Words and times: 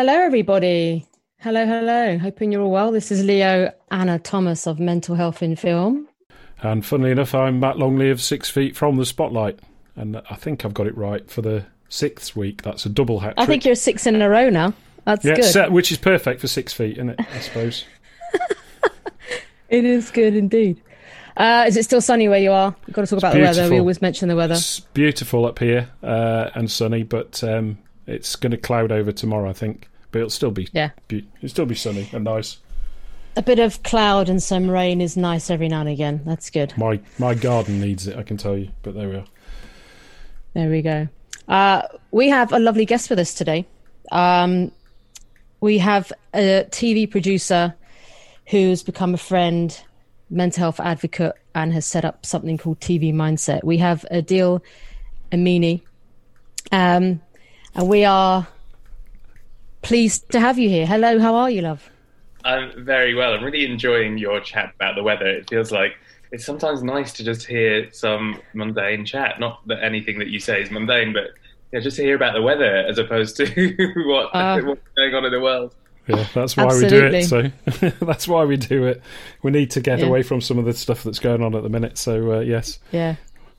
Hello, 0.00 0.14
everybody. 0.14 1.06
Hello, 1.40 1.66
hello. 1.66 2.16
Hoping 2.16 2.52
you're 2.52 2.62
all 2.62 2.70
well. 2.70 2.90
This 2.90 3.12
is 3.12 3.22
Leo 3.22 3.70
Anna 3.90 4.18
Thomas 4.18 4.66
of 4.66 4.80
Mental 4.80 5.14
Health 5.14 5.42
in 5.42 5.56
Film. 5.56 6.08
And 6.62 6.86
funnily 6.86 7.10
enough, 7.10 7.34
I'm 7.34 7.60
Matt 7.60 7.76
Longley 7.78 8.08
of 8.08 8.18
Six 8.18 8.48
Feet 8.48 8.74
from 8.74 8.96
the 8.96 9.04
Spotlight. 9.04 9.58
And 9.96 10.16
I 10.30 10.36
think 10.36 10.64
I've 10.64 10.72
got 10.72 10.86
it 10.86 10.96
right 10.96 11.30
for 11.30 11.42
the 11.42 11.66
sixth 11.90 12.34
week. 12.34 12.62
That's 12.62 12.86
a 12.86 12.88
double 12.88 13.20
hat. 13.20 13.34
I 13.36 13.44
think 13.44 13.66
you're 13.66 13.74
six 13.74 14.06
in 14.06 14.22
a 14.22 14.30
row 14.30 14.48
now. 14.48 14.72
That's 15.04 15.22
yeah, 15.22 15.34
good. 15.34 15.44
set- 15.44 15.70
which 15.70 15.92
is 15.92 15.98
perfect 15.98 16.40
for 16.40 16.48
six 16.48 16.72
feet, 16.72 16.96
isn't 16.96 17.10
it? 17.10 17.20
I 17.20 17.38
suppose. 17.40 17.84
It 19.68 19.84
is 19.84 20.10
good 20.10 20.34
indeed. 20.34 20.80
Uh, 21.36 21.66
is 21.68 21.76
it 21.76 21.84
still 21.84 22.00
sunny 22.00 22.26
where 22.26 22.40
you 22.40 22.52
are? 22.52 22.74
We've 22.86 22.94
got 22.94 23.02
to 23.02 23.06
talk 23.06 23.18
about 23.18 23.34
the 23.34 23.40
weather. 23.40 23.68
We 23.68 23.78
always 23.78 24.00
mention 24.00 24.28
the 24.28 24.34
weather. 24.34 24.54
It's 24.54 24.80
beautiful 24.80 25.44
up 25.44 25.58
here 25.58 25.90
uh, 26.02 26.50
and 26.54 26.68
sunny, 26.70 27.02
but 27.02 27.44
um, 27.44 27.78
it's 28.06 28.36
going 28.36 28.50
to 28.50 28.56
cloud 28.56 28.90
over 28.92 29.12
tomorrow, 29.12 29.48
I 29.48 29.52
think. 29.52 29.88
But 30.12 30.18
it'll 30.20 30.30
still 30.30 30.50
be, 30.50 30.68
Yeah. 30.72 30.90
be 31.08 31.26
it'll 31.38 31.48
still 31.48 31.66
be 31.66 31.74
sunny 31.76 32.08
and 32.12 32.24
nice. 32.24 32.58
A 33.36 33.42
bit 33.42 33.60
of 33.60 33.82
cloud 33.84 34.28
and 34.28 34.42
some 34.42 34.68
rain 34.68 35.00
is 35.00 35.16
nice 35.16 35.50
every 35.50 35.68
now 35.68 35.80
and 35.80 35.88
again. 35.88 36.20
That's 36.24 36.50
good. 36.50 36.76
My 36.76 36.98
my 37.18 37.34
garden 37.34 37.80
needs 37.80 38.08
it, 38.08 38.16
I 38.16 38.24
can 38.24 38.36
tell 38.36 38.56
you. 38.58 38.70
But 38.82 38.94
there 38.94 39.08
we 39.08 39.14
are. 39.16 39.24
There 40.54 40.68
we 40.68 40.82
go. 40.82 41.06
Uh, 41.46 41.82
we 42.10 42.28
have 42.28 42.52
a 42.52 42.58
lovely 42.58 42.84
guest 42.84 43.08
with 43.08 43.20
us 43.20 43.32
today. 43.34 43.66
Um, 44.10 44.72
we 45.60 45.78
have 45.78 46.12
a 46.34 46.64
TV 46.70 47.08
producer 47.08 47.74
who's 48.46 48.82
become 48.82 49.14
a 49.14 49.18
friend, 49.18 49.80
mental 50.28 50.60
health 50.62 50.80
advocate, 50.80 51.34
and 51.54 51.72
has 51.72 51.86
set 51.86 52.04
up 52.04 52.26
something 52.26 52.58
called 52.58 52.80
TV 52.80 53.12
Mindset. 53.14 53.62
We 53.62 53.78
have 53.78 54.04
Adeel 54.10 54.60
Amini, 55.30 55.82
um, 56.72 57.20
and 57.74 57.88
we 57.88 58.04
are 58.04 58.46
pleased 59.82 60.30
to 60.32 60.40
have 60.40 60.58
you 60.58 60.68
here. 60.68 60.86
Hello, 60.86 61.18
how 61.18 61.34
are 61.34 61.50
you, 61.50 61.62
love? 61.62 61.88
I'm 62.44 62.84
very 62.84 63.14
well. 63.14 63.34
I'm 63.34 63.44
really 63.44 63.66
enjoying 63.66 64.18
your 64.18 64.40
chat 64.40 64.72
about 64.74 64.94
the 64.96 65.02
weather. 65.02 65.26
It 65.26 65.48
feels 65.50 65.70
like 65.70 65.92
it's 66.32 66.44
sometimes 66.44 66.82
nice 66.82 67.12
to 67.14 67.24
just 67.24 67.46
hear 67.46 67.90
some 67.92 68.40
mundane 68.54 69.04
chat. 69.04 69.38
Not 69.40 69.66
that 69.66 69.82
anything 69.82 70.18
that 70.20 70.28
you 70.28 70.40
say 70.40 70.62
is 70.62 70.70
mundane, 70.70 71.12
but 71.12 71.28
yeah, 71.72 71.80
just 71.80 71.96
to 71.98 72.02
hear 72.02 72.16
about 72.16 72.34
the 72.34 72.42
weather 72.42 72.76
as 72.88 72.98
opposed 72.98 73.36
to 73.36 73.44
what 74.06 74.34
Uh, 74.34 74.60
what's 74.64 74.80
going 74.96 75.14
on 75.14 75.24
in 75.24 75.32
the 75.32 75.40
world. 75.40 75.74
Yeah, 76.06 76.26
that's 76.34 76.56
why 76.56 76.66
we 76.74 76.88
do 76.88 77.04
it. 77.06 77.24
So 77.26 77.50
that's 78.04 78.26
why 78.26 78.44
we 78.44 78.56
do 78.56 78.86
it. 78.86 79.02
We 79.42 79.50
need 79.50 79.70
to 79.72 79.80
get 79.80 79.98
Yeah. 80.00 80.06
away 80.06 80.22
from 80.22 80.40
some 80.40 80.58
of 80.58 80.64
the 80.64 80.72
stuff 80.72 81.02
that's 81.04 81.18
going 81.18 81.42
on 81.42 81.54
at 81.54 81.62
the 81.62 81.68
minute. 81.68 81.98
So 81.98 82.32
uh, 82.32 82.40
yes, 82.40 82.80
Yeah. 82.90 83.16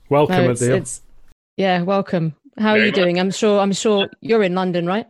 welcome, 0.08 0.44
No, 0.44 0.50
it's, 0.50 0.60
Adeel. 0.60 0.76
it's 0.76 1.02
yeah, 1.56 1.82
welcome. 1.82 2.34
How 2.58 2.70
are 2.72 2.78
you 2.78 2.86
much. 2.86 2.94
doing? 2.94 3.18
I'm 3.18 3.30
sure 3.30 3.60
I'm 3.60 3.72
sure 3.72 4.08
you're 4.20 4.42
in 4.42 4.54
London, 4.54 4.86
right? 4.86 5.06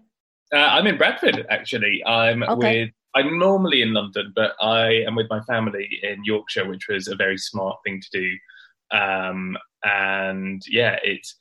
Uh, 0.53 0.59
I'm 0.59 0.87
in 0.87 0.98
Bradford, 0.98 1.47
actually. 1.51 2.03
I'm 2.07 2.43
Okay. 2.43 2.81
with. 2.84 2.91
I'm 3.15 3.39
normally 3.39 3.83
in 3.83 3.93
London, 3.93 4.33
but 4.34 4.55
I 4.61 5.03
am 5.07 5.15
with 5.17 5.27
my 5.29 5.41
family 5.43 5.87
in 6.03 6.25
Yorkshire, 6.25 6.67
which 6.67 6.89
was 6.89 7.09
a 7.09 7.15
very 7.17 7.37
smart 7.37 7.77
thing 7.84 8.01
to 8.01 8.09
do. 8.21 8.97
Um, 8.97 9.57
and 9.84 10.62
yeah, 10.69 10.97
it's. 11.03 11.34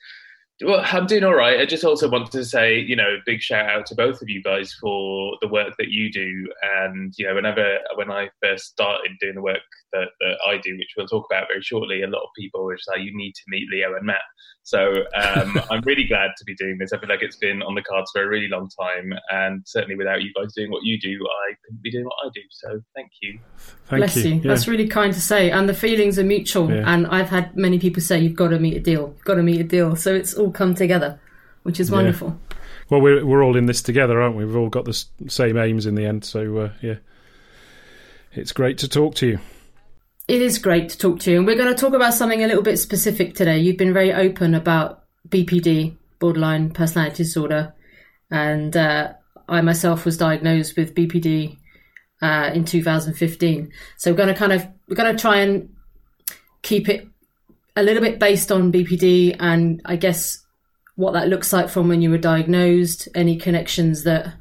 Well, 0.63 0.83
I'm 0.85 1.07
doing 1.07 1.23
all 1.23 1.33
right. 1.33 1.59
I 1.59 1.65
just 1.65 1.83
also 1.83 2.07
want 2.09 2.31
to 2.33 2.45
say, 2.45 2.77
you 2.79 2.95
know, 2.95 3.17
big 3.25 3.41
shout 3.41 3.67
out 3.69 3.85
to 3.87 3.95
both 3.95 4.21
of 4.21 4.29
you 4.29 4.43
guys 4.43 4.73
for 4.79 5.35
the 5.41 5.47
work 5.47 5.73
that 5.79 5.89
you 5.89 6.11
do. 6.11 6.47
And 6.61 7.13
you 7.17 7.25
know, 7.27 7.35
whenever 7.35 7.79
when 7.95 8.11
I 8.11 8.29
first 8.43 8.65
started 8.65 9.11
doing 9.19 9.35
the 9.35 9.41
work 9.41 9.61
that, 9.93 10.09
that 10.19 10.37
I 10.47 10.57
do, 10.57 10.75
which 10.77 10.93
we'll 10.97 11.07
talk 11.07 11.25
about 11.31 11.47
very 11.47 11.61
shortly, 11.61 12.01
a 12.01 12.07
lot 12.07 12.21
of 12.23 12.29
people 12.37 12.63
were 12.63 12.75
just 12.75 12.87
like, 12.89 13.01
"You 13.01 13.15
need 13.15 13.33
to 13.33 13.41
meet 13.47 13.67
Leo 13.71 13.95
and 13.95 14.05
Matt." 14.05 14.21
So 14.63 14.93
um, 15.15 15.59
I'm 15.71 15.81
really 15.85 16.05
glad 16.05 16.31
to 16.37 16.43
be 16.45 16.55
doing 16.55 16.77
this. 16.79 16.93
I 16.93 16.99
feel 16.99 17.09
like 17.09 17.21
it's 17.21 17.35
been 17.37 17.61
on 17.61 17.75
the 17.75 17.81
cards 17.81 18.11
for 18.13 18.23
a 18.23 18.27
really 18.27 18.47
long 18.47 18.69
time, 18.79 19.13
and 19.31 19.61
certainly 19.65 19.95
without 19.95 20.21
you 20.21 20.31
guys 20.33 20.53
doing 20.53 20.71
what 20.71 20.83
you 20.83 20.99
do, 20.99 21.13
I 21.49 21.53
couldn't 21.65 21.81
be 21.81 21.91
doing 21.91 22.05
what 22.05 22.15
I 22.25 22.29
do. 22.33 22.41
So 22.51 22.81
thank 22.95 23.09
you. 23.21 23.39
Thank 23.87 23.99
Bless 24.01 24.17
you. 24.17 24.23
you. 24.23 24.35
Yeah. 24.35 24.41
That's 24.43 24.67
really 24.67 24.87
kind 24.87 25.13
to 25.13 25.21
say. 25.21 25.51
And 25.51 25.67
the 25.67 25.73
feelings 25.73 26.17
are 26.19 26.23
mutual. 26.23 26.69
Yeah. 26.71 26.83
And 26.85 27.07
I've 27.07 27.29
had 27.29 27.55
many 27.57 27.79
people 27.79 28.01
say, 28.01 28.19
you've 28.19 28.35
got 28.35 28.49
to 28.49 28.59
meet 28.59 28.83
Adeel. 28.83 29.13
You've 29.15 29.23
got 29.25 29.35
to 29.35 29.43
meet 29.43 29.67
Adeel. 29.67 29.97
So 29.97 30.13
it's 30.13 30.33
all 30.33 30.51
come 30.51 30.75
together, 30.75 31.19
which 31.63 31.79
is 31.79 31.89
Yeah. 31.89 31.95
wonderful. 31.97 32.39
Well, 32.89 32.99
we're 33.01 33.25
we're 33.25 33.41
all 33.43 33.55
in 33.55 33.67
this 33.67 33.81
together, 33.81 34.21
aren't 34.21 34.35
we? 34.35 34.43
We've 34.45 34.55
all 34.57 34.67
got 34.69 34.83
the 34.85 35.05
same 35.27 35.57
aims 35.57 35.85
in 35.85 35.95
the 35.95 36.05
end. 36.05 36.25
So 36.25 36.57
uh, 36.57 36.69
yeah, 36.81 36.95
it's 38.33 38.51
great 38.51 38.77
to 38.79 38.89
talk 38.89 39.15
to 39.15 39.27
you. 39.27 39.39
It 40.27 40.41
is 40.41 40.59
great 40.59 40.89
to 40.89 40.97
talk 40.97 41.19
to 41.21 41.31
you. 41.31 41.37
And 41.37 41.47
we're 41.47 41.57
going 41.57 41.73
to 41.73 41.79
talk 41.79 41.93
about 41.93 42.13
something 42.13 42.43
a 42.43 42.47
little 42.47 42.63
bit 42.63 42.77
specific 42.77 43.35
today. 43.35 43.59
You've 43.59 43.77
been 43.77 43.93
very 43.93 44.13
open 44.13 44.53
about 44.53 45.03
BPD, 45.27 45.97
borderline 46.19 46.71
personality 46.71 47.23
disorder. 47.23 47.73
And 48.29 48.75
uh, 48.77 49.13
I 49.49 49.61
myself 49.61 50.05
was 50.05 50.17
diagnosed 50.17 50.77
with 50.77 50.95
BPD 50.95 51.57
uh, 52.21 52.51
in 52.53 52.65
2015. 52.65 53.71
So 53.97 54.11
we're 54.11 54.17
going 54.17 54.29
to 54.29 54.35
kind 54.35 54.53
of, 54.53 54.67
we're 54.87 54.95
going 54.95 55.15
to 55.15 55.21
try 55.21 55.37
and 55.37 55.69
keep 56.61 56.87
it 56.87 57.07
a 57.75 57.83
little 57.83 58.01
bit 58.01 58.19
based 58.19 58.51
on 58.51 58.71
BPD 58.71 59.35
and 59.39 59.81
I 59.85 59.95
guess 59.95 60.45
what 60.95 61.13
that 61.13 61.29
looks 61.29 61.51
like 61.51 61.69
from 61.69 61.87
when 61.87 62.01
you 62.01 62.09
were 62.09 62.17
diagnosed, 62.17 63.07
any 63.15 63.37
connections 63.37 64.03
that 64.03 64.33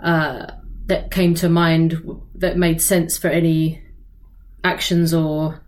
uh, 0.00 0.46
that 0.86 1.10
came 1.10 1.34
to 1.34 1.48
mind 1.48 2.00
that 2.36 2.56
made 2.56 2.80
sense 2.80 3.18
for 3.18 3.28
any 3.28 3.82
actions 4.64 5.14
or 5.14 5.60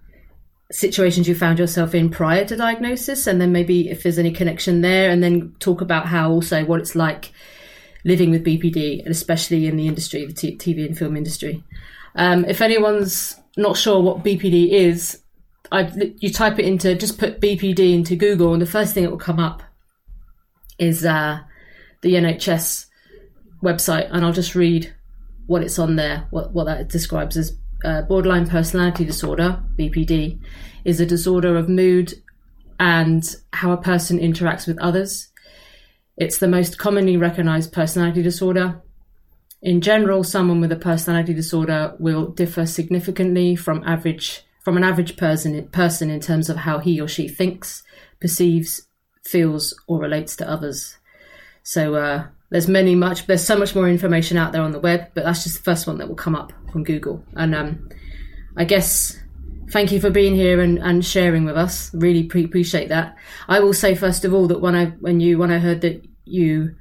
situations 0.72 1.26
you 1.26 1.34
found 1.34 1.58
yourself 1.58 1.94
in 1.94 2.10
prior 2.10 2.44
to 2.44 2.56
diagnosis, 2.56 3.26
and 3.26 3.40
then 3.40 3.52
maybe 3.52 3.90
if 3.90 4.02
there's 4.02 4.18
any 4.18 4.30
connection 4.30 4.80
there, 4.80 5.10
and 5.10 5.22
then 5.22 5.54
talk 5.58 5.80
about 5.80 6.06
how 6.06 6.30
also 6.30 6.64
what 6.64 6.80
it's 6.80 6.94
like 6.94 7.32
living 8.04 8.30
with 8.30 8.44
BPD, 8.44 9.00
and 9.00 9.08
especially 9.08 9.66
in 9.66 9.76
the 9.76 9.86
industry, 9.86 10.24
the 10.24 10.32
t- 10.32 10.56
TV 10.56 10.86
and 10.86 10.96
film 10.96 11.16
industry. 11.16 11.62
Um, 12.14 12.44
if 12.44 12.60
anyone's 12.60 13.36
not 13.56 13.76
sure 13.76 14.00
what 14.00 14.24
BPD 14.24 14.70
is, 14.70 15.20
I 15.72 15.90
you 16.18 16.32
type 16.32 16.58
it 16.58 16.64
into 16.64 16.94
just 16.94 17.18
put 17.18 17.40
BPD 17.40 17.94
into 17.94 18.16
Google, 18.16 18.52
and 18.52 18.62
the 18.62 18.66
first 18.66 18.94
thing 18.94 19.04
that 19.04 19.10
will 19.10 19.18
come 19.18 19.38
up 19.38 19.62
is 20.78 21.04
uh, 21.04 21.40
the 22.02 22.14
NHS 22.14 22.86
website, 23.62 24.08
and 24.10 24.24
I'll 24.24 24.32
just 24.32 24.54
read 24.54 24.92
what 25.46 25.62
it's 25.62 25.78
on 25.78 25.96
there. 25.96 26.26
What 26.30 26.52
what 26.52 26.64
that 26.64 26.88
describes 26.88 27.36
as 27.36 27.56
uh, 27.84 28.02
borderline 28.02 28.48
personality 28.48 29.04
disorder 29.04 29.62
(BPD) 29.78 30.40
is 30.84 31.00
a 31.00 31.06
disorder 31.06 31.56
of 31.56 31.68
mood 31.68 32.14
and 32.78 33.36
how 33.52 33.72
a 33.72 33.82
person 33.82 34.18
interacts 34.18 34.66
with 34.66 34.78
others. 34.78 35.28
It's 36.16 36.38
the 36.38 36.48
most 36.48 36.78
commonly 36.78 37.16
recognized 37.16 37.72
personality 37.72 38.22
disorder. 38.22 38.82
In 39.62 39.80
general, 39.80 40.24
someone 40.24 40.60
with 40.60 40.72
a 40.72 40.76
personality 40.76 41.34
disorder 41.34 41.94
will 41.98 42.28
differ 42.28 42.66
significantly 42.66 43.56
from 43.56 43.82
average 43.84 44.42
from 44.60 44.76
an 44.76 44.84
average 44.84 45.16
person 45.16 45.66
person 45.68 46.10
in 46.10 46.20
terms 46.20 46.48
of 46.48 46.58
how 46.58 46.78
he 46.78 47.00
or 47.00 47.08
she 47.08 47.28
thinks, 47.28 47.82
perceives, 48.20 48.82
feels, 49.24 49.74
or 49.86 49.98
relates 49.98 50.36
to 50.36 50.48
others. 50.48 50.96
So 51.62 51.94
uh, 51.94 52.26
there's 52.50 52.68
many 52.68 52.94
much 52.94 53.26
there's 53.26 53.44
so 53.44 53.56
much 53.56 53.74
more 53.74 53.88
information 53.88 54.36
out 54.36 54.52
there 54.52 54.62
on 54.62 54.72
the 54.72 54.80
web, 54.80 55.08
but 55.14 55.24
that's 55.24 55.44
just 55.44 55.58
the 55.58 55.62
first 55.62 55.86
one 55.86 55.98
that 55.98 56.08
will 56.08 56.16
come 56.16 56.34
up 56.34 56.52
from 56.72 56.84
Google. 56.84 57.24
And 57.34 57.54
um, 57.54 57.88
I 58.56 58.64
guess 58.64 59.18
thank 59.70 59.92
you 59.92 60.00
for 60.00 60.10
being 60.10 60.34
here 60.34 60.60
and, 60.60 60.78
and 60.78 61.04
sharing 61.04 61.44
with 61.44 61.56
us. 61.56 61.94
Really 61.94 62.24
pre- 62.24 62.44
appreciate 62.44 62.88
that. 62.88 63.16
I 63.48 63.60
will 63.60 63.72
say 63.72 63.94
first 63.94 64.24
of 64.24 64.34
all 64.34 64.48
that 64.48 64.60
when 64.60 64.74
I 64.74 64.86
when 64.86 65.20
you 65.20 65.38
when 65.38 65.52
I 65.52 65.58
heard 65.58 65.80
that 65.82 66.04
you 66.24 66.74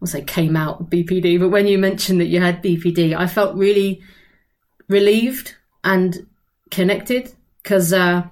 I'll 0.00 0.08
say 0.08 0.22
came 0.22 0.56
out 0.56 0.90
BPD, 0.90 1.38
but 1.38 1.50
when 1.50 1.66
you 1.66 1.78
mentioned 1.78 2.20
that 2.20 2.26
you 2.26 2.40
had 2.40 2.62
BPD, 2.62 3.16
I 3.16 3.26
felt 3.26 3.56
really 3.56 4.02
relieved 4.88 5.54
and 5.82 6.26
connected 6.70 7.32
because 7.62 7.92
uh, 7.92 8.22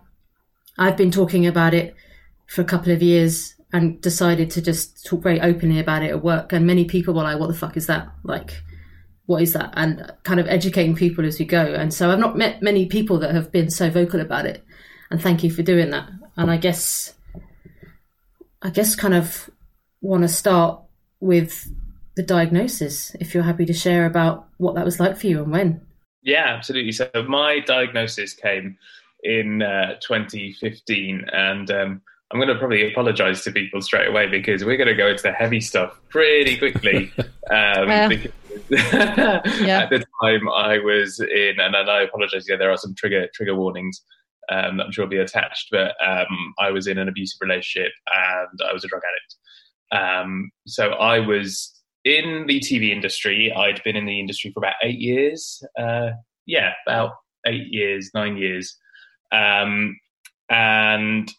I've 0.78 0.96
been 0.96 1.10
talking 1.10 1.46
about 1.46 1.74
it 1.74 1.94
for 2.46 2.60
a 2.60 2.66
couple 2.66 2.92
of 2.92 3.02
years 3.02 3.54
and 3.72 4.00
decided 4.00 4.50
to 4.50 4.62
just 4.62 5.04
talk 5.06 5.22
very 5.22 5.40
openly 5.40 5.78
about 5.78 6.02
it 6.02 6.10
at 6.10 6.22
work. 6.22 6.52
And 6.52 6.66
many 6.66 6.84
people 6.84 7.14
were 7.14 7.22
like, 7.22 7.38
"What 7.38 7.48
the 7.48 7.54
fuck 7.54 7.76
is 7.76 7.86
that? 7.86 8.08
Like, 8.22 8.62
what 9.26 9.42
is 9.42 9.52
that?" 9.54 9.72
And 9.74 10.12
kind 10.24 10.40
of 10.40 10.46
educating 10.46 10.94
people 10.94 11.24
as 11.24 11.38
we 11.38 11.44
go. 11.44 11.74
And 11.74 11.92
so 11.92 12.10
I've 12.10 12.18
not 12.18 12.36
met 12.36 12.62
many 12.62 12.86
people 12.86 13.18
that 13.20 13.34
have 13.34 13.50
been 13.50 13.70
so 13.70 13.90
vocal 13.90 14.20
about 14.20 14.46
it. 14.46 14.64
And 15.10 15.20
thank 15.20 15.42
you 15.42 15.50
for 15.50 15.62
doing 15.62 15.90
that. 15.90 16.08
And 16.36 16.50
I 16.50 16.56
guess, 16.56 17.14
I 18.62 18.70
guess, 18.70 18.94
kind 18.94 19.14
of 19.14 19.50
want 20.00 20.22
to 20.22 20.28
start 20.28 20.80
with 21.20 21.70
the 22.16 22.22
diagnosis. 22.22 23.14
If 23.20 23.34
you're 23.34 23.42
happy 23.42 23.66
to 23.66 23.72
share 23.72 24.06
about 24.06 24.48
what 24.58 24.74
that 24.74 24.84
was 24.84 25.00
like 25.00 25.16
for 25.16 25.26
you 25.26 25.42
and 25.42 25.52
when. 25.52 25.80
Yeah, 26.22 26.54
absolutely. 26.56 26.92
So 26.92 27.10
my 27.28 27.60
diagnosis 27.60 28.34
came 28.34 28.76
in 29.22 29.62
uh, 29.62 29.94
2015, 30.00 31.26
and 31.32 31.70
um, 31.70 32.02
I'm 32.32 32.38
going 32.38 32.48
to 32.48 32.58
probably 32.58 32.90
apologise 32.90 33.44
to 33.44 33.52
people 33.52 33.82
straight 33.82 34.08
away 34.08 34.26
because 34.26 34.64
we're 34.64 34.76
going 34.78 34.88
to 34.88 34.94
go 34.94 35.08
into 35.08 35.22
the 35.22 35.32
heavy 35.32 35.60
stuff 35.60 35.98
pretty 36.08 36.56
quickly. 36.58 37.12
Um, 37.50 37.88
Yeah. 37.88 38.08
because 38.08 38.32
Yeah. 38.70 39.80
At 39.80 39.90
the 39.90 40.04
time, 40.22 40.48
I 40.48 40.78
was 40.78 41.20
in, 41.20 41.56
and, 41.58 41.74
and 41.74 41.90
I 41.90 42.02
apologise. 42.02 42.46
Yeah, 42.48 42.56
there 42.56 42.70
are 42.70 42.76
some 42.76 42.94
trigger 42.94 43.28
trigger 43.34 43.54
warnings. 43.54 44.02
Um, 44.50 44.80
I'm 44.80 44.90
sure 44.92 45.04
will 45.04 45.10
be 45.10 45.18
attached, 45.18 45.68
but 45.70 45.94
um, 46.04 46.54
I 46.58 46.70
was 46.70 46.86
in 46.86 46.98
an 46.98 47.08
abusive 47.08 47.38
relationship 47.40 47.92
and 48.14 48.60
I 48.68 48.72
was 48.72 48.84
a 48.84 48.88
drug 48.88 49.02
addict. 49.92 50.04
Um, 50.04 50.50
so 50.66 50.90
I 50.90 51.18
was 51.20 51.72
in 52.04 52.46
the 52.46 52.60
TV 52.60 52.90
industry. 52.90 53.52
I'd 53.52 53.82
been 53.84 53.96
in 53.96 54.06
the 54.06 54.18
industry 54.20 54.50
for 54.52 54.60
about 54.60 54.74
eight 54.82 54.98
years. 54.98 55.62
Uh, 55.78 56.10
yeah, 56.46 56.72
about 56.86 57.12
eight 57.46 57.68
years, 57.68 58.10
nine 58.14 58.36
years. 58.36 58.76
Um, 59.32 59.96
and 60.50 61.30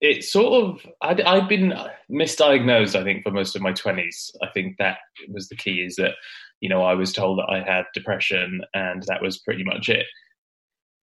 it 0.00 0.24
sort 0.24 0.64
of, 0.64 0.86
I'd, 1.02 1.20
I'd 1.22 1.48
been 1.48 1.74
misdiagnosed, 2.10 2.94
I 2.94 3.04
think, 3.04 3.22
for 3.22 3.30
most 3.30 3.56
of 3.56 3.62
my 3.62 3.72
20s. 3.72 4.30
I 4.42 4.48
think 4.54 4.76
that 4.78 4.98
was 5.28 5.48
the 5.48 5.56
key 5.56 5.82
is 5.82 5.96
that, 5.96 6.12
you 6.60 6.68
know, 6.68 6.82
I 6.82 6.94
was 6.94 7.12
told 7.12 7.38
that 7.38 7.50
I 7.50 7.62
had 7.62 7.84
depression 7.94 8.62
and 8.74 9.02
that 9.04 9.22
was 9.22 9.38
pretty 9.38 9.64
much 9.64 9.88
it. 9.88 10.06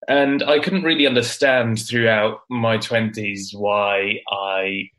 And 0.07 0.43
I 0.43 0.59
couldn't 0.59 0.83
really 0.83 1.07
understand 1.07 1.79
throughout 1.79 2.39
my 2.49 2.77
20s 2.77 3.49
why 3.53 4.19
I 4.31 4.89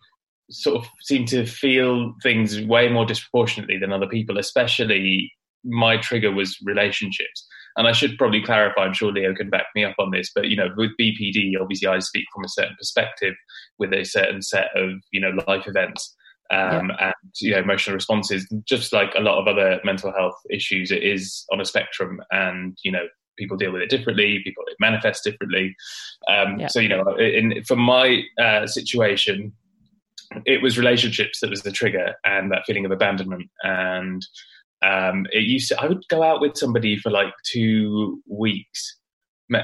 sort 0.51 0.77
of 0.77 0.91
seemed 1.03 1.29
to 1.29 1.47
feel 1.47 2.15
things 2.23 2.61
way 2.61 2.89
more 2.89 3.07
disproportionately 3.07 3.79
than 3.79 3.93
other 3.93 4.09
people, 4.09 4.39
especially 4.39 5.33
my 5.65 5.97
trigger 5.97 6.33
was 6.33 6.59
relationships. 6.65 7.47
And 7.77 7.87
I 7.87 7.93
should 7.93 8.17
probably 8.17 8.43
clarify, 8.43 8.83
I'm 8.83 8.95
sure 8.95 9.13
Leo 9.13 9.35
can 9.35 9.51
back 9.51 9.67
me 9.75 9.85
up 9.85 9.97
on 9.99 10.11
this, 10.11 10.31
but 10.35 10.49
you 10.49 10.57
know, 10.57 10.69
with 10.77 10.93
BPD, 11.01 11.53
obviously 11.61 11.89
I 11.89 11.99
speak 11.99 12.25
from 12.35 12.45
a 12.45 12.49
certain 12.49 12.77
perspective 12.79 13.35
with 13.79 13.93
a 13.93 14.05
certain 14.05 14.43
set 14.43 14.69
of, 14.75 14.93
you 15.13 15.21
know, 15.21 15.33
life 15.47 15.67
events. 15.67 16.15
Um, 16.49 16.91
yeah. 16.91 17.07
and 17.07 17.15
you 17.41 17.51
know 17.51 17.59
emotional 17.59 17.95
responses 17.95 18.47
just 18.67 18.93
like 18.93 19.13
a 19.17 19.21
lot 19.21 19.41
of 19.41 19.49
other 19.49 19.81
mental 19.83 20.13
health 20.13 20.37
issues 20.49 20.93
it 20.93 21.03
is 21.03 21.45
on 21.53 21.61
a 21.61 21.65
spectrum 21.65 22.21
and 22.31 22.79
you 22.85 22.93
know 22.93 23.03
people 23.37 23.57
deal 23.57 23.73
with 23.73 23.83
it 23.83 23.91
differently 23.91 24.41
people 24.45 24.63
it 24.69 24.77
manifests 24.79 25.25
differently 25.25 25.75
um, 26.31 26.61
yeah. 26.61 26.69
so 26.69 26.79
you 26.79 26.89
know 26.89 27.17
in, 27.19 27.65
for 27.65 27.75
my 27.75 28.23
uh, 28.41 28.65
situation 28.65 29.53
it 30.45 30.63
was 30.63 30.79
relationships 30.79 31.41
that 31.41 31.51
was 31.51 31.63
the 31.63 31.73
trigger 31.73 32.15
and 32.25 32.51
that 32.53 32.63
feeling 32.65 32.85
of 32.85 32.93
abandonment 32.93 33.51
and 33.65 34.25
um, 34.87 35.27
it 35.33 35.43
used 35.45 35.69
to, 35.69 35.81
I 35.81 35.87
would 35.87 36.07
go 36.09 36.23
out 36.23 36.41
with 36.41 36.57
somebody 36.57 36.97
for 36.97 37.11
like 37.11 37.33
two 37.45 38.23
weeks 38.29 38.99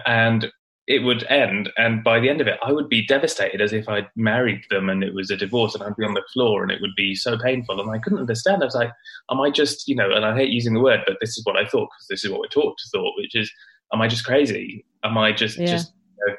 and 0.07 0.51
it 0.89 1.05
would 1.05 1.25
end. 1.31 1.71
And 1.77 2.03
by 2.03 2.19
the 2.19 2.29
end 2.29 2.41
of 2.41 2.49
it, 2.49 2.59
I 2.63 2.73
would 2.73 2.89
be 2.89 3.07
devastated 3.07 3.61
as 3.61 3.73
if 3.73 3.89
I'd 3.89 4.09
married 4.17 4.63
them 4.69 4.89
and 4.89 5.05
it 5.05 5.15
was 5.15 5.31
a 5.31 5.37
divorce 5.37 5.75
and 5.75 5.85
I'd 5.85 5.97
be 5.97 6.05
on 6.05 6.15
the 6.15 6.25
floor 6.33 6.63
and 6.63 6.73
it 6.73 6.81
would 6.81 6.95
be 6.97 7.15
so 7.15 7.39
painful. 7.39 7.81
And 7.81 7.91
I 7.91 7.99
couldn't 7.99 8.19
understand. 8.19 8.63
I 8.63 8.67
was 8.67 8.75
like, 8.75 8.91
am 9.31 9.41
I 9.41 9.51
just, 9.51 9.87
you 9.87 9.95
know, 9.95 10.11
and 10.11 10.25
I 10.25 10.35
hate 10.35 10.51
using 10.51 10.75
the 10.75 10.81
word, 10.81 11.01
but 11.07 11.19
this 11.21 11.39
is 11.39 11.45
what 11.45 11.57
I 11.57 11.67
thought 11.67 11.89
because 11.93 12.07
this 12.09 12.25
is 12.25 12.31
what 12.31 12.41
we're 12.41 12.49
taught 12.49 12.77
to 12.79 12.89
thought, 12.91 13.15
which 13.17 13.37
is, 13.37 13.51
am 13.93 14.03
I 14.03 14.09
just 14.09 14.25
crazy? 14.25 14.85
Am 15.05 15.17
I 15.17 15.33
just, 15.33 15.57
yeah. 15.57 15.67
just, 15.67 15.93
you 16.19 16.27
know, 16.27 16.37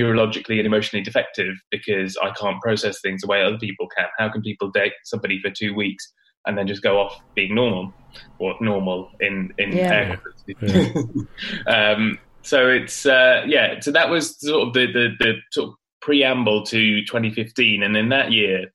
neurologically 0.00 0.56
and 0.56 0.66
emotionally 0.66 1.04
defective 1.04 1.54
because 1.70 2.16
I 2.16 2.30
can't 2.32 2.60
process 2.62 3.00
things 3.00 3.20
the 3.20 3.28
way 3.28 3.44
other 3.44 3.58
people 3.58 3.86
can? 3.96 4.06
How 4.18 4.28
can 4.28 4.42
people 4.42 4.70
date 4.70 4.94
somebody 5.04 5.40
for 5.40 5.50
two 5.50 5.72
weeks 5.72 6.12
and 6.46 6.56
then 6.58 6.66
just 6.66 6.82
go 6.82 6.98
off 7.00 7.20
being 7.34 7.54
normal 7.54 7.92
or 8.38 8.54
normal 8.60 9.10
in 9.20 9.52
in 9.58 9.72
yeah. 9.72 10.16
yeah. 10.46 10.92
um, 11.66 12.18
so 12.42 12.68
it's 12.68 13.06
uh, 13.06 13.42
yeah. 13.46 13.80
So 13.80 13.90
that 13.92 14.10
was 14.10 14.38
sort 14.38 14.68
of 14.68 14.74
the, 14.74 14.86
the 14.86 15.08
the 15.18 15.34
sort 15.52 15.70
of 15.70 15.74
preamble 16.00 16.64
to 16.66 17.04
2015, 17.04 17.82
and 17.82 17.96
in 17.96 18.10
that 18.10 18.32
year, 18.32 18.72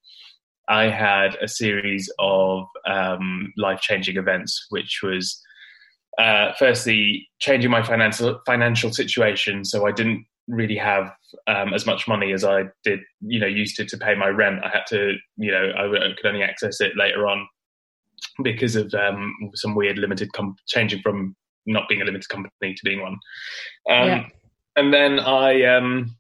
I 0.68 0.86
had 0.86 1.36
a 1.42 1.48
series 1.48 2.12
of 2.20 2.66
um, 2.88 3.54
life 3.58 3.82
changing 3.82 4.18
events, 4.18 4.66
which 4.70 5.00
was. 5.04 5.42
Uh, 6.18 6.52
firstly, 6.60 7.26
changing 7.40 7.72
my 7.72 7.82
financial 7.82 8.42
financial 8.46 8.92
situation, 8.92 9.64
so 9.64 9.88
I 9.88 9.94
didn't 9.94 10.26
really 10.50 10.76
have 10.76 11.14
um, 11.48 11.74
as 11.74 11.86
much 11.86 12.10
money 12.10 12.34
as 12.34 12.44
I 12.44 12.64
did, 12.84 13.00
you 13.22 13.40
know, 13.40 13.48
used 13.48 13.78
to 13.78 13.86
to 13.86 13.98
pay 13.98 14.16
my 14.16 14.28
rent. 14.28 14.60
I 14.66 14.68
had 14.68 14.86
to, 14.90 15.16
you 15.38 15.52
know, 15.52 15.72
I 15.78 15.88
could 16.18 16.26
only 16.26 16.44
access 16.44 16.82
it 16.82 16.98
later 16.98 17.26
on 17.26 17.48
because 18.44 18.76
of 18.76 18.94
um, 18.94 19.34
some 19.56 19.76
weird 19.76 19.98
limited 19.98 20.32
com- 20.34 20.56
changing 20.68 21.02
from 21.02 21.36
not 21.66 21.88
being 21.88 22.02
a 22.02 22.06
limited 22.06 22.30
company 22.30 22.74
to 22.74 22.82
being 22.84 23.02
one. 23.02 23.18
Um, 23.90 24.08
yeah. 24.08 24.26
And 24.76 24.94
then 24.94 25.20
I, 25.20 25.64
um, 25.64 26.16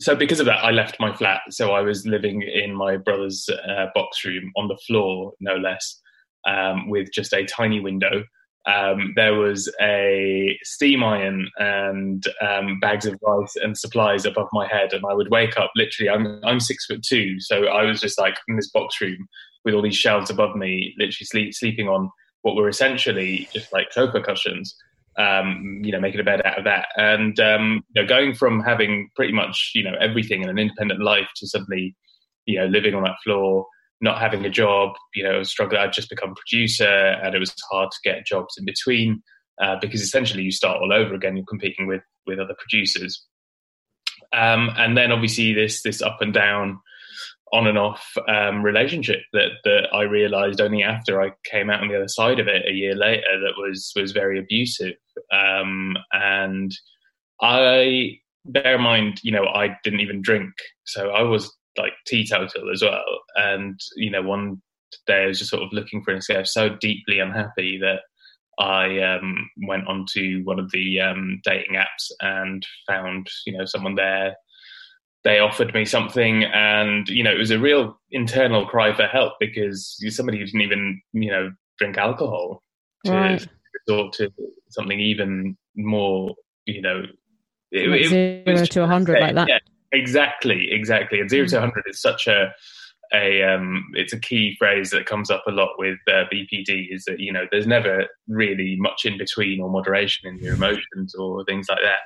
so 0.00 0.14
because 0.14 0.40
of 0.40 0.46
that, 0.46 0.64
I 0.64 0.70
left 0.70 1.00
my 1.00 1.14
flat. 1.14 1.40
So 1.50 1.72
I 1.72 1.80
was 1.80 2.06
living 2.06 2.42
in 2.42 2.74
my 2.74 2.96
brother's 2.96 3.48
uh, 3.48 3.86
box 3.94 4.24
room 4.24 4.52
on 4.56 4.68
the 4.68 4.78
floor, 4.86 5.32
no 5.40 5.56
less, 5.56 6.00
um, 6.46 6.88
with 6.88 7.10
just 7.12 7.32
a 7.32 7.44
tiny 7.44 7.80
window. 7.80 8.24
Um, 8.66 9.14
there 9.16 9.34
was 9.34 9.72
a 9.80 10.58
steam 10.62 11.02
iron 11.02 11.48
and 11.56 12.22
um, 12.46 12.78
bags 12.80 13.06
of 13.06 13.18
rice 13.22 13.56
and 13.56 13.78
supplies 13.78 14.26
above 14.26 14.48
my 14.52 14.66
head, 14.66 14.92
and 14.92 15.04
I 15.08 15.14
would 15.14 15.30
wake 15.30 15.56
up. 15.58 15.70
Literally, 15.74 16.10
I'm 16.10 16.44
I'm 16.44 16.60
six 16.60 16.84
foot 16.84 17.02
two, 17.02 17.40
so 17.40 17.68
I 17.68 17.84
was 17.84 17.98
just 17.98 18.18
like 18.18 18.36
in 18.46 18.56
this 18.56 18.68
box 18.70 19.00
room 19.00 19.26
with 19.64 19.74
all 19.74 19.82
these 19.82 19.96
shelves 19.96 20.30
above 20.30 20.56
me, 20.56 20.94
literally 20.98 21.26
sleep, 21.26 21.54
sleeping 21.54 21.88
on 21.88 22.10
what 22.42 22.56
were 22.56 22.68
essentially 22.68 23.48
just 23.52 23.72
like 23.72 23.92
sofa 23.92 24.20
cushions. 24.20 24.74
Um, 25.18 25.80
you 25.82 25.90
know, 25.90 25.98
making 25.98 26.20
a 26.20 26.24
bed 26.24 26.42
out 26.44 26.58
of 26.58 26.64
that, 26.64 26.86
and 26.96 27.40
um, 27.40 27.82
you 27.92 28.00
know, 28.00 28.08
going 28.08 28.36
from 28.36 28.60
having 28.60 29.10
pretty 29.16 29.32
much 29.32 29.72
you 29.74 29.82
know 29.82 29.96
everything 30.00 30.42
in 30.44 30.48
an 30.48 30.60
independent 30.60 31.02
life 31.02 31.28
to 31.36 31.48
suddenly, 31.48 31.96
you 32.46 32.56
know, 32.56 32.66
living 32.66 32.94
on 32.94 33.02
that 33.02 33.16
floor, 33.24 33.66
not 34.00 34.20
having 34.20 34.44
a 34.44 34.50
job, 34.50 34.92
you 35.16 35.24
know, 35.24 35.42
struggling. 35.42 35.80
I'd 35.80 35.92
just 35.92 36.08
become 36.08 36.36
producer, 36.36 36.86
and 36.86 37.34
it 37.34 37.40
was 37.40 37.52
hard 37.68 37.90
to 37.90 37.98
get 38.08 38.26
jobs 38.26 38.54
in 38.58 38.64
between 38.64 39.20
uh, 39.60 39.76
because 39.80 40.02
essentially 40.02 40.42
you 40.42 40.52
start 40.52 40.80
all 40.80 40.92
over 40.92 41.14
again. 41.14 41.36
You're 41.36 41.46
competing 41.46 41.86
with 41.86 42.02
with 42.26 42.38
other 42.38 42.54
producers, 42.56 43.24
um, 44.32 44.70
and 44.76 44.96
then 44.96 45.10
obviously 45.10 45.52
this 45.52 45.82
this 45.82 46.00
up 46.00 46.18
and 46.20 46.32
down 46.32 46.78
on 47.52 47.66
and 47.66 47.78
off 47.78 48.12
um, 48.28 48.62
relationship 48.62 49.20
that 49.32 49.50
that 49.64 49.88
I 49.92 50.02
realised 50.02 50.60
only 50.60 50.82
after 50.82 51.20
I 51.20 51.32
came 51.44 51.70
out 51.70 51.80
on 51.80 51.88
the 51.88 51.96
other 51.96 52.08
side 52.08 52.38
of 52.38 52.48
it 52.48 52.66
a 52.66 52.72
year 52.72 52.94
later 52.94 53.40
that 53.40 53.54
was 53.56 53.92
was 53.96 54.12
very 54.12 54.38
abusive. 54.38 54.94
Um, 55.32 55.96
and 56.12 56.72
I 57.40 58.18
bear 58.44 58.76
in 58.76 58.82
mind, 58.82 59.20
you 59.22 59.32
know, 59.32 59.46
I 59.46 59.76
didn't 59.84 60.00
even 60.00 60.22
drink, 60.22 60.52
so 60.84 61.10
I 61.10 61.22
was 61.22 61.52
like 61.76 61.92
teetotal 62.06 62.70
as 62.72 62.82
well. 62.82 63.04
And 63.36 63.78
you 63.96 64.10
know, 64.10 64.22
one 64.22 64.60
day 65.06 65.24
I 65.24 65.26
was 65.26 65.38
just 65.38 65.50
sort 65.50 65.62
of 65.62 65.72
looking 65.72 66.02
for 66.02 66.10
an 66.10 66.18
escape, 66.18 66.46
so 66.46 66.68
deeply 66.80 67.20
unhappy 67.20 67.78
that 67.78 68.00
I 68.58 69.00
um, 69.00 69.48
went 69.66 69.86
onto 69.86 70.42
one 70.44 70.58
of 70.58 70.70
the 70.72 71.00
um, 71.00 71.40
dating 71.44 71.76
apps 71.76 72.10
and 72.20 72.66
found, 72.88 73.28
you 73.46 73.56
know, 73.56 73.64
someone 73.64 73.94
there 73.94 74.34
they 75.28 75.40
offered 75.40 75.74
me 75.74 75.84
something 75.84 76.44
and 76.44 77.06
you 77.08 77.22
know 77.22 77.30
it 77.30 77.38
was 77.38 77.50
a 77.50 77.58
real 77.58 78.00
internal 78.10 78.64
cry 78.66 78.94
for 78.94 79.06
help 79.06 79.34
because 79.38 79.96
you're 80.00 80.10
somebody 80.10 80.38
who 80.38 80.46
didn't 80.46 80.62
even 80.62 81.00
you 81.12 81.30
know 81.30 81.52
drink 81.78 81.98
alcohol 81.98 82.62
to 83.04 83.12
right. 83.12 83.48
resort 83.86 84.12
to 84.14 84.30
something 84.70 84.98
even 84.98 85.54
more 85.76 86.34
you 86.64 86.80
know 86.80 87.02
it, 87.70 87.88
like 87.90 88.00
it, 88.00 88.08
zero 88.08 88.64
to 88.64 88.80
100 88.80 89.20
like 89.20 89.34
that 89.34 89.48
yeah, 89.48 89.58
exactly 89.92 90.68
exactly 90.72 91.20
and 91.20 91.28
0 91.28 91.44
mm. 91.44 91.50
to 91.50 91.56
100 91.56 91.84
is 91.86 92.00
such 92.00 92.26
a 92.26 92.50
a 93.12 93.42
um, 93.42 93.84
it's 93.94 94.12
a 94.12 94.20
key 94.20 94.54
phrase 94.58 94.90
that 94.90 95.06
comes 95.06 95.30
up 95.30 95.42
a 95.46 95.50
lot 95.50 95.70
with 95.78 95.98
uh, 96.08 96.24
BPD 96.32 96.88
is 96.90 97.04
that 97.06 97.18
you 97.18 97.32
know 97.32 97.46
there's 97.50 97.66
never 97.66 98.06
really 98.28 98.76
much 98.78 99.06
in 99.06 99.16
between 99.16 99.60
or 99.60 99.70
moderation 99.70 100.28
in 100.28 100.38
your 100.40 100.54
emotions 100.54 101.14
or 101.14 101.42
things 101.44 101.68
like 101.70 101.78
that. 101.82 102.00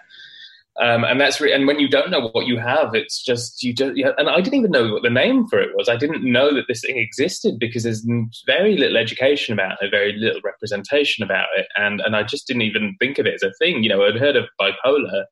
Um, 0.80 1.04
and 1.04 1.20
that's 1.20 1.38
re- 1.38 1.52
and 1.52 1.66
when 1.66 1.78
you 1.78 1.88
don't 1.88 2.10
know 2.10 2.30
what 2.32 2.46
you 2.46 2.58
have, 2.58 2.94
it's 2.94 3.22
just 3.22 3.62
you 3.62 3.74
don't. 3.74 3.98
and 4.16 4.30
I 4.30 4.40
didn't 4.40 4.58
even 4.58 4.70
know 4.70 4.90
what 4.94 5.02
the 5.02 5.10
name 5.10 5.46
for 5.48 5.60
it 5.60 5.76
was. 5.76 5.88
I 5.88 5.96
didn't 5.96 6.24
know 6.24 6.54
that 6.54 6.64
this 6.66 6.80
thing 6.80 6.96
existed 6.96 7.58
because 7.58 7.82
there's 7.82 8.06
very 8.46 8.78
little 8.78 8.96
education 8.96 9.52
about 9.52 9.82
it, 9.82 9.90
very 9.90 10.14
little 10.14 10.40
representation 10.42 11.22
about 11.22 11.48
it, 11.56 11.66
and 11.76 12.00
and 12.00 12.16
I 12.16 12.22
just 12.22 12.46
didn't 12.46 12.62
even 12.62 12.96
think 12.98 13.18
of 13.18 13.26
it 13.26 13.34
as 13.34 13.42
a 13.42 13.52
thing. 13.58 13.82
You 13.82 13.90
know, 13.90 14.02
I'd 14.02 14.16
heard 14.16 14.36
of 14.36 14.48
bipolar 14.58 15.24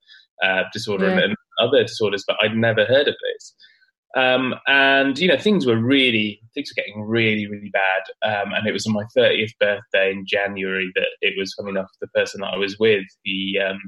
uh, 0.42 0.64
disorder 0.74 1.06
yeah. 1.06 1.12
and, 1.12 1.20
and, 1.22 1.36
other 1.58 1.82
disorders, 1.82 2.24
but 2.26 2.36
I'd 2.42 2.56
never 2.56 2.86
heard 2.86 3.06
of 3.06 3.14
this. 3.22 3.54
Um, 4.16 4.54
and 4.66 5.18
you 5.18 5.28
know, 5.28 5.36
things 5.36 5.66
were 5.66 5.76
really 5.76 6.40
things 6.54 6.70
were 6.70 6.82
getting 6.82 7.02
really 7.02 7.46
really 7.46 7.70
bad. 7.70 8.02
Um, 8.22 8.52
and 8.52 8.66
it 8.66 8.72
was 8.72 8.86
on 8.86 8.92
my 8.92 9.04
30th 9.16 9.52
birthday 9.58 10.10
in 10.12 10.26
January 10.26 10.90
that 10.96 11.08
it 11.22 11.34
was 11.38 11.54
funny 11.54 11.70
enough 11.70 11.88
the 12.00 12.08
person 12.08 12.42
that 12.42 12.52
I 12.52 12.56
was 12.58 12.78
with 12.78 13.04
he 13.22 13.58
um, 13.58 13.78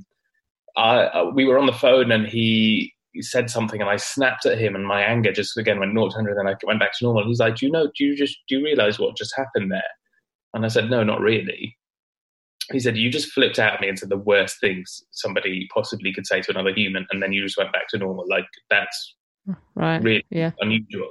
I, 0.76 1.22
we 1.34 1.44
were 1.44 1.58
on 1.58 1.66
the 1.66 1.72
phone 1.72 2.10
and 2.10 2.26
he 2.26 2.92
said 3.20 3.50
something 3.50 3.80
and 3.80 3.90
I 3.90 3.96
snapped 3.96 4.46
at 4.46 4.58
him 4.58 4.74
and 4.74 4.86
my 4.86 5.02
anger 5.02 5.32
just 5.32 5.56
again 5.58 5.78
went 5.78 5.92
0 5.92 6.08
to 6.08 6.16
100 6.16 6.38
and 6.38 6.48
I 6.48 6.54
went 6.64 6.80
back 6.80 6.92
to 6.98 7.04
normal. 7.04 7.26
He's 7.26 7.40
like, 7.40 7.56
do 7.56 7.66
you 7.66 7.72
know, 7.72 7.88
do 7.96 8.04
you 8.04 8.16
just, 8.16 8.38
do 8.48 8.58
you 8.58 8.64
realize 8.64 8.98
what 8.98 9.16
just 9.16 9.34
happened 9.36 9.70
there? 9.70 9.82
And 10.54 10.64
I 10.64 10.68
said, 10.68 10.90
no, 10.90 11.02
not 11.04 11.20
really. 11.20 11.76
He 12.70 12.80
said, 12.80 12.96
you 12.96 13.10
just 13.10 13.32
flipped 13.32 13.58
out 13.58 13.74
at 13.74 13.80
me 13.80 13.88
and 13.88 13.98
said 13.98 14.08
the 14.08 14.16
worst 14.16 14.60
things 14.60 15.02
somebody 15.10 15.68
possibly 15.74 16.12
could 16.12 16.26
say 16.26 16.40
to 16.40 16.50
another 16.50 16.72
human. 16.72 17.06
And 17.10 17.22
then 17.22 17.32
you 17.32 17.42
just 17.42 17.58
went 17.58 17.72
back 17.72 17.88
to 17.88 17.98
normal. 17.98 18.24
Like 18.28 18.46
that's 18.70 19.14
right. 19.74 20.02
really 20.02 20.24
yeah. 20.30 20.52
unusual. 20.60 21.10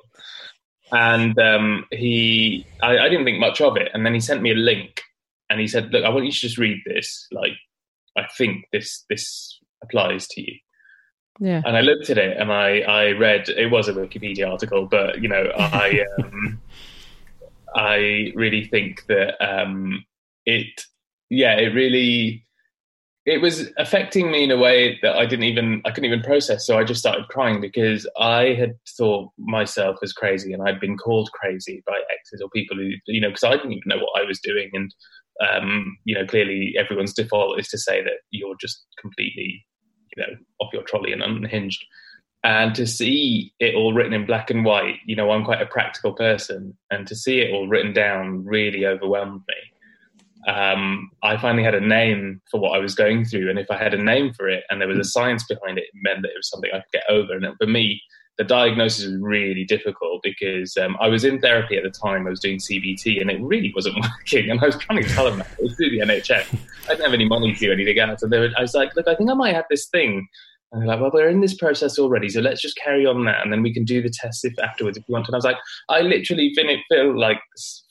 And 0.92 1.38
um, 1.40 1.86
he, 1.92 2.66
I, 2.82 2.98
I 2.98 3.10
didn't 3.10 3.26
think 3.26 3.40
much 3.40 3.62
of 3.62 3.78
it. 3.78 3.90
And 3.94 4.06
then 4.06 4.14
he 4.14 4.20
sent 4.20 4.42
me 4.42 4.52
a 4.52 4.56
link 4.56 5.02
and 5.50 5.60
he 5.60 5.68
said, 5.68 5.92
look, 5.92 6.04
I 6.04 6.10
want 6.10 6.26
you 6.26 6.32
to 6.32 6.40
just 6.40 6.58
read 6.58 6.80
this. 6.86 7.28
Like, 7.32 7.54
think 8.38 8.66
this 8.72 9.06
this 9.10 9.60
applies 9.84 10.28
to 10.30 10.42
you. 10.42 10.58
Yeah. 11.40 11.62
And 11.66 11.76
I 11.76 11.82
looked 11.82 12.10
at 12.10 12.18
it 12.18 12.38
and 12.38 12.52
I, 12.52 12.82
I 12.82 13.12
read 13.14 13.50
it 13.50 13.72
was 13.72 13.88
a 13.88 13.94
Wikipedia 13.94 14.50
article, 14.50 14.86
but 14.86 15.22
you 15.22 15.28
know, 15.28 15.52
I 15.58 16.06
um, 16.20 16.62
I 17.74 18.32
really 18.36 18.66
think 18.66 19.06
that 19.08 19.36
um, 19.42 20.06
it, 20.46 20.82
yeah, 21.30 21.54
it 21.56 21.74
really, 21.74 22.46
it 23.26 23.42
was 23.42 23.70
affecting 23.78 24.32
me 24.32 24.44
in 24.44 24.52
a 24.52 24.58
way 24.58 25.00
that 25.02 25.16
I 25.16 25.26
didn't 25.26 25.46
even, 25.46 25.82
I 25.86 25.92
couldn't 25.92 26.06
even 26.12 26.22
process. 26.22 26.66
So 26.66 26.78
I 26.78 26.84
just 26.84 27.00
started 27.00 27.28
crying 27.30 27.62
because 27.62 28.10
I 28.20 28.56
had 28.60 28.74
thought 28.98 29.32
myself 29.38 29.98
as 30.04 30.12
crazy, 30.12 30.54
and 30.54 30.68
I'd 30.68 30.80
been 30.80 30.98
called 30.98 31.32
crazy 31.32 31.84
by 31.86 32.02
exes 32.12 32.42
or 32.42 32.50
people 32.50 32.78
who, 32.78 32.92
you 33.08 33.22
know, 33.22 33.30
because 33.30 33.44
I 33.44 33.52
didn't 33.52 33.74
even 33.74 33.84
know 33.86 34.00
what 34.00 34.20
I 34.20 34.26
was 34.26 34.40
doing, 34.40 34.70
and 34.74 34.94
um, 35.42 35.98
you 36.06 36.16
know, 36.16 36.26
clearly 36.26 36.76
everyone's 36.78 37.14
default 37.14 37.60
is 37.60 37.68
to 37.70 37.78
say 37.78 38.04
that 38.04 38.20
you're 38.30 38.56
just 38.60 38.86
completely, 39.00 39.66
you 40.16 40.24
know, 40.24 40.34
off 40.60 40.74
your 40.74 40.84
trolley 40.84 41.12
and 41.12 41.24
unhinged. 41.24 41.84
And 42.44 42.74
to 42.76 42.88
see 42.88 43.54
it 43.60 43.76
all 43.76 43.94
written 43.94 44.14
in 44.14 44.26
black 44.26 44.50
and 44.50 44.66
white 44.66 44.96
you 45.06 45.16
know 45.16 45.30
i'm 45.30 45.46
quite 45.46 45.62
a 45.62 45.66
practical 45.68 46.12
person 46.12 46.76
and 46.90 47.06
to 47.06 47.16
see 47.16 47.40
it 47.40 47.54
all 47.54 47.68
written 47.68 47.94
down 47.94 48.44
really 48.44 48.84
overwhelmed 48.88 49.42
me. 49.48 50.52
Um, 50.52 51.12
i 51.22 51.38
finally 51.38 51.64
had 51.64 51.76
a 51.76 51.80
name 51.80 52.42
for 52.50 52.60
what 52.60 52.76
i 52.76 52.80
was 52.80 52.96
going 52.96 53.26
through 53.26 53.52
and 53.52 53.60
if 53.60 53.70
i 53.70 53.78
had 53.78 53.94
a 53.94 54.04
name 54.04 54.34
for 54.34 54.50
it 54.50 54.64
and 54.72 54.82
there 54.82 54.88
was 54.88 54.98
a 54.98 55.04
science 55.04 55.46
behind 55.46 55.78
it 55.78 55.84
it 55.84 56.02
meant 56.02 56.24
that 56.24 56.32
it 56.32 56.38
was 56.38 56.50
something 56.50 56.72
i 56.74 56.78
could 56.78 56.92
get 56.92 57.04
over. 57.10 57.34
And 57.34 57.46
for 57.60 57.68
me 57.68 58.02
the 58.38 58.44
diagnosis 58.44 59.06
was 59.06 59.18
really 59.20 59.66
difficult 59.66 60.22
because 60.24 60.76
um, 60.78 60.98
I 61.00 61.08
was 61.08 61.24
in 61.26 61.40
therapy 61.40 61.78
at 61.78 61.84
the 61.84 61.92
time. 61.92 62.26
I 62.26 62.30
was 62.30 62.40
doing 62.40 62.58
CBT 62.58 63.22
and 63.22 63.30
it 63.30 63.42
really 63.42 63.72
wasn't 63.76 63.96
working. 64.02 64.50
And 64.50 64.60
I 64.60 64.66
was 64.66 64.78
trying 64.78 65.04
to 65.04 65.10
tell 65.10 65.26
them 65.26 65.40
that 65.40 65.52
it 65.60 65.64
was 65.64 65.76
through 65.76 65.92
the 65.92 66.00
NHS. 66.00 66.58
I 66.86 66.90
didn't 66.90 67.06
have 67.06 67.14
any 67.14 67.28
money 67.28 67.54
to 67.54 67.60
do 67.60 67.72
anything 67.72 68.00
else. 68.00 68.24
And 68.24 68.32
were, 68.32 68.50
I 68.58 68.62
was 68.62 68.74
like, 68.74 68.96
look, 68.96 69.08
I 69.08 69.16
think 69.16 69.30
I 69.30 69.34
might 69.34 69.54
have 69.54 69.66
this 69.70 69.88
thing 69.88 70.28
and 70.72 70.82
they're 70.82 70.88
like, 70.88 71.02
well, 71.02 71.12
we're 71.14 71.30
in 71.30 71.42
this 71.42 71.54
process 71.54 72.00
already, 72.00 72.30
so 72.30 72.40
let's 72.40 72.62
just 72.62 72.78
carry 72.78 73.06
on 73.06 73.26
that, 73.26 73.42
and 73.44 73.52
then 73.52 73.62
we 73.62 73.74
can 73.74 73.84
do 73.84 74.02
the 74.02 74.10
test 74.10 74.46
if 74.46 74.58
afterwards 74.60 74.98
if 74.98 75.04
you 75.08 75.14
want. 75.14 75.28
And 75.28 75.36
I 75.36 75.38
was 75.38 75.44
like, 75.44 75.58
I 75.90 76.02
literally 76.02 76.54
fill 76.90 77.20
like 77.20 77.40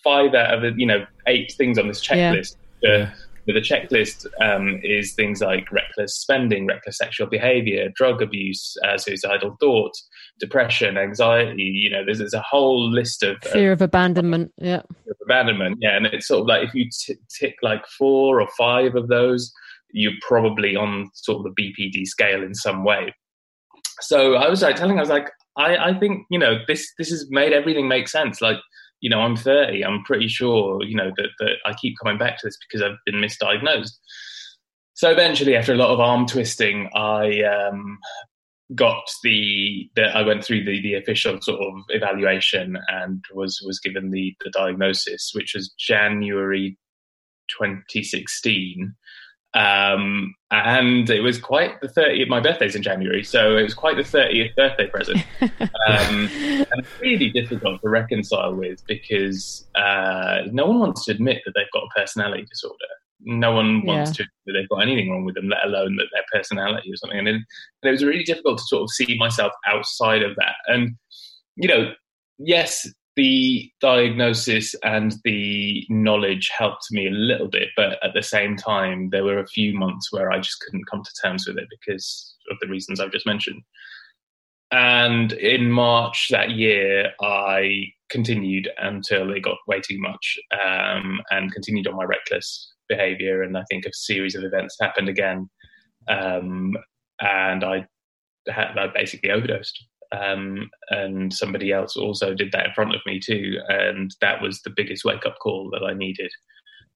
five 0.03 0.35
out 0.35 0.55
of 0.55 0.63
the, 0.63 0.73
you 0.81 0.87
know 0.87 1.05
eight 1.27 1.53
things 1.59 1.79
on 1.79 1.89
this 1.89 2.01
checklist. 2.01 2.57
Yeah. 2.83 3.13
Uh, 3.51 3.55
the 3.55 3.61
checklist 3.61 4.27
um, 4.41 4.81
is 4.83 5.15
things 5.15 5.41
like 5.41 5.71
reckless 5.73 6.17
spending, 6.17 6.67
reckless 6.67 6.99
sexual 6.99 7.27
behavior, 7.27 7.89
drug 7.95 8.23
abuse, 8.23 8.77
uh, 8.85 8.97
suicidal 8.97 9.57
thoughts, 9.61 10.07
depression, 10.39 10.97
anxiety. 10.97 11.63
You 11.63 11.91
know, 11.91 12.05
there's, 12.05 12.19
there's 12.19 12.35
a 12.35 12.45
whole 12.49 12.91
list 12.91 13.23
of 13.23 13.37
fear 13.43 13.73
of, 13.73 13.81
of 13.81 13.87
abandonment. 13.87 14.53
Yeah, 14.57 14.83
of 15.09 15.17
abandonment. 15.25 15.79
Yeah, 15.81 15.97
and 15.97 16.07
it's 16.07 16.29
sort 16.29 16.43
of 16.43 16.47
like 16.47 16.69
if 16.69 16.75
you 16.75 16.89
t- 16.91 17.19
tick 17.39 17.57
like 17.63 17.87
four 17.99 18.41
or 18.41 18.49
five 18.59 18.95
of 18.95 19.09
those, 19.09 19.53
you're 19.93 20.13
probably 20.27 20.77
on 20.77 21.11
sort 21.15 21.39
of 21.47 21.55
the 21.55 21.63
BPD 21.63 22.07
scale 22.07 22.43
in 22.43 22.55
some 22.55 22.85
way. 22.85 23.15
So 24.01 24.35
I 24.35 24.49
was 24.49 24.63
like 24.63 24.77
telling, 24.77 24.99
I 24.99 25.03
was 25.03 25.11
like, 25.11 25.31
I, 25.57 25.77
I 25.77 25.99
think 25.99 26.27
you 26.31 26.39
know 26.39 26.59
this 26.67 26.93
this 26.99 27.11
has 27.11 27.27
made 27.31 27.53
everything 27.53 27.89
make 27.89 28.09
sense. 28.09 28.41
Like 28.41 28.59
you 29.01 29.11
know, 29.11 29.21
I'm 29.21 29.37
30. 29.37 29.85
I'm 29.85 30.03
pretty 30.05 30.29
sure 30.29 30.83
you 30.85 30.97
know 30.97 31.13
that 31.17 31.29
that 31.39 31.57
I 31.67 31.75
keep 31.75 31.97
coming 32.03 32.19
back 32.19 32.39
to 32.39 32.47
this 32.47 32.59
because 32.69 32.83
I've 32.83 32.99
been 33.07 33.21
misdiagnosed. 33.21 33.93
So 34.95 35.11
eventually, 35.11 35.57
after 35.57 35.73
a 35.73 35.77
lot 35.77 35.91
of 35.91 36.01
arm 36.01 36.27
twisting, 36.27 36.91
I 36.95 37.43
um, 37.43 37.99
got 38.75 39.03
the, 39.23 39.89
the 39.97 40.05
I 40.05 40.23
went 40.23 40.45
through 40.45 40.65
the, 40.65 40.81
the 40.83 40.95
official 40.95 41.41
sort 41.41 41.61
of 41.61 41.73
evaluation 41.89 42.77
and 42.89 43.25
was 43.33 43.63
was 43.65 43.81
given 43.81 44.11
the 44.11 44.35
the 44.45 44.51
diagnosis, 44.51 45.31
which 45.35 45.55
was 45.55 45.75
January 45.79 46.77
2016 47.59 48.95
um, 49.55 50.35
and 50.53 51.11
it 51.11 51.21
was 51.21 51.39
quite 51.39 51.81
the 51.81 51.89
30th, 51.89 52.29
my 52.29 52.41
birthday's 52.41 52.77
in 52.77 52.83
January, 52.83 53.25
so 53.25 53.57
it 53.57 53.63
was 53.63 53.75
quite 53.75 53.97
the 53.97 54.03
30th 54.03 54.55
birthday 54.57 54.87
present. 54.89 55.25
Um, 55.89 56.29
and 56.73 56.87
really 57.01 57.31
difficult 57.31 57.81
to 57.81 57.89
reconcile 57.89 58.55
with 58.55 58.87
because 58.87 59.67
uh, 59.75 60.43
no 60.53 60.67
one 60.67 60.79
wants 60.79 61.05
to 61.07 61.13
admit 61.13 61.43
that 61.45 61.53
they've 61.57 61.71
got 61.73 61.83
a 61.85 61.99
personality 61.99 62.45
disorder. 62.49 62.77
No 63.23 63.53
one 63.53 63.85
wants 63.85 64.11
yeah. 64.11 64.25
to 64.25 64.31
that 64.47 64.53
they've 64.53 64.69
got 64.69 64.83
anything 64.83 65.11
wrong 65.11 65.25
with 65.25 65.35
them, 65.35 65.49
let 65.49 65.65
alone 65.65 65.97
that 65.97 66.07
their 66.13 66.23
personality 66.33 66.93
or 66.93 66.97
something. 66.97 67.19
And, 67.19 67.29
it, 67.29 67.35
and 67.35 67.45
it 67.83 67.91
was 67.91 68.05
really 68.05 68.23
difficult 68.23 68.59
to 68.59 68.65
sort 68.65 68.83
of 68.83 68.91
see 68.91 69.17
myself 69.19 69.53
outside 69.67 70.23
of 70.23 70.37
that. 70.37 70.55
And, 70.67 70.97
you 71.57 71.67
know, 71.67 71.93
yes, 72.39 72.89
the 73.21 73.71
diagnosis 73.83 74.75
and 74.83 75.17
the 75.25 75.85
knowledge 75.91 76.51
helped 76.57 76.87
me 76.91 77.07
a 77.07 77.11
little 77.11 77.49
bit, 77.49 77.69
but 77.77 78.03
at 78.03 78.15
the 78.15 78.23
same 78.23 78.57
time, 78.57 79.11
there 79.11 79.25
were 79.25 79.41
a 79.41 79.47
few 79.47 79.79
months 79.79 80.11
where 80.11 80.33
I 80.33 80.39
just 80.39 80.59
couldn't 80.61 80.89
come 80.91 81.03
to 81.05 81.11
terms 81.23 81.45
with 81.47 81.59
it 81.59 81.67
because 81.69 82.35
of 82.51 82.57
the 82.63 82.69
reasons 82.69 82.99
I've 82.99 83.13
just 83.13 83.27
mentioned. 83.27 83.61
And 84.71 85.33
in 85.35 85.71
March 85.71 86.29
that 86.31 86.53
year, 86.53 87.11
I 87.21 87.89
continued 88.09 88.71
until 88.79 89.31
it 89.33 89.43
got 89.43 89.59
way 89.69 89.83
too 89.83 89.99
much 89.99 90.39
um, 90.55 91.21
and 91.31 91.53
continued 91.53 91.89
on 91.89 91.97
my 91.97 92.05
reckless 92.05 92.73
behavior. 92.89 93.43
And 93.43 93.59
I 93.59 93.65
think 93.69 93.85
a 93.85 93.93
series 93.93 94.35
of 94.35 94.45
events 94.45 94.79
happened 94.81 95.11
again. 95.11 95.51
Um, 96.09 96.73
and 97.21 97.65
I, 97.65 97.87
had, 98.49 98.79
I 98.79 98.87
basically 98.87 99.31
overdosed 99.31 99.90
um, 100.13 100.71
and 100.91 101.33
somebody 101.33 101.73
else 101.73 101.97
also 101.97 102.35
did 102.35 102.53
that 102.53 102.67
in 102.67 102.73
front 102.75 102.95
of 102.95 103.01
me 103.07 103.21
too, 103.21 103.59
and 103.69 104.15
that 104.21 104.43
was 104.43 104.61
the 104.63 104.73
biggest 104.75 105.05
wake 105.05 105.27
up 105.27 105.39
call 105.41 105.71
that 105.71 105.85
I 105.85 105.95
needed. 105.95 106.31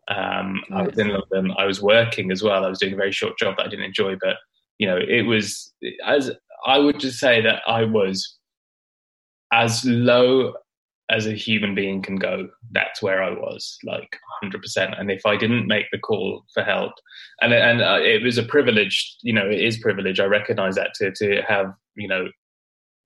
Um, 0.09 0.63
I 0.73 0.83
was 0.83 0.99
in 0.99 1.09
London. 1.09 1.55
I 1.57 1.65
was 1.65 1.81
working 1.81 2.31
as 2.31 2.43
well. 2.43 2.65
I 2.65 2.69
was 2.69 2.79
doing 2.79 2.93
a 2.93 2.97
very 2.97 3.13
short 3.13 3.39
job 3.39 3.57
that 3.57 3.67
I 3.67 3.69
didn't 3.69 3.87
enjoy, 3.87 4.17
but 4.21 4.37
you 4.79 4.87
know, 4.87 4.99
it 4.99 5.23
was 5.23 5.73
as 6.05 6.31
I 6.67 6.79
would 6.79 6.99
just 6.99 7.19
say 7.19 7.41
that 7.43 7.63
I 7.67 7.85
was 7.85 8.37
as 9.53 9.85
low 9.85 10.55
as 11.11 11.27
a 11.27 11.33
human 11.33 11.75
being 11.75 12.03
can 12.03 12.17
go. 12.17 12.49
That's 12.73 13.03
where 13.03 13.23
I 13.23 13.31
was, 13.31 13.79
like 13.85 14.17
100%. 14.43 14.99
And 14.99 15.11
if 15.11 15.27
I 15.27 15.37
didn't 15.37 15.67
make 15.67 15.87
the 15.93 15.99
call 15.99 16.45
for 16.53 16.63
help, 16.63 16.93
and 17.41 17.53
and 17.53 17.83
uh, 17.83 17.99
it 18.01 18.23
was 18.23 18.39
a 18.39 18.43
privilege, 18.43 19.17
you 19.23 19.33
know, 19.33 19.47
it 19.47 19.61
is 19.61 19.79
privilege. 19.79 20.21
I 20.21 20.25
recognize 20.25 20.75
that 20.77 20.95
to 20.97 21.13
to 21.13 21.43
have 21.43 21.73
you 21.97 22.09
know 22.09 22.29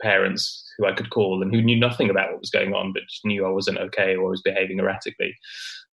parents 0.01 0.65
who 0.79 0.87
I 0.87 0.93
could 0.93 1.11
call 1.11 1.43
and 1.43 1.55
who 1.55 1.63
knew 1.63 1.79
nothing 1.79 2.11
about 2.11 2.31
what 2.31 2.41
was 2.41 2.51
going 2.51 2.73
on, 2.75 2.93
but 2.93 3.03
just 3.09 3.25
knew 3.25 3.45
I 3.45 3.51
wasn't 3.51 3.79
okay 3.79 4.17
or 4.17 4.31
was 4.31 4.43
behaving 4.43 4.79
erratically, 4.79 5.35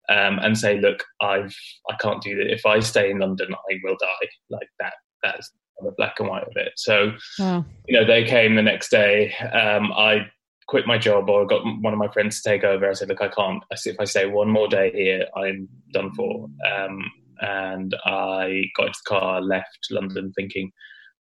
um, 0.10 0.40
and 0.40 0.58
say, 0.58 0.80
"Look, 0.80 1.04
I've 1.22 1.56
I 1.90 1.96
can't 2.00 2.22
do 2.22 2.36
that. 2.36 2.52
If 2.52 2.66
I 2.66 2.80
stay 2.80 3.10
in 3.12 3.20
London, 3.20 3.54
I 3.54 3.80
will 3.84 3.98
die." 4.00 4.28
Like 4.50 4.70
that. 4.80 4.94
That's 5.24 5.52
the 5.82 5.92
black 5.98 6.20
and 6.20 6.30
white 6.30 6.44
of 6.44 6.54
it. 6.56 6.72
So, 6.78 7.12
wow. 7.40 7.66
you 7.88 8.00
know, 8.00 8.06
they 8.06 8.24
came 8.24 8.56
the 8.56 8.62
next 8.62 8.90
day. 8.90 9.34
Um, 9.36 9.92
I 9.92 10.28
quit 10.68 10.88
my 10.88 10.98
job 10.98 11.30
or 11.30 11.46
got 11.46 11.64
one 11.82 11.94
of 11.94 12.00
my 12.00 12.08
friends 12.08 12.42
to 12.42 12.50
take 12.50 12.64
over. 12.64 12.90
I 12.90 12.94
said, 12.94 13.10
"Look, 13.10 13.22
I 13.22 13.30
can't. 13.30 13.64
If 13.86 14.00
I 14.00 14.06
stay 14.06 14.26
one 14.28 14.50
more 14.50 14.68
day 14.68 14.92
here, 14.92 15.26
I'm 15.36 15.68
done 15.94 16.14
for." 16.14 16.48
Um, 16.72 17.12
and 17.42 17.94
I 18.06 18.64
got 18.78 18.88
into 18.88 19.00
the 19.04 19.10
car, 19.10 19.42
left 19.42 19.88
London, 19.92 20.32
thinking 20.36 20.72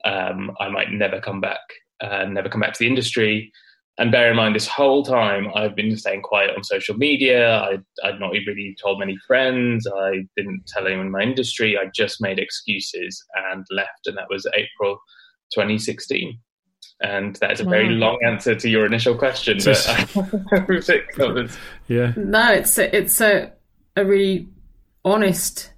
um, 0.04 0.52
I 0.60 0.68
might 0.68 0.92
never 0.92 1.20
come 1.20 1.40
back 1.40 1.60
and 2.00 2.34
never 2.34 2.48
come 2.48 2.60
back 2.60 2.72
to 2.74 2.78
the 2.78 2.86
industry. 2.86 3.52
And 3.96 4.10
bear 4.10 4.30
in 4.30 4.36
mind, 4.36 4.56
this 4.56 4.66
whole 4.66 5.04
time 5.04 5.46
I've 5.54 5.76
been 5.76 5.96
staying 5.96 6.22
quiet 6.22 6.50
on 6.56 6.64
social 6.64 6.96
media. 6.96 7.60
I, 7.60 7.78
I'd 8.02 8.18
not 8.18 8.32
really 8.32 8.76
told 8.82 8.98
many 8.98 9.16
friends. 9.26 9.86
I 9.86 10.24
didn't 10.36 10.64
tell 10.66 10.86
anyone 10.86 11.06
in 11.06 11.12
my 11.12 11.22
industry. 11.22 11.78
I 11.78 11.86
just 11.94 12.20
made 12.20 12.40
excuses 12.40 13.24
and 13.52 13.64
left. 13.70 14.06
And 14.06 14.16
that 14.16 14.26
was 14.28 14.46
April 14.56 14.98
2016. 15.52 16.36
And 17.02 17.36
that 17.36 17.52
is 17.52 17.60
a 17.60 17.64
very 17.64 17.90
long 17.90 18.18
answer 18.24 18.54
to 18.54 18.68
your 18.68 18.84
initial 18.86 19.16
question. 19.16 19.58
But 19.64 19.86
yeah. 21.88 22.12
No, 22.16 22.52
it's 22.52 22.78
a, 22.78 22.96
it's 22.96 23.20
a, 23.20 23.52
a 23.96 24.04
really 24.04 24.48
honest, 25.04 25.72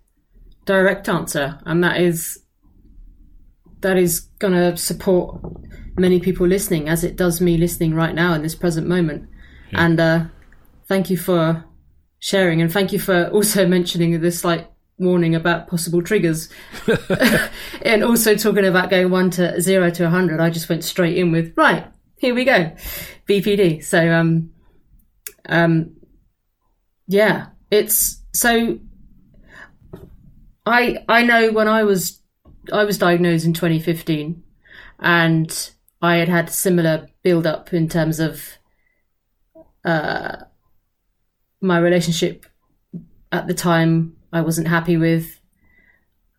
direct 0.65 1.09
answer, 1.09 1.59
and 1.65 1.83
that 1.85 2.01
is 2.01 2.41
that 3.81 3.97
is 3.97 4.21
going 4.39 4.55
to 4.55 4.77
support 4.77 5.41
many 5.99 6.21
people 6.21 6.47
listening, 6.47 6.89
as 6.89 7.05
it 7.05 7.17
does 7.17 7.41
me 7.41 7.57
listening 7.57 7.95
right 7.95 8.15
now 8.15 8.35
in 8.35 8.43
this 8.43 8.55
present 8.55 8.87
moment. 8.87 9.29
Yeah. 9.73 9.85
And 9.85 10.01
uh, 10.01 10.25
thank 10.87 11.11
you 11.11 11.17
for 11.17 11.65
sharing, 12.19 12.61
and 12.61 12.73
thank 12.73 12.93
you 12.93 12.99
for 12.99 13.29
also 13.33 13.67
mentioning 13.67 14.21
this 14.21 14.41
slight 14.41 14.69
warning 14.99 15.35
about 15.35 15.69
possible 15.69 16.03
triggers, 16.03 16.49
and 17.83 18.05
also 18.05 18.35
talking 18.35 18.65
about 18.65 18.91
going 18.91 19.11
one 19.11 19.31
to 19.31 19.61
zero 19.61 19.91
to 19.91 20.07
a 20.07 20.11
hundred. 20.11 20.41
I 20.41 20.51
just 20.51 20.69
went 20.69 20.85
straight 20.85 21.17
in 21.17 21.33
with 21.33 21.53
right. 21.57 21.87
Here 22.19 22.35
we 22.35 22.45
go, 22.45 22.73
BPD. 23.29 23.85
So 23.85 24.11
um, 24.13 24.51
um, 25.49 25.97
yeah, 27.07 27.49
it's 27.71 28.23
so. 28.33 28.79
I 30.65 31.05
I 31.09 31.23
know 31.23 31.53
when 31.53 31.69
I 31.69 31.85
was 31.85 32.21
I 32.73 32.85
was 32.85 32.99
diagnosed 32.99 33.45
in 33.45 33.53
2015, 33.53 34.43
and 34.99 35.71
I 36.03 36.17
had 36.17 36.29
had 36.29 36.51
similar 36.51 37.09
build 37.23 37.47
up 37.47 37.73
in 37.73 37.89
terms 37.89 38.21
of 38.21 38.59
uh, 39.85 40.37
my 41.61 41.79
relationship 41.79 42.47
at 43.33 43.47
the 43.47 43.55
time. 43.55 44.17
I 44.33 44.41
wasn't 44.43 44.69
happy 44.69 44.97
with, 44.97 45.41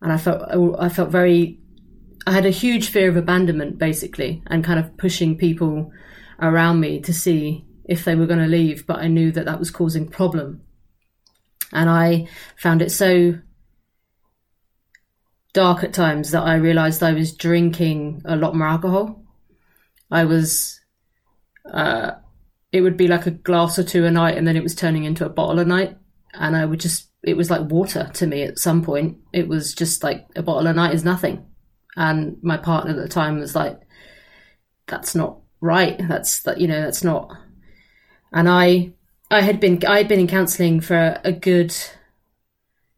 and 0.00 0.12
I 0.12 0.18
felt 0.18 0.42
I 0.78 0.88
felt 0.88 1.10
very. 1.10 1.60
I 2.26 2.32
had 2.32 2.46
a 2.46 2.50
huge 2.50 2.90
fear 2.90 3.08
of 3.08 3.16
abandonment, 3.16 3.78
basically, 3.78 4.42
and 4.48 4.64
kind 4.64 4.78
of 4.78 4.96
pushing 4.96 5.36
people 5.38 5.92
around 6.40 6.80
me 6.80 7.00
to 7.00 7.12
see 7.12 7.64
if 7.84 8.04
they 8.04 8.14
were 8.14 8.26
going 8.26 8.38
to 8.38 8.46
leave, 8.46 8.86
but 8.86 8.98
I 8.98 9.08
knew 9.08 9.32
that 9.32 9.46
that 9.46 9.58
was 9.58 9.70
causing 9.70 10.08
problem. 10.08 10.60
And 11.72 11.88
I 11.88 12.28
found 12.56 12.82
it 12.82 12.92
so 12.92 13.38
dark 15.54 15.82
at 15.82 15.94
times 15.94 16.30
that 16.30 16.42
I 16.42 16.54
realized 16.54 17.02
I 17.02 17.12
was 17.12 17.34
drinking 17.34 18.22
a 18.24 18.36
lot 18.36 18.54
more 18.54 18.68
alcohol. 18.68 19.24
I 20.10 20.24
was, 20.24 20.80
uh, 21.70 22.12
it 22.72 22.80
would 22.80 22.96
be 22.96 23.08
like 23.08 23.26
a 23.26 23.30
glass 23.30 23.78
or 23.78 23.84
two 23.84 24.04
a 24.04 24.10
night, 24.10 24.36
and 24.36 24.46
then 24.46 24.56
it 24.56 24.62
was 24.62 24.74
turning 24.74 25.04
into 25.04 25.26
a 25.26 25.30
bottle 25.30 25.58
a 25.58 25.64
night. 25.64 25.96
And 26.34 26.56
I 26.56 26.64
would 26.64 26.80
just, 26.80 27.08
it 27.22 27.36
was 27.36 27.50
like 27.50 27.70
water 27.70 28.10
to 28.14 28.26
me 28.26 28.42
at 28.42 28.58
some 28.58 28.82
point. 28.82 29.18
It 29.32 29.48
was 29.48 29.74
just 29.74 30.02
like 30.02 30.26
a 30.36 30.42
bottle 30.42 30.66
a 30.66 30.72
night 30.72 30.94
is 30.94 31.04
nothing. 31.04 31.46
And 31.96 32.36
my 32.42 32.56
partner 32.56 32.92
at 32.92 32.96
the 32.96 33.08
time 33.08 33.38
was 33.38 33.54
like, 33.54 33.80
that's 34.86 35.14
not 35.14 35.38
right. 35.60 36.00
That's 36.08 36.42
that, 36.42 36.60
you 36.60 36.68
know, 36.68 36.80
that's 36.80 37.02
not. 37.02 37.36
And 38.32 38.48
I, 38.48 38.92
I 39.30 39.40
had 39.40 39.58
been, 39.58 39.84
I 39.86 39.98
had 39.98 40.08
been 40.08 40.20
in 40.20 40.26
counselling 40.26 40.80
for 40.80 41.18
a 41.24 41.32
good 41.32 41.74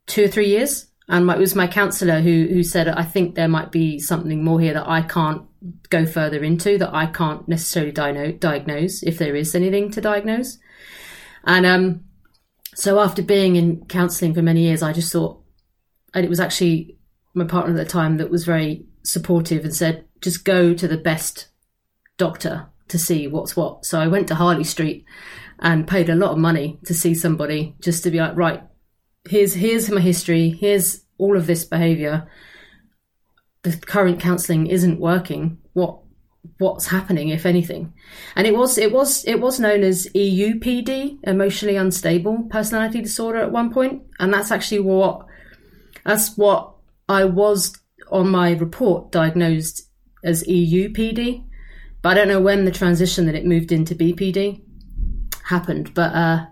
two 0.07 0.25
or 0.25 0.29
three 0.29 0.49
years 0.49 0.90
and 1.11 1.26
my, 1.26 1.35
it 1.35 1.40
was 1.40 1.57
my 1.57 1.67
counsellor 1.67 2.21
who 2.21 2.47
who 2.49 2.62
said 2.62 2.88
I 2.88 3.02
think 3.02 3.35
there 3.35 3.49
might 3.49 3.73
be 3.73 3.99
something 3.99 4.45
more 4.45 4.61
here 4.61 4.75
that 4.75 4.88
I 4.88 5.02
can't 5.02 5.43
go 5.90 6.07
further 6.07 6.43
into 6.43 6.79
that 6.79 6.95
I 6.95 7.07
can't 7.07 7.47
necessarily 7.49 7.93
di- 7.93 8.33
diagnose 8.33 9.02
if 9.02 9.19
there 9.19 9.37
is 9.37 9.55
anything 9.55 9.90
to 9.93 10.00
diagnose. 10.00 10.59
And 11.45 11.67
um, 11.67 12.05
so 12.75 13.00
after 13.00 13.23
being 13.23 13.57
in 13.57 13.85
counselling 13.87 14.35
for 14.35 14.43
many 14.43 14.62
years, 14.62 14.83
I 14.83 14.93
just 14.93 15.12
thought, 15.12 15.43
and 16.14 16.25
it 16.25 16.29
was 16.29 16.40
actually 16.40 16.99
my 17.35 17.45
partner 17.45 17.73
at 17.75 17.85
the 17.85 17.90
time 17.90 18.17
that 18.17 18.31
was 18.31 18.45
very 18.45 18.87
supportive 19.02 19.64
and 19.64 19.75
said, 19.75 20.05
just 20.21 20.45
go 20.45 20.75
to 20.75 20.88
the 20.88 20.97
best 20.97 21.49
doctor 22.17 22.69
to 22.88 22.99
see 22.99 23.26
what's 23.26 23.57
what. 23.57 23.85
So 23.87 24.00
I 24.00 24.09
went 24.09 24.29
to 24.29 24.35
Harley 24.35 24.64
Street 24.64 25.05
and 25.61 25.87
paid 25.87 26.09
a 26.09 26.14
lot 26.14 26.33
of 26.33 26.38
money 26.38 26.79
to 26.87 26.95
see 26.95 27.14
somebody 27.14 27.76
just 27.81 28.02
to 28.05 28.11
be 28.11 28.19
like, 28.19 28.37
right, 28.37 28.62
here's 29.29 29.55
here's 29.55 29.90
my 29.90 30.00
history, 30.00 30.50
here's 30.50 31.05
all 31.19 31.37
of 31.37 31.47
this 31.47 31.64
behavior. 31.64 32.29
The 33.62 33.76
current 33.76 34.21
counselling 34.21 34.67
isn't 34.67 35.00
working. 35.00 35.59
What 35.73 35.99
what's 36.59 36.87
happening, 36.87 37.29
if 37.29 37.45
anything? 37.45 37.93
And 38.37 38.47
it 38.47 38.57
was 38.57 38.79
it 38.79 38.93
was 38.93 39.25
it 39.25 39.40
was 39.40 39.61
known 39.61 39.83
as 39.83 40.09
EUPD, 40.14 41.19
emotionally 41.25 41.76
unstable 41.76 42.45
personality 42.50 43.02
disorder, 43.02 43.38
at 43.38 43.52
one 43.52 43.73
point, 43.73 44.02
and 44.19 44.33
that's 44.33 44.50
actually 44.50 44.81
what 44.81 45.26
that's 46.05 46.37
what 46.37 46.75
I 47.09 47.25
was 47.25 47.76
on 48.11 48.31
my 48.31 48.52
report 48.52 49.12
diagnosed 49.12 49.88
as 50.25 50.45
EUPD. 50.45 51.45
But 52.02 52.11
I 52.11 52.14
don't 52.14 52.29
know 52.29 52.40
when 52.40 52.64
the 52.64 52.71
transition 52.71 53.26
that 53.26 53.35
it 53.35 53.45
moved 53.45 53.73
into 53.73 53.95
BPD 53.95 54.62
happened. 55.45 55.93
But 55.93 56.14
uh, 56.14 56.47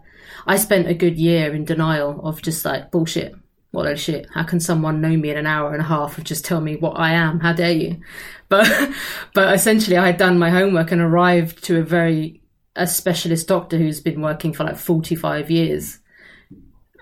I 0.47 0.57
spent 0.57 0.89
a 0.89 0.95
good 0.95 1.19
year 1.19 1.55
in 1.55 1.65
denial 1.65 2.21
of 2.23 2.43
just 2.43 2.65
like 2.65 2.91
bullshit. 2.91 3.35
What 3.71 3.91
a 3.91 3.97
shit. 3.97 4.27
How 4.33 4.45
can 4.45 4.61
someone 4.61 5.01
know 5.01 5.17
me 5.17 5.31
in 5.31 5.37
an 5.37 5.47
hour 5.47 5.73
and 5.73 5.83
a 5.83 5.87
half 5.87 6.17
and 6.17 6.27
just 6.27 6.45
tell 6.45 6.61
me 6.61 6.77
what 6.77 6.99
I 6.99 7.13
am? 7.13 7.41
How 7.41 7.53
dare 7.53 7.73
you? 7.73 8.01
But, 8.49 8.67
but 9.35 9.55
essentially 9.55 9.97
I 9.97 10.07
had 10.07 10.17
done 10.17 10.39
my 10.39 10.51
homework 10.51 10.91
and 10.91 11.01
arrived 11.01 11.65
to 11.65 11.79
a 11.79 11.83
very, 11.83 12.43
a 12.77 12.87
specialist 12.87 13.47
doctor 13.47 13.77
who's 13.77 14.01
been 14.01 14.23
working 14.23 14.53
for 14.53 14.65
like 14.65 14.79
45 14.79 15.51
years. 15.51 15.99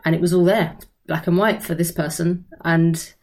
And 0.04 0.14
it 0.14 0.20
was 0.20 0.32
all 0.32 0.44
there, 0.44 0.76
black 1.06 1.26
and 1.26 1.36
white 1.36 1.62
for 1.62 1.74
this 1.74 1.92
person. 1.92 2.46
And, 2.64 3.14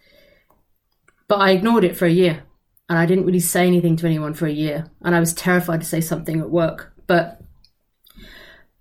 but 1.27 1.39
I 1.39 1.51
ignored 1.51 1.83
it 1.83 1.97
for 1.97 2.05
a 2.05 2.11
year 2.11 2.43
and 2.89 2.97
I 2.97 3.05
didn't 3.05 3.25
really 3.25 3.39
say 3.39 3.67
anything 3.67 3.95
to 3.97 4.05
anyone 4.05 4.33
for 4.33 4.45
a 4.45 4.51
year. 4.51 4.85
And 5.01 5.15
I 5.15 5.19
was 5.19 5.33
terrified 5.33 5.81
to 5.81 5.87
say 5.87 5.99
something 6.01 6.39
at 6.39 6.49
work. 6.49 6.93
But 7.07 7.41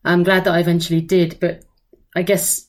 I'm 0.05 0.23
glad 0.23 0.45
that 0.45 0.55
I 0.55 0.61
eventually 0.61 1.01
did, 1.01 1.39
but 1.41 1.65
I 2.15 2.23
guess 2.23 2.69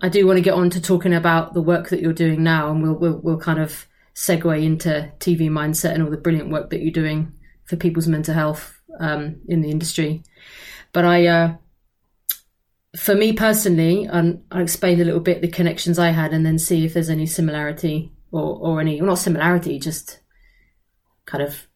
I 0.00 0.08
do 0.08 0.26
want 0.26 0.36
to 0.36 0.42
get 0.42 0.54
on 0.54 0.70
to 0.70 0.80
talking 0.80 1.14
about 1.14 1.54
the 1.54 1.62
work 1.62 1.88
that 1.88 2.00
you're 2.00 2.12
doing 2.12 2.42
now, 2.42 2.70
and 2.70 2.82
we'll 2.82 2.94
we'll, 2.94 3.20
we'll 3.22 3.38
kind 3.38 3.58
of 3.58 3.86
segue 4.14 4.62
into 4.62 5.12
TV 5.18 5.48
mindset 5.48 5.94
and 5.94 6.02
all 6.02 6.10
the 6.10 6.16
brilliant 6.16 6.50
work 6.50 6.70
that 6.70 6.80
you're 6.80 6.90
doing 6.90 7.32
for 7.64 7.76
people's 7.76 8.08
mental 8.08 8.34
health 8.34 8.80
um, 8.98 9.40
in 9.46 9.60
the 9.60 9.70
industry. 9.70 10.22
But 10.92 11.04
I, 11.04 11.26
uh, 11.26 11.56
for 12.96 13.14
me 13.14 13.32
personally, 13.32 14.04
and 14.04 14.42
I'll 14.50 14.62
explain 14.62 15.00
a 15.00 15.04
little 15.04 15.20
bit 15.20 15.40
the 15.40 15.48
connections 15.48 15.98
I 15.98 16.10
had, 16.10 16.32
and 16.32 16.44
then 16.44 16.58
see 16.58 16.84
if 16.84 16.94
there's 16.94 17.10
any 17.10 17.26
similarity 17.26 18.12
or 18.30 18.58
or 18.58 18.80
any, 18.80 19.00
well, 19.00 19.10
not 19.10 19.18
similarity, 19.18 19.78
just 19.78 20.20
kind 21.26 21.42
of 21.42 21.66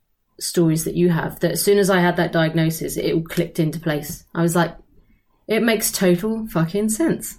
stories 0.40 0.84
that 0.84 0.94
you 0.94 1.10
have 1.10 1.38
that 1.40 1.52
as 1.52 1.62
soon 1.62 1.78
as 1.78 1.90
I 1.90 2.00
had 2.00 2.16
that 2.16 2.32
diagnosis, 2.32 2.96
it 2.96 3.14
all 3.14 3.22
clicked 3.22 3.58
into 3.58 3.78
place. 3.78 4.24
I 4.34 4.42
was 4.42 4.56
like, 4.56 4.76
it 5.46 5.62
makes 5.62 5.92
total 5.92 6.46
fucking 6.48 6.88
sense. 6.88 7.38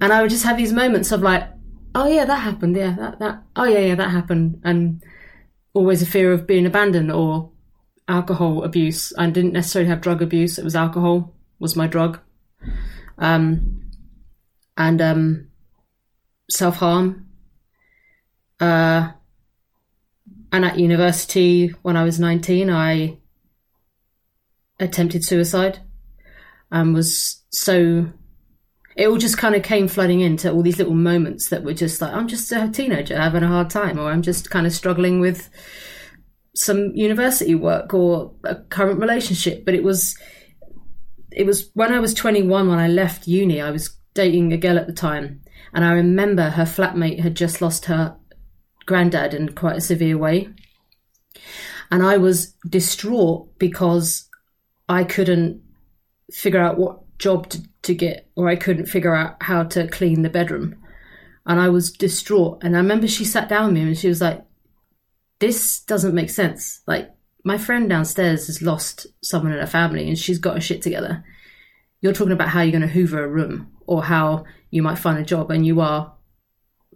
And 0.00 0.12
I 0.12 0.22
would 0.22 0.30
just 0.30 0.44
have 0.44 0.56
these 0.56 0.72
moments 0.72 1.12
of 1.12 1.22
like, 1.22 1.48
oh 1.94 2.06
yeah, 2.06 2.24
that 2.24 2.36
happened. 2.38 2.76
Yeah, 2.76 2.94
that, 2.98 3.18
that, 3.18 3.42
oh 3.56 3.64
yeah, 3.64 3.80
yeah, 3.80 3.94
that 3.96 4.10
happened. 4.10 4.60
And 4.64 5.02
always 5.74 6.02
a 6.02 6.06
fear 6.06 6.32
of 6.32 6.46
being 6.46 6.66
abandoned 6.66 7.10
or 7.12 7.50
alcohol 8.06 8.64
abuse. 8.64 9.12
I 9.18 9.28
didn't 9.30 9.52
necessarily 9.52 9.88
have 9.90 10.00
drug 10.00 10.22
abuse. 10.22 10.58
It 10.58 10.64
was 10.64 10.76
alcohol 10.76 11.34
was 11.58 11.76
my 11.76 11.86
drug. 11.86 12.20
Um, 13.18 13.90
and, 14.76 15.00
um, 15.00 15.48
self 16.50 16.76
harm. 16.76 17.26
Uh, 18.60 19.12
and 20.50 20.64
at 20.64 20.78
university, 20.78 21.68
when 21.82 21.96
I 21.96 22.04
was 22.04 22.18
19, 22.18 22.70
I 22.70 23.18
attempted 24.80 25.24
suicide 25.24 25.80
and 26.70 26.94
was 26.94 27.42
so. 27.50 28.12
It 28.98 29.06
all 29.06 29.16
just 29.16 29.38
kind 29.38 29.54
of 29.54 29.62
came 29.62 29.86
flooding 29.86 30.20
into 30.20 30.50
all 30.50 30.62
these 30.62 30.78
little 30.78 30.94
moments 30.94 31.50
that 31.50 31.62
were 31.62 31.72
just 31.72 32.00
like, 32.00 32.12
I'm 32.12 32.26
just 32.26 32.50
a 32.50 32.68
teenager 32.68 33.16
having 33.16 33.44
a 33.44 33.48
hard 33.48 33.70
time, 33.70 33.96
or 33.96 34.10
I'm 34.10 34.22
just 34.22 34.50
kind 34.50 34.66
of 34.66 34.72
struggling 34.72 35.20
with 35.20 35.48
some 36.56 36.90
university 36.96 37.54
work 37.54 37.94
or 37.94 38.34
a 38.42 38.56
current 38.56 38.98
relationship. 38.98 39.64
But 39.64 39.74
it 39.74 39.84
was, 39.84 40.18
it 41.30 41.46
was 41.46 41.70
when 41.74 41.92
I 41.92 42.00
was 42.00 42.12
21 42.12 42.68
when 42.68 42.78
I 42.80 42.88
left 42.88 43.28
uni. 43.28 43.60
I 43.60 43.70
was 43.70 43.96
dating 44.14 44.52
a 44.52 44.56
girl 44.56 44.76
at 44.76 44.88
the 44.88 44.92
time, 44.92 45.42
and 45.72 45.84
I 45.84 45.92
remember 45.92 46.50
her 46.50 46.64
flatmate 46.64 47.20
had 47.20 47.36
just 47.36 47.62
lost 47.62 47.84
her 47.84 48.16
granddad 48.84 49.32
in 49.32 49.50
quite 49.50 49.76
a 49.76 49.80
severe 49.80 50.18
way. 50.18 50.48
And 51.92 52.02
I 52.02 52.16
was 52.16 52.54
distraught 52.68 53.56
because 53.60 54.28
I 54.88 55.04
couldn't 55.04 55.62
figure 56.32 56.60
out 56.60 56.78
what 56.78 57.00
job 57.18 57.48
to, 57.50 57.62
to 57.82 57.94
get, 57.94 58.28
or 58.36 58.48
I 58.48 58.56
couldn't 58.56 58.86
figure 58.86 59.14
out 59.14 59.42
how 59.42 59.64
to 59.64 59.88
clean 59.88 60.22
the 60.22 60.30
bedroom. 60.30 60.76
And 61.46 61.60
I 61.60 61.68
was 61.68 61.90
distraught. 61.90 62.62
And 62.62 62.76
I 62.76 62.80
remember 62.80 63.08
she 63.08 63.24
sat 63.24 63.48
down 63.48 63.66
with 63.66 63.74
me 63.74 63.82
and 63.82 63.98
she 63.98 64.08
was 64.08 64.20
like, 64.20 64.44
This 65.38 65.80
doesn't 65.80 66.14
make 66.14 66.30
sense. 66.30 66.82
Like, 66.86 67.10
my 67.44 67.56
friend 67.56 67.88
downstairs 67.88 68.46
has 68.46 68.60
lost 68.60 69.06
someone 69.22 69.52
in 69.52 69.58
her 69.58 69.66
family 69.66 70.08
and 70.08 70.18
she's 70.18 70.38
got 70.38 70.54
her 70.54 70.60
shit 70.60 70.82
together. 70.82 71.24
You're 72.00 72.12
talking 72.12 72.32
about 72.32 72.48
how 72.48 72.62
you're 72.62 72.72
going 72.72 72.82
to 72.82 72.88
hoover 72.88 73.24
a 73.24 73.28
room 73.28 73.72
or 73.86 74.04
how 74.04 74.44
you 74.70 74.82
might 74.82 74.98
find 74.98 75.18
a 75.18 75.24
job 75.24 75.50
and 75.50 75.66
you 75.66 75.80
are 75.80 76.14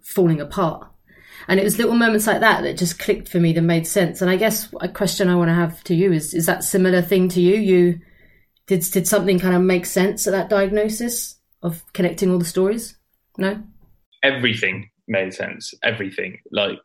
falling 0.02 0.40
apart. 0.40 0.88
And 1.48 1.58
it 1.58 1.64
was 1.64 1.78
little 1.78 1.94
moments 1.94 2.26
like 2.26 2.40
that 2.40 2.62
that 2.62 2.76
just 2.76 2.98
clicked 2.98 3.28
for 3.28 3.40
me 3.40 3.52
that 3.52 3.62
made 3.62 3.86
sense. 3.86 4.20
And 4.20 4.30
I 4.30 4.36
guess 4.36 4.68
a 4.80 4.88
question 4.88 5.28
I 5.28 5.34
want 5.34 5.48
to 5.48 5.54
have 5.54 5.82
to 5.84 5.94
you 5.94 6.12
is: 6.12 6.34
Is 6.34 6.46
that 6.46 6.62
similar 6.62 7.02
thing 7.02 7.28
to 7.30 7.40
you? 7.40 7.56
You 7.56 8.00
did 8.66 8.82
did 8.92 9.06
something 9.06 9.38
kind 9.38 9.56
of 9.56 9.62
make 9.62 9.86
sense 9.86 10.26
at 10.26 10.32
that 10.32 10.48
diagnosis 10.48 11.36
of 11.62 11.82
connecting 11.92 12.30
all 12.30 12.38
the 12.38 12.44
stories? 12.44 12.96
No. 13.38 13.62
Everything 14.22 14.90
made 15.08 15.34
sense. 15.34 15.74
Everything. 15.82 16.38
Like 16.50 16.78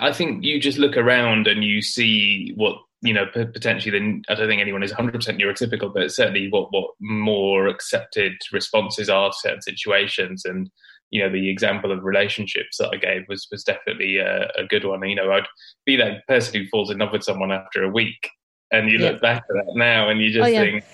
I 0.00 0.12
think 0.12 0.44
you 0.44 0.60
just 0.60 0.78
look 0.78 0.96
around 0.96 1.46
and 1.46 1.64
you 1.64 1.82
see 1.82 2.52
what 2.56 2.78
you 3.02 3.12
know 3.12 3.26
potentially 3.26 3.96
then 3.96 4.22
I 4.28 4.34
don't 4.34 4.48
think 4.48 4.60
anyone 4.60 4.82
is 4.82 4.92
100% 4.92 5.12
neurotypical, 5.12 5.92
but 5.92 6.10
certainly 6.10 6.48
what 6.50 6.72
what 6.72 6.90
more 7.00 7.68
accepted 7.68 8.32
responses 8.52 9.08
are 9.08 9.30
to 9.30 9.36
certain 9.38 9.62
situations 9.62 10.44
and 10.44 10.70
you 11.10 11.22
know 11.22 11.30
the 11.30 11.50
example 11.50 11.92
of 11.92 12.04
relationships 12.04 12.78
that 12.78 12.90
I 12.92 12.96
gave 12.96 13.22
was 13.28 13.46
was 13.50 13.64
definitely 13.64 14.18
a, 14.18 14.50
a, 14.56 14.64
good 14.68 14.84
one. 14.84 15.06
You 15.08 15.16
know, 15.16 15.32
I'd 15.32 15.46
be 15.86 15.96
that 15.96 16.26
person 16.26 16.54
who 16.54 16.68
falls 16.68 16.90
in 16.90 16.98
love 16.98 17.12
with 17.12 17.24
someone 17.24 17.52
after 17.52 17.82
a 17.82 17.88
week, 17.88 18.28
and 18.70 18.90
you 18.90 18.98
yeah. 18.98 19.10
look 19.10 19.20
back 19.20 19.44
at 19.48 19.66
that 19.66 19.74
now, 19.74 20.08
and 20.08 20.20
you 20.20 20.30
just 20.30 20.44
oh, 20.44 20.48
yeah. 20.48 20.62
think, 20.62 20.84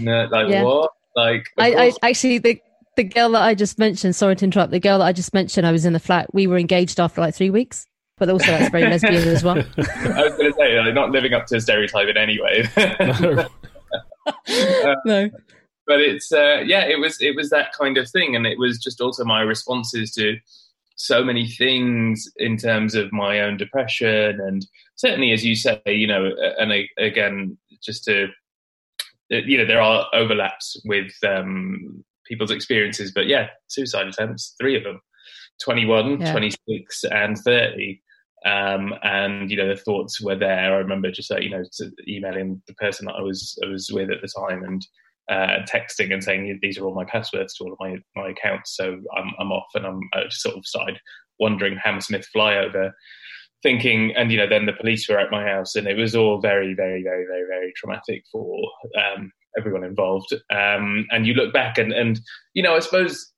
no, 0.00 0.28
like 0.30 0.48
yeah. 0.48 0.62
what? 0.62 0.90
Like 1.14 1.46
I, 1.58 1.74
I, 1.74 1.92
actually 2.02 2.38
the 2.38 2.60
the 2.96 3.04
girl 3.04 3.30
that 3.30 3.42
I 3.42 3.54
just 3.54 3.78
mentioned. 3.78 4.16
Sorry 4.16 4.36
to 4.36 4.44
interrupt. 4.44 4.70
The 4.70 4.80
girl 4.80 4.98
that 4.98 5.04
I 5.04 5.12
just 5.12 5.34
mentioned, 5.34 5.66
I 5.66 5.72
was 5.72 5.84
in 5.84 5.92
the 5.92 6.00
flat. 6.00 6.32
We 6.32 6.46
were 6.46 6.58
engaged 6.58 7.00
after 7.00 7.20
like 7.20 7.34
three 7.34 7.50
weeks. 7.50 7.86
But 8.18 8.28
also, 8.28 8.46
that's 8.46 8.70
very 8.70 8.84
lesbian 8.84 9.14
as 9.14 9.42
well. 9.42 9.58
I 9.78 10.22
was 10.22 10.36
going 10.36 10.52
to 10.52 10.54
say, 10.56 10.78
like, 10.78 10.94
not 10.94 11.10
living 11.10 11.32
up 11.32 11.46
to 11.46 11.56
a 11.56 11.60
stereotype 11.60 12.06
in 12.06 12.16
any 12.16 12.40
way. 12.40 12.68
no. 12.76 13.48
uh, 14.26 14.94
no 15.04 15.30
but 15.86 16.00
it's 16.00 16.32
uh, 16.32 16.62
yeah, 16.64 16.84
it 16.84 16.98
was 16.98 17.20
it 17.20 17.36
was 17.36 17.50
that 17.50 17.72
kind 17.72 17.98
of 17.98 18.08
thing, 18.08 18.36
and 18.36 18.46
it 18.46 18.58
was 18.58 18.78
just 18.78 19.00
also 19.00 19.24
my 19.24 19.40
responses 19.40 20.12
to 20.12 20.38
so 20.96 21.24
many 21.24 21.48
things 21.48 22.30
in 22.36 22.56
terms 22.56 22.94
of 22.94 23.12
my 23.12 23.40
own 23.40 23.56
depression, 23.56 24.40
and 24.40 24.66
certainly 25.02 25.32
as 25.32 25.44
you 25.44 25.56
say, 25.56 25.80
you 25.86 26.06
know, 26.06 26.30
and 26.58 26.72
again, 26.96 27.58
just 27.82 28.04
to 28.04 28.28
you 29.28 29.58
know 29.58 29.66
there 29.66 29.80
are 29.80 30.06
overlaps 30.14 30.80
with 30.84 31.12
um, 31.26 32.04
people's 32.26 32.50
experiences, 32.50 33.12
but 33.12 33.26
yeah, 33.26 33.48
suicide 33.66 34.06
attempts, 34.06 34.54
three 34.60 34.76
of 34.76 34.84
them, 34.84 35.00
21, 35.62 36.20
yeah. 36.20 36.32
26, 36.32 37.04
and 37.04 37.36
30. 37.36 38.00
Um, 38.44 38.94
and 39.02 39.50
you 39.50 39.56
know 39.56 39.68
the 39.68 39.80
thoughts 39.80 40.20
were 40.20 40.36
there. 40.36 40.74
I 40.74 40.78
remember 40.78 41.10
just 41.10 41.30
uh, 41.30 41.38
you 41.38 41.50
know 41.50 41.62
emailing 42.08 42.60
the 42.66 42.74
person 42.74 43.06
that 43.06 43.14
I 43.14 43.22
was 43.22 43.58
I 43.64 43.68
was 43.68 43.90
with 43.92 44.10
at 44.10 44.20
the 44.20 44.28
time 44.48 44.64
and 44.64 44.86
uh, 45.30 45.64
texting 45.72 46.12
and 46.12 46.22
saying 46.22 46.58
these 46.60 46.76
are 46.76 46.84
all 46.84 46.94
my 46.94 47.04
passwords 47.04 47.54
to 47.54 47.64
all 47.64 47.72
of 47.72 47.78
my 47.80 47.96
my 48.16 48.30
accounts. 48.30 48.76
So 48.76 49.00
I'm 49.16 49.30
I'm 49.38 49.52
off, 49.52 49.68
and 49.74 49.86
I'm 49.86 50.00
I 50.12 50.24
just 50.24 50.42
sort 50.42 50.56
of 50.56 50.66
started 50.66 50.98
wondering 51.38 51.78
Hammersmith 51.82 52.26
flyover, 52.34 52.90
thinking, 53.62 54.14
and 54.16 54.30
you 54.30 54.38
know 54.38 54.48
then 54.48 54.66
the 54.66 54.72
police 54.72 55.08
were 55.08 55.18
at 55.18 55.30
my 55.30 55.44
house, 55.44 55.74
and 55.74 55.86
it 55.86 55.96
was 55.96 56.14
all 56.14 56.40
very 56.40 56.74
very 56.74 57.02
very 57.02 57.24
very 57.26 57.46
very 57.48 57.72
traumatic 57.76 58.24
for 58.30 58.58
um, 58.98 59.32
everyone 59.58 59.84
involved. 59.84 60.32
Um, 60.50 61.06
and 61.10 61.26
you 61.26 61.34
look 61.34 61.52
back 61.52 61.78
and 61.78 61.92
and 61.92 62.20
you 62.54 62.62
know 62.62 62.74
I 62.74 62.80
suppose 62.80 63.32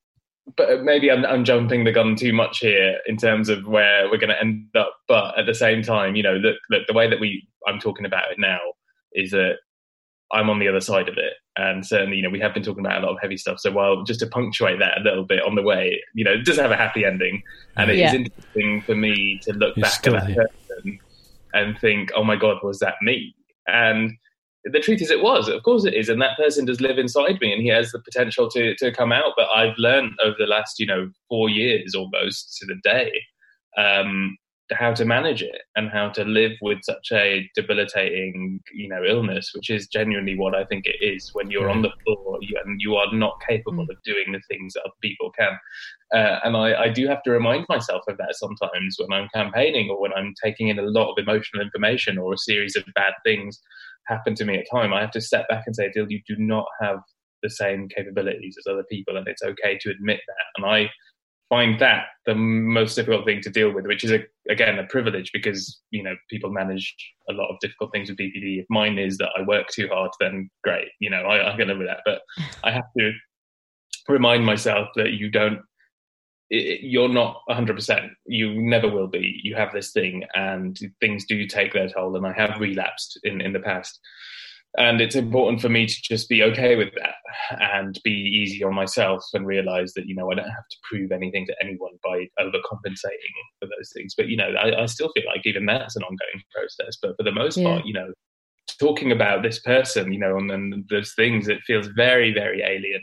but 0.57 0.83
maybe 0.83 1.11
I'm, 1.11 1.25
I'm, 1.25 1.45
jumping 1.45 1.85
the 1.85 1.93
gun 1.93 2.17
too 2.17 2.33
much 2.33 2.59
here 2.59 2.99
in 3.07 3.17
terms 3.17 3.49
of 3.49 3.67
where 3.67 4.11
we're 4.11 4.19
going 4.19 4.29
to 4.29 4.41
end 4.41 4.67
up. 4.77 4.95
But 5.09 5.39
at 5.39 5.47
the 5.47 5.55
same 5.55 5.83
time, 5.83 6.17
you 6.17 6.23
know, 6.23 6.35
look, 6.35 6.57
look, 6.71 6.87
the 6.87 6.93
way 6.93 7.09
that 7.09 7.19
we 7.19 7.47
I'm 7.67 7.79
talking 7.79 8.05
about 8.05 8.31
it 8.31 8.39
now 8.39 8.59
is 9.13 9.31
that 9.31 9.55
I'm 10.33 10.51
on 10.51 10.59
the 10.59 10.69
other 10.69 10.81
side 10.81 11.09
of 11.09 11.17
it, 11.17 11.35
and 11.57 11.87
certainly, 11.87 12.17
you 12.17 12.23
know, 12.23 12.31
we 12.31 12.41
have 12.41 12.55
been 12.55 12.63
talking 12.63 12.85
about 12.85 13.03
a 13.03 13.07
lot 13.07 13.15
of 13.15 13.21
heavy 13.21 13.37
stuff. 13.37 13.61
So, 13.61 13.71
while 13.71 14.03
just 14.03 14.21
to 14.21 14.27
punctuate 14.27 14.79
that 14.81 14.99
a 14.99 15.03
little 15.03 15.25
bit 15.25 15.43
on 15.43 15.55
the 15.55 15.63
way, 15.63 16.01
you 16.15 16.25
know, 16.25 16.33
it 16.33 16.45
does 16.45 16.57
have 16.57 16.71
a 16.71 16.77
happy 16.77 17.05
ending, 17.05 17.43
and 17.77 17.91
it 17.91 17.99
yeah. 17.99 18.09
is 18.09 18.15
interesting 18.15 18.83
for 18.83 18.95
me 18.95 19.39
to 19.43 19.53
look 19.53 19.77
You're 19.77 19.85
back 19.85 20.07
at 20.07 20.13
that 20.13 20.27
here. 20.27 20.49
person 20.49 20.99
and 21.53 21.79
think, 21.79 22.11
"Oh 22.17 22.25
my 22.25 22.37
God, 22.37 22.59
was 22.63 22.81
that 22.81 22.95
me?" 23.03 23.35
And 23.67 24.13
the 24.65 24.81
truth 24.81 25.03
is, 25.03 25.11
it 25.11 25.23
was. 25.23 25.49
Of 25.49 25.63
course, 25.63 25.85
it 25.85 25.95
is. 25.95 26.09
And 26.09 26.21
that 26.23 26.37
person 26.39 26.65
does 26.65 26.81
live 26.81 26.99
inside 26.99 27.39
me, 27.41 27.53
and 27.53 27.63
he 27.63 27.69
has 27.69 27.93
the 27.93 28.01
potential 28.01 28.49
to 28.51 28.75
to 28.77 28.93
come 28.93 29.13
out. 29.13 29.35
But 29.37 29.49
I've 29.55 29.77
learned 29.79 30.13
over 30.25 30.37
the 30.39 30.47
last, 30.47 30.81
you 30.81 30.87
know, 30.87 31.11
four 31.29 31.49
years 31.49 31.95
almost 31.95 32.57
to 32.59 32.67
the 32.67 32.77
day, 32.83 33.13
um, 33.77 34.37
how 34.75 34.93
to 34.93 35.05
manage 35.05 35.43
it 35.43 35.63
and 35.77 35.91
how 35.91 36.09
to 36.11 36.25
live 36.25 36.53
with 36.61 36.79
such 36.83 37.11
a 37.13 37.49
debilitating, 37.55 38.61
you 38.73 38.89
know, 38.89 39.03
illness, 39.07 39.53
which 39.55 39.71
is 39.71 39.87
genuinely 39.87 40.37
what 40.37 40.55
I 40.55 40.65
think 40.65 40.87
it 40.87 40.97
is. 41.05 41.31
When 41.33 41.51
you're 41.51 41.71
on 41.71 41.83
the 41.83 41.93
floor 42.05 42.39
and 42.65 42.81
you 42.81 42.97
are 42.97 43.13
not 43.13 43.41
capable 43.49 43.87
mm. 43.87 43.91
of 43.91 44.03
doing 44.05 44.33
the 44.33 44.41
things 44.49 44.75
that 44.75 44.83
other 44.83 44.95
people 45.03 45.31
can, 45.39 45.59
uh, 46.15 46.41
and 46.45 46.57
I, 46.57 46.85
I 46.85 46.89
do 46.89 47.07
have 47.07 47.23
to 47.25 47.31
remind 47.31 47.67
myself 47.69 48.03
of 48.09 48.17
that 48.19 48.35
sometimes 48.35 48.97
when 48.99 49.13
I'm 49.13 49.29
campaigning 49.35 49.91
or 49.91 50.01
when 50.01 50.13
I'm 50.13 50.35
taking 50.43 50.69
in 50.69 50.79
a 50.79 50.83
lot 50.83 51.11
of 51.11 51.19
emotional 51.19 51.63
information 51.63 52.19
or 52.19 52.33
a 52.33 52.39
series 52.39 52.77
of 52.77 52.85
bad 52.95 53.15
things 53.25 53.61
happen 54.07 54.35
to 54.35 54.45
me 54.45 54.59
at 54.59 54.67
time, 54.71 54.93
I 54.93 55.01
have 55.01 55.13
to 55.13 55.21
step 55.21 55.49
back 55.49 55.65
and 55.67 55.75
say, 55.75 55.91
Dill, 55.93 56.11
you 56.11 56.21
do 56.27 56.37
not 56.39 56.67
have 56.81 56.99
the 57.43 57.51
same 57.51 57.89
capabilities 57.89 58.57
as 58.59 58.71
other 58.71 58.85
people, 58.91 59.17
and 59.17 59.29
it's 59.29 59.43
okay 59.43 59.79
to 59.81 59.91
admit 59.91 60.21
that. 60.27 60.47
And 60.57 60.67
I 60.67 60.91
find 61.49 61.79
that 61.81 62.07
the 62.27 62.35
most 62.35 62.95
difficult 62.95 63.25
thing 63.27 63.41
to 63.43 63.51
deal 63.51 63.71
with, 63.71 63.87
which 63.87 64.05
is 64.05 64.13
a, 64.13 64.25
again 64.49 64.79
a 64.79 64.87
privilege 64.87 65.31
because 65.33 65.81
you 65.91 66.03
know 66.03 66.15
people 66.31 66.51
manage 66.51 66.95
a 67.29 67.33
lot 67.33 67.51
of 67.51 67.61
difficult 67.61 67.93
things 67.93 68.09
with 68.09 68.19
BPD. 68.19 68.61
If 68.61 68.67
mine 68.71 68.99
is 68.99 69.19
that 69.19 69.31
I 69.39 69.43
work 69.43 69.69
too 69.69 69.89
hard, 69.89 70.11
then 70.21 70.51
great, 70.63 70.89
you 71.01 71.11
know 71.11 71.23
I, 71.23 71.53
I 71.53 71.57
can 71.57 71.69
live 71.69 71.79
with 71.79 71.89
that. 71.89 72.01
But 72.05 72.23
I 72.63 72.71
have 72.71 72.85
to 72.99 73.13
remind 74.09 74.45
myself 74.45 74.89
that 74.97 75.13
you 75.13 75.31
don't 75.31 75.61
you're 76.51 77.09
not 77.09 77.41
100% 77.49 78.11
you 78.27 78.61
never 78.61 78.89
will 78.89 79.07
be 79.07 79.41
you 79.43 79.55
have 79.57 79.73
this 79.73 79.93
thing 79.93 80.25
and 80.35 80.79
things 81.01 81.25
do 81.25 81.47
take 81.47 81.73
their 81.73 81.89
toll 81.89 82.15
and 82.17 82.27
i 82.27 82.33
have 82.33 82.61
relapsed 82.61 83.19
in, 83.25 83.41
in 83.41 83.53
the 83.53 83.61
past 83.61 83.99
and 84.77 85.01
it's 85.01 85.15
important 85.15 85.61
for 85.61 85.69
me 85.69 85.87
to 85.87 86.03
just 86.03 86.29
be 86.29 86.43
okay 86.43 86.77
with 86.77 86.91
that 86.95 87.15
and 87.61 88.01
be 88.03 88.11
easy 88.11 88.63
on 88.65 88.75
myself 88.75 89.25
and 89.33 89.47
realize 89.47 89.93
that 89.95 90.07
you 90.07 90.15
know 90.15 90.31
i 90.31 90.35
don't 90.35 90.45
have 90.45 90.69
to 90.71 90.77
prove 90.89 91.13
anything 91.13 91.47
to 91.47 91.55
anyone 91.63 91.93
by 92.03 92.27
overcompensating 92.41 93.35
for 93.61 93.67
those 93.67 93.93
things 93.95 94.15
but 94.17 94.29
you 94.29 94.37
know 94.37 94.51
i, 94.61 94.83
I 94.83 94.87
still 94.87 95.11
feel 95.15 95.25
like 95.27 95.43
even 95.45 95.67
that's 95.67 95.97
an 95.97 96.03
ongoing 96.03 96.43
process 96.55 96.97
but 97.01 97.17
for 97.17 97.23
the 97.23 97.33
most 97.33 97.57
yeah. 97.57 97.65
part 97.65 97.87
you 97.87 97.95
know 97.95 98.13
talking 98.81 99.13
about 99.13 99.43
this 99.43 99.61
person 99.61 100.13
you 100.13 100.19
know 100.19 100.37
and, 100.37 100.51
and 100.51 100.85
those 100.91 101.15
things 101.15 101.49
it 101.49 101.61
feels 101.67 101.87
very 101.89 102.33
very 102.33 102.63
alien 102.63 103.03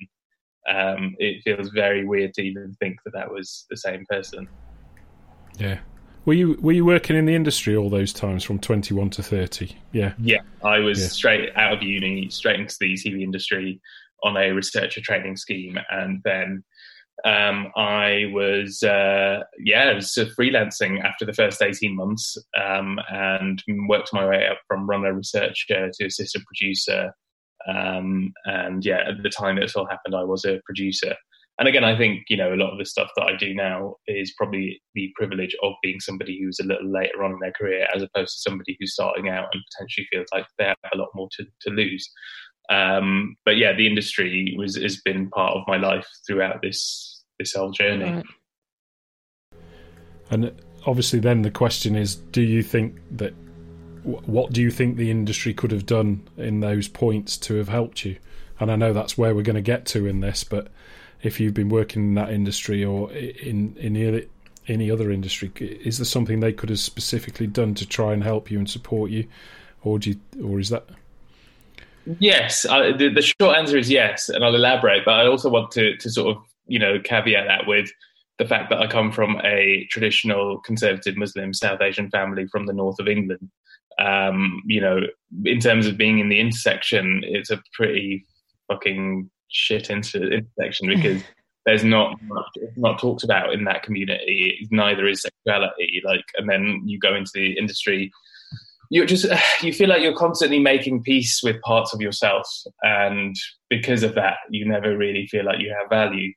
um, 0.69 1.15
it 1.17 1.41
feels 1.43 1.69
very 1.69 2.05
weird 2.05 2.33
to 2.35 2.41
even 2.41 2.75
think 2.79 2.97
that 3.03 3.13
that 3.13 3.31
was 3.31 3.65
the 3.69 3.77
same 3.77 4.05
person. 4.09 4.47
Yeah. 5.57 5.79
Were 6.25 6.33
you 6.33 6.57
were 6.61 6.71
you 6.71 6.85
working 6.85 7.15
in 7.15 7.25
the 7.25 7.35
industry 7.35 7.75
all 7.75 7.89
those 7.89 8.13
times 8.13 8.43
from 8.43 8.59
twenty 8.59 8.93
one 8.93 9.09
to 9.11 9.23
thirty? 9.23 9.77
Yeah. 9.91 10.13
Yeah, 10.19 10.41
I 10.63 10.79
was 10.79 11.01
yeah. 11.01 11.07
straight 11.07 11.49
out 11.55 11.73
of 11.73 11.83
uni, 11.83 12.29
straight 12.29 12.59
into 12.59 12.75
the 12.79 12.93
TV 12.93 13.21
industry 13.21 13.81
on 14.23 14.37
a 14.37 14.51
researcher 14.51 15.01
training 15.01 15.35
scheme, 15.37 15.79
and 15.89 16.21
then 16.23 16.63
um, 17.25 17.71
I 17.75 18.29
was 18.33 18.83
uh, 18.83 19.39
yeah, 19.59 19.89
I 19.89 19.93
was 19.93 20.13
freelancing 20.37 21.03
after 21.03 21.25
the 21.25 21.33
first 21.33 21.61
eighteen 21.61 21.95
months, 21.95 22.37
um, 22.61 22.99
and 23.09 23.61
worked 23.87 24.13
my 24.13 24.27
way 24.27 24.47
up 24.47 24.59
from 24.67 24.87
runner 24.87 25.13
researcher 25.13 25.89
to 25.91 26.05
assistant 26.05 26.45
producer 26.45 27.13
um, 27.67 28.33
and 28.45 28.85
yeah, 28.85 29.01
at 29.07 29.23
the 29.23 29.29
time 29.29 29.59
this 29.59 29.75
all 29.75 29.87
happened, 29.87 30.15
I 30.15 30.23
was 30.23 30.45
a 30.45 30.59
producer. 30.65 31.15
And 31.61 31.67
again, 31.67 31.83
I 31.83 31.95
think 31.95 32.23
you 32.27 32.37
know 32.37 32.55
a 32.55 32.57
lot 32.57 32.71
of 32.71 32.79
the 32.79 32.85
stuff 32.85 33.11
that 33.15 33.25
I 33.25 33.35
do 33.35 33.53
now 33.53 33.97
is 34.07 34.33
probably 34.35 34.81
the 34.95 35.11
privilege 35.15 35.55
of 35.61 35.73
being 35.83 35.99
somebody 35.99 36.41
who's 36.41 36.59
a 36.59 36.65
little 36.65 36.91
later 36.91 37.23
on 37.23 37.33
in 37.33 37.39
their 37.39 37.51
career, 37.51 37.87
as 37.95 38.01
opposed 38.01 38.33
to 38.33 38.49
somebody 38.49 38.75
who's 38.79 38.93
starting 38.93 39.29
out 39.29 39.49
and 39.53 39.61
potentially 39.71 40.07
feels 40.11 40.25
like 40.33 40.47
they 40.57 40.63
have 40.65 40.77
a 40.91 40.97
lot 40.97 41.09
more 41.13 41.29
to, 41.37 41.45
to 41.61 41.69
lose. 41.69 42.11
Um, 42.71 43.35
but 43.45 43.57
yeah, 43.57 43.73
the 43.73 43.85
industry 43.85 44.55
was 44.57 44.75
has 44.75 45.01
been 45.05 45.29
part 45.29 45.55
of 45.55 45.61
my 45.67 45.77
life 45.77 46.07
throughout 46.25 46.63
this 46.63 47.23
this 47.37 47.53
whole 47.53 47.69
journey. 47.69 48.11
Right. 48.11 48.25
And 50.31 50.59
obviously, 50.87 51.19
then 51.19 51.43
the 51.43 51.51
question 51.51 51.95
is: 51.95 52.15
Do 52.15 52.41
you 52.41 52.63
think 52.63 52.99
that 53.11 53.35
what 54.01 54.51
do 54.51 54.63
you 54.63 54.71
think 54.71 54.97
the 54.97 55.11
industry 55.11 55.53
could 55.53 55.69
have 55.69 55.85
done 55.85 56.27
in 56.37 56.61
those 56.61 56.87
points 56.87 57.37
to 57.37 57.57
have 57.57 57.69
helped 57.69 58.03
you? 58.03 58.17
And 58.59 58.71
I 58.71 58.75
know 58.77 58.93
that's 58.93 59.15
where 59.15 59.35
we're 59.35 59.43
going 59.43 59.55
to 59.57 59.61
get 59.61 59.85
to 59.87 60.07
in 60.07 60.21
this, 60.21 60.43
but 60.43 60.71
if 61.23 61.39
you've 61.39 61.53
been 61.53 61.69
working 61.69 62.03
in 62.03 62.13
that 62.15 62.31
industry 62.31 62.83
or 62.83 63.11
in 63.11 63.75
in 63.77 64.27
any 64.67 64.91
other 64.91 65.11
industry, 65.11 65.51
is 65.59 65.97
there 65.97 66.05
something 66.05 66.39
they 66.39 66.53
could 66.53 66.69
have 66.69 66.79
specifically 66.79 67.47
done 67.47 67.73
to 67.75 67.85
try 67.85 68.13
and 68.13 68.23
help 68.23 68.51
you 68.51 68.57
and 68.57 68.69
support 68.69 69.11
you, 69.11 69.27
or 69.83 69.99
do 69.99 70.11
you, 70.11 70.19
or 70.43 70.59
is 70.59 70.69
that? 70.69 70.87
Yes, 72.19 72.65
I, 72.65 72.93
the, 72.93 73.09
the 73.09 73.21
short 73.21 73.57
answer 73.57 73.77
is 73.77 73.89
yes, 73.89 74.29
and 74.29 74.43
I'll 74.43 74.55
elaborate. 74.55 75.05
But 75.05 75.15
I 75.19 75.27
also 75.27 75.49
want 75.49 75.71
to 75.71 75.97
to 75.97 76.09
sort 76.09 76.35
of 76.35 76.43
you 76.67 76.79
know 76.79 76.99
caveat 76.99 77.47
that 77.47 77.67
with 77.67 77.91
the 78.37 78.45
fact 78.45 78.69
that 78.71 78.79
I 78.79 78.87
come 78.87 79.11
from 79.11 79.39
a 79.43 79.87
traditional 79.91 80.59
conservative 80.59 81.15
Muslim 81.15 81.53
South 81.53 81.81
Asian 81.81 82.09
family 82.09 82.47
from 82.47 82.65
the 82.65 82.73
north 82.73 82.99
of 82.99 83.07
England 83.07 83.49
um, 83.99 84.61
you 84.65 84.81
know, 84.81 85.01
in 85.45 85.59
terms 85.59 85.87
of 85.87 85.97
being 85.97 86.19
in 86.19 86.29
the 86.29 86.39
intersection, 86.39 87.21
it's 87.23 87.49
a 87.49 87.61
pretty 87.73 88.25
fucking 88.67 89.29
shit 89.51 89.89
inter- 89.89 90.31
intersection 90.31 90.87
because 90.87 91.23
there's 91.65 91.83
not 91.83 92.21
much, 92.23 92.45
it's 92.55 92.77
not 92.77 92.99
talked 92.99 93.23
about 93.23 93.53
in 93.53 93.65
that 93.65 93.83
community. 93.83 94.67
Neither 94.71 95.07
is 95.07 95.21
sexuality. 95.21 96.01
Like, 96.03 96.25
and 96.37 96.49
then 96.49 96.81
you 96.85 96.99
go 96.99 97.13
into 97.13 97.31
the 97.33 97.57
industry, 97.57 98.11
you 98.91 99.05
just 99.05 99.25
you 99.63 99.73
feel 99.73 99.89
like 99.89 100.03
you're 100.03 100.15
constantly 100.15 100.59
making 100.59 101.01
peace 101.01 101.41
with 101.41 101.61
parts 101.61 101.93
of 101.93 102.01
yourself, 102.01 102.47
and 102.83 103.35
because 103.69 104.03
of 104.03 104.13
that, 104.15 104.37
you 104.51 104.67
never 104.67 104.95
really 104.95 105.25
feel 105.27 105.45
like 105.45 105.59
you 105.59 105.73
have 105.79 105.89
value. 105.89 106.31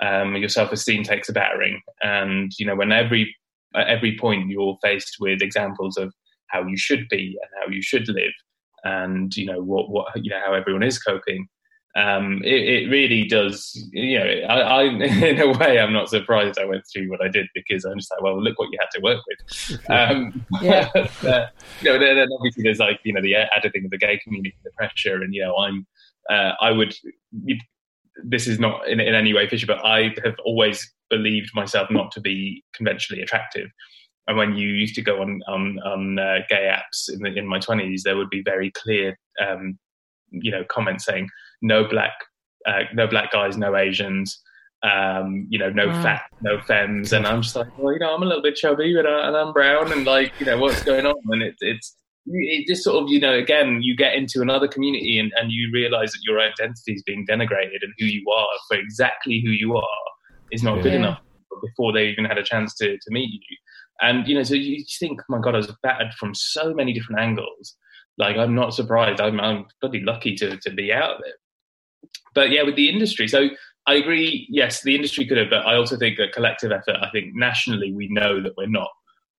Um, 0.00 0.34
your 0.36 0.48
self-esteem 0.48 1.04
takes 1.04 1.28
a 1.28 1.32
battering, 1.32 1.80
and 2.02 2.50
you 2.58 2.66
know 2.66 2.74
when 2.74 2.90
every 2.90 3.36
at 3.74 3.86
every 3.86 4.18
point 4.18 4.50
you're 4.50 4.76
faced 4.82 5.16
with 5.20 5.42
examples 5.42 5.96
of 5.96 6.12
how 6.48 6.66
you 6.66 6.76
should 6.76 7.08
be 7.08 7.38
and 7.40 7.50
how 7.60 7.72
you 7.72 7.82
should 7.82 8.08
live, 8.08 8.32
and 8.84 9.36
you 9.36 9.46
know 9.46 9.62
what 9.62 9.90
what 9.90 10.06
you 10.16 10.30
know 10.30 10.40
how 10.44 10.54
everyone 10.54 10.82
is 10.82 10.98
coping. 10.98 11.46
Um, 11.94 12.40
it, 12.42 12.84
it, 12.84 12.90
really 12.90 13.24
does. 13.24 13.70
You 13.92 14.18
know, 14.18 14.24
I, 14.48 14.60
I, 14.60 14.82
in 14.84 15.40
a 15.40 15.58
way, 15.58 15.78
I'm 15.78 15.92
not 15.92 16.08
surprised 16.08 16.58
I 16.58 16.64
went 16.64 16.84
through 16.90 17.10
what 17.10 17.22
I 17.22 17.28
did 17.28 17.48
because 17.54 17.84
I'm 17.84 17.98
just 17.98 18.10
like, 18.10 18.22
well, 18.22 18.42
look 18.42 18.58
what 18.58 18.70
you 18.72 18.78
had 18.80 18.90
to 18.92 19.00
work 19.02 19.20
with. 19.26 19.80
Um, 19.90 20.44
yeah. 20.62 20.88
uh, 20.94 21.46
you 21.80 21.92
know, 21.92 21.98
then, 21.98 22.16
then 22.16 22.28
obviously 22.32 22.62
there's 22.62 22.78
like 22.78 23.00
you 23.04 23.12
know 23.12 23.20
the 23.20 23.34
added 23.36 23.72
thing 23.72 23.84
of 23.84 23.90
the 23.90 23.98
gay 23.98 24.18
community, 24.18 24.56
the 24.64 24.70
pressure, 24.70 25.22
and 25.22 25.34
you 25.34 25.42
know, 25.42 25.56
I'm, 25.56 25.86
uh, 26.30 26.52
I 26.60 26.70
would. 26.70 26.94
This 28.24 28.46
is 28.46 28.58
not 28.58 28.88
in, 28.88 29.00
in 29.00 29.14
any 29.14 29.32
way 29.34 29.48
fishy, 29.48 29.66
but 29.66 29.84
I 29.84 30.14
have 30.24 30.36
always 30.44 30.90
believed 31.10 31.50
myself 31.54 31.90
not 31.90 32.10
to 32.12 32.20
be 32.20 32.64
conventionally 32.74 33.22
attractive 33.22 33.68
and 34.28 34.36
when 34.36 34.54
you 34.54 34.68
used 34.68 34.94
to 34.94 35.02
go 35.02 35.20
on 35.20 35.40
on, 35.48 35.78
on 35.84 36.18
uh, 36.18 36.38
gay 36.48 36.72
apps 36.72 37.12
in, 37.12 37.20
the, 37.20 37.34
in 37.34 37.46
my 37.46 37.58
twenties, 37.58 38.02
there 38.02 38.16
would 38.16 38.30
be 38.30 38.42
very 38.42 38.70
clear, 38.70 39.18
um, 39.40 39.78
you 40.30 40.50
know, 40.50 40.64
comments 40.68 41.04
saying 41.04 41.28
no 41.62 41.88
black, 41.88 42.12
uh, 42.66 42.82
no 42.92 43.06
black 43.06 43.32
guys, 43.32 43.56
no 43.56 43.76
Asians, 43.76 44.42
um, 44.82 45.46
you 45.48 45.58
know, 45.58 45.70
no 45.70 45.86
wow. 45.86 46.02
fat, 46.02 46.22
no 46.42 46.60
femmes, 46.62 47.12
and 47.12 47.26
I'm 47.26 47.42
just 47.42 47.56
like, 47.56 47.76
well, 47.78 47.92
you 47.92 48.00
know, 48.00 48.14
I'm 48.14 48.22
a 48.22 48.26
little 48.26 48.42
bit 48.42 48.56
chubby, 48.56 48.94
but 48.94 49.06
I, 49.06 49.28
and 49.28 49.36
I'm 49.36 49.52
brown, 49.52 49.92
and 49.92 50.04
like, 50.04 50.32
you 50.40 50.46
know, 50.46 50.58
what's 50.58 50.82
going 50.82 51.06
on? 51.06 51.14
And 51.30 51.42
it, 51.42 51.54
it's 51.60 51.96
it 52.26 52.66
just 52.68 52.84
sort 52.84 53.02
of 53.02 53.10
you 53.10 53.18
know 53.18 53.34
again 53.34 53.80
you 53.82 53.96
get 53.96 54.14
into 54.14 54.40
another 54.40 54.68
community 54.68 55.18
and, 55.18 55.32
and 55.36 55.50
you 55.50 55.70
realize 55.72 56.12
that 56.12 56.20
your 56.24 56.38
identity 56.40 56.92
is 56.92 57.02
being 57.02 57.26
denigrated 57.26 57.82
and 57.82 57.92
who 57.98 58.06
you 58.06 58.24
are 58.30 58.46
for 58.68 58.76
exactly 58.76 59.42
who 59.44 59.50
you 59.50 59.76
are 59.76 59.82
is 60.52 60.62
not 60.62 60.82
good 60.82 60.94
enough 60.94 61.18
before 61.62 61.92
they 61.92 62.06
even 62.06 62.24
had 62.24 62.38
a 62.38 62.42
chance 62.42 62.74
to, 62.74 62.96
to 62.96 63.10
meet 63.10 63.32
you. 63.32 63.56
And 64.00 64.26
you 64.28 64.34
know 64.34 64.42
so 64.42 64.54
you 64.54 64.84
think 64.98 65.20
oh 65.20 65.24
my 65.28 65.40
god 65.40 65.54
i 65.54 65.58
was 65.58 65.72
battered 65.82 66.12
from 66.14 66.34
so 66.34 66.72
many 66.74 66.92
different 66.92 67.20
angles. 67.20 67.76
Like 68.18 68.36
i'm 68.36 68.54
not 68.54 68.74
surprised. 68.74 69.20
I'm, 69.20 69.40
I'm 69.40 69.66
bloody 69.80 70.00
lucky 70.00 70.36
to, 70.36 70.56
to 70.58 70.70
be 70.70 70.92
out 70.92 71.14
of 71.14 71.20
it 71.24 71.34
but 72.34 72.50
yeah 72.50 72.62
with 72.62 72.76
the 72.76 72.88
industry 72.88 73.28
so 73.28 73.48
i 73.86 73.94
agree 73.94 74.46
yes 74.50 74.82
the 74.82 74.94
industry 74.94 75.26
could 75.26 75.38
have 75.38 75.50
but 75.50 75.66
i 75.66 75.74
also 75.74 75.96
think 75.96 76.16
that 76.16 76.32
collective 76.32 76.72
effort 76.72 76.96
i 77.02 77.10
think 77.10 77.32
nationally 77.34 77.92
we 77.92 78.08
know 78.10 78.42
that 78.42 78.52
we're 78.56 78.66
not 78.66 78.88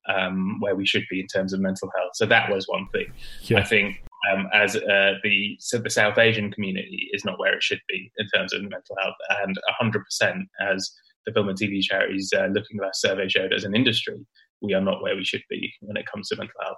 um, 0.07 0.59
where 0.59 0.75
we 0.75 0.85
should 0.85 1.05
be 1.09 1.19
in 1.19 1.27
terms 1.27 1.53
of 1.53 1.59
mental 1.59 1.89
health. 1.95 2.11
So 2.15 2.25
that 2.25 2.49
was 2.49 2.65
one 2.67 2.87
thing. 2.91 3.07
I 3.55 3.63
think 3.63 4.03
um, 4.31 4.47
as 4.53 4.75
uh, 4.75 5.13
the 5.23 5.57
so 5.59 5.77
the 5.79 5.89
South 5.89 6.17
Asian 6.17 6.51
community 6.51 7.09
is 7.13 7.25
not 7.25 7.39
where 7.39 7.53
it 7.53 7.63
should 7.63 7.81
be 7.87 8.11
in 8.17 8.27
terms 8.33 8.53
of 8.53 8.61
mental 8.61 8.95
health, 9.01 9.15
and 9.41 9.55
100% 9.81 10.43
as 10.61 10.91
the 11.25 11.33
film 11.33 11.49
and 11.49 11.57
TV 11.57 11.81
charities 11.81 12.31
uh, 12.35 12.47
looking 12.47 12.79
at 12.79 12.85
our 12.85 12.93
survey 12.93 13.27
showed 13.27 13.53
as 13.53 13.63
an 13.63 13.75
industry, 13.75 14.25
we 14.61 14.73
are 14.73 14.81
not 14.81 15.01
where 15.01 15.15
we 15.15 15.23
should 15.23 15.43
be 15.49 15.73
when 15.81 15.97
it 15.97 16.05
comes 16.11 16.27
to 16.29 16.35
mental 16.35 16.55
health. 16.61 16.77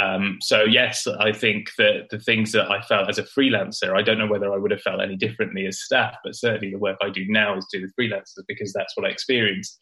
Um, 0.00 0.38
so 0.40 0.62
yes, 0.64 1.06
I 1.06 1.32
think 1.32 1.70
that 1.78 2.08
the 2.10 2.18
things 2.18 2.52
that 2.52 2.70
I 2.70 2.82
felt 2.82 3.08
as 3.08 3.18
a 3.18 3.22
freelancer, 3.22 3.96
I 3.96 4.02
don't 4.02 4.18
know 4.18 4.26
whether 4.26 4.52
I 4.52 4.58
would 4.58 4.70
have 4.70 4.82
felt 4.82 5.00
any 5.00 5.16
differently 5.16 5.66
as 5.66 5.80
staff, 5.80 6.14
but 6.22 6.36
certainly 6.36 6.70
the 6.70 6.78
work 6.78 6.98
I 7.02 7.10
do 7.10 7.24
now 7.28 7.56
is 7.56 7.66
do 7.72 7.80
with 7.80 7.94
freelancers 7.98 8.44
because 8.46 8.72
that's 8.72 8.96
what 8.96 9.06
I 9.06 9.10
experienced 9.10 9.78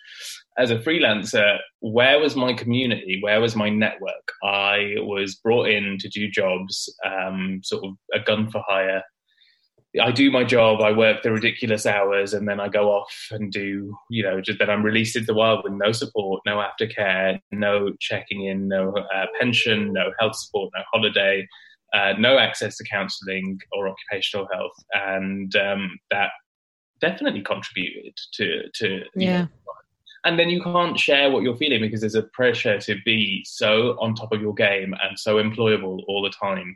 as 0.59 0.71
a 0.71 0.79
freelancer, 0.79 1.59
where 1.81 2.19
was 2.19 2.37
my 2.37 2.53
community? 2.53 3.19
Where 3.21 3.41
was 3.41 3.57
my 3.57 3.69
network? 3.69 4.33
I 4.45 4.95
was 4.99 5.37
brought 5.37 5.69
in 5.69 5.99
to 5.99 6.09
do 6.09 6.31
jobs, 6.31 6.93
um, 7.05 7.61
sort 7.65 7.85
of 7.85 7.95
a 8.13 8.21
gun 8.21 8.51
for 8.51 8.63
hire. 8.69 9.03
I 10.03 10.11
do 10.11 10.31
my 10.31 10.43
job, 10.43 10.81
I 10.81 10.91
work 10.91 11.23
the 11.23 11.31
ridiculous 11.31 11.87
hours, 11.87 12.35
and 12.35 12.49
then 12.49 12.59
I 12.59 12.69
go 12.69 12.91
off 12.91 13.29
and 13.31 13.53
do, 13.53 13.97
you 14.11 14.23
know, 14.23 14.41
just 14.41 14.59
then 14.59 14.69
I'm 14.71 14.83
released 14.83 15.15
into 15.15 15.27
the 15.27 15.35
wild 15.35 15.63
with 15.63 15.73
no 15.73 15.93
support, 15.93 16.43
no 16.45 16.57
aftercare, 16.57 17.41
no 17.53 17.93
checking 18.01 18.45
in, 18.45 18.67
no 18.69 18.93
uh, 18.93 19.27
pension, 19.39 19.93
no 19.93 20.13
health 20.19 20.37
support, 20.37 20.73
no 20.77 20.83
holiday, 20.93 21.47
uh, 21.93 22.15
no 22.19 22.39
access 22.39 22.77
to 22.79 22.85
counselling 22.85 23.61
or 23.73 23.89
occupational 23.89 24.49
health. 24.53 24.75
And 24.95 25.55
um, 25.55 25.99
that 26.11 26.31
definitely 27.01 27.43
contributed 27.43 28.17
to, 28.35 28.63
to 28.75 29.05
Yeah. 29.15 29.43
know, 29.43 29.49
and 30.25 30.39
then 30.39 30.49
you 30.49 30.63
can't 30.63 30.99
share 30.99 31.31
what 31.31 31.43
you're 31.43 31.57
feeling 31.57 31.83
because 31.83 32.01
there's 32.01 32.15
a 32.15 32.23
pressure 32.23 32.79
to 32.79 32.97
be 33.05 33.45
so 33.47 33.97
on 34.01 34.15
top 34.15 34.33
of 34.33 34.41
your 34.41 34.55
game 34.55 34.95
and 35.03 35.19
so 35.19 35.37
employable 35.37 36.03
all 36.09 36.23
the 36.23 36.31
time 36.31 36.75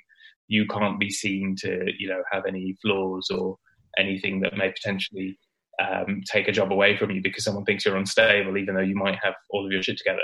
you 0.49 0.67
can't 0.67 0.99
be 0.99 1.11
seen 1.11 1.55
to 1.61 1.87
you 1.99 2.09
know 2.09 2.23
have 2.33 2.45
any 2.47 2.77
flaws 2.83 3.31
or 3.31 3.57
anything 3.99 4.41
that 4.41 4.57
may 4.57 4.71
potentially 4.71 5.39
um, 5.81 6.23
take 6.31 6.49
a 6.49 6.53
job 6.53 6.73
away 6.73 6.97
from 6.97 7.11
you 7.11 7.23
because 7.23 7.45
someone 7.45 7.65
thinks 7.65 7.85
you're 7.85 7.97
unstable 7.97 8.57
even 8.57 8.75
though 8.75 8.81
you 8.81 8.97
might 8.97 9.19
have 9.23 9.35
all 9.51 9.65
of 9.65 9.71
your 9.71 9.83
shit 9.83 9.99
together. 9.99 10.19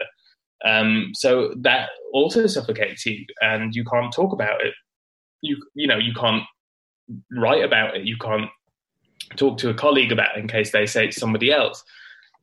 Um, 0.64 1.10
so 1.14 1.54
that 1.60 1.90
also 2.12 2.46
suffocates 2.46 3.04
you 3.06 3.24
and 3.40 3.74
you 3.74 3.84
can't 3.84 4.12
talk 4.12 4.32
about 4.32 4.64
it. 4.64 4.74
You 5.42 5.56
you 5.74 5.87
know 5.87 5.98
you 5.98 6.14
can't 6.14 6.42
write 7.37 7.64
about 7.64 7.96
it. 7.96 8.04
You 8.04 8.16
can't 8.16 8.48
talk 9.37 9.58
to 9.58 9.70
a 9.70 9.74
colleague 9.74 10.12
about 10.12 10.37
it 10.37 10.40
in 10.40 10.48
case 10.48 10.72
they 10.72 10.87
say 10.87 11.04
it 11.04 11.12
to 11.12 11.20
somebody 11.20 11.52
else 11.52 11.82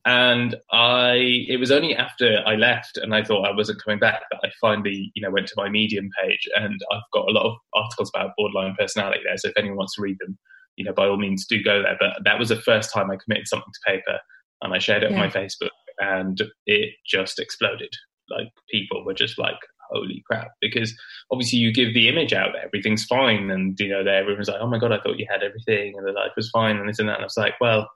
and 0.04 0.56
I, 0.72 1.44
it 1.48 1.60
was 1.60 1.70
only 1.70 1.94
after 1.94 2.42
I 2.44 2.56
left 2.56 2.96
and 2.96 3.14
I 3.14 3.22
thought 3.22 3.46
I 3.46 3.54
wasn't 3.54 3.82
coming 3.82 4.00
back 4.00 4.22
that 4.30 4.40
I 4.42 4.50
finally, 4.60 5.12
you 5.14 5.22
know, 5.22 5.30
went 5.30 5.46
to 5.48 5.54
my 5.56 5.68
Medium 5.68 6.08
page 6.20 6.48
and 6.56 6.80
I've 6.92 7.02
got 7.12 7.28
a 7.28 7.32
lot 7.32 7.46
of 7.46 7.56
articles 7.72 8.10
about 8.14 8.32
borderline 8.36 8.74
personality 8.76 9.20
there. 9.24 9.36
So 9.38 9.48
if 9.48 9.56
anyone 9.56 9.76
wants 9.76 9.94
to 9.94 10.02
read 10.02 10.16
them, 10.20 10.36
you 10.76 10.84
know, 10.84 10.92
by 10.92 11.06
all 11.06 11.18
means 11.18 11.46
do 11.46 11.62
go 11.62 11.82
there. 11.82 11.96
But 12.00 12.24
that 12.24 12.38
was 12.38 12.48
the 12.48 12.60
first 12.60 12.92
time 12.92 13.10
I 13.10 13.16
committed 13.16 13.46
something 13.46 13.72
to 13.72 13.90
paper 13.92 14.18
and 14.62 14.74
I 14.74 14.78
shared 14.78 15.04
it 15.04 15.12
Yeah. 15.12 15.20
on 15.20 15.28
my 15.28 15.32
Facebook 15.32 15.70
and 15.98 16.40
it 16.66 16.94
just 17.06 17.38
exploded. 17.38 17.92
Like 18.28 18.48
people 18.70 19.04
were 19.04 19.14
just 19.14 19.38
like, 19.38 19.58
holy 19.92 20.24
crap. 20.26 20.48
Because 20.60 20.98
obviously 21.30 21.60
you 21.60 21.72
give 21.72 21.94
the 21.94 22.08
image 22.08 22.32
out 22.32 22.54
that 22.54 22.64
everything's 22.64 23.04
fine 23.04 23.50
and, 23.50 23.78
you 23.78 23.88
know, 23.88 24.00
everyone's 24.00 24.48
like, 24.48 24.60
oh 24.60 24.66
my 24.66 24.78
God, 24.78 24.90
I 24.90 24.98
thought 24.98 25.18
you 25.18 25.26
had 25.30 25.44
everything 25.44 25.94
and 25.96 26.04
the 26.06 26.12
life 26.12 26.32
was 26.36 26.50
fine 26.50 26.78
and 26.78 26.88
this 26.88 26.98
and 26.98 27.08
that. 27.08 27.16
And 27.16 27.22
I 27.22 27.26
was 27.26 27.36
like, 27.36 27.54
well, 27.60 27.88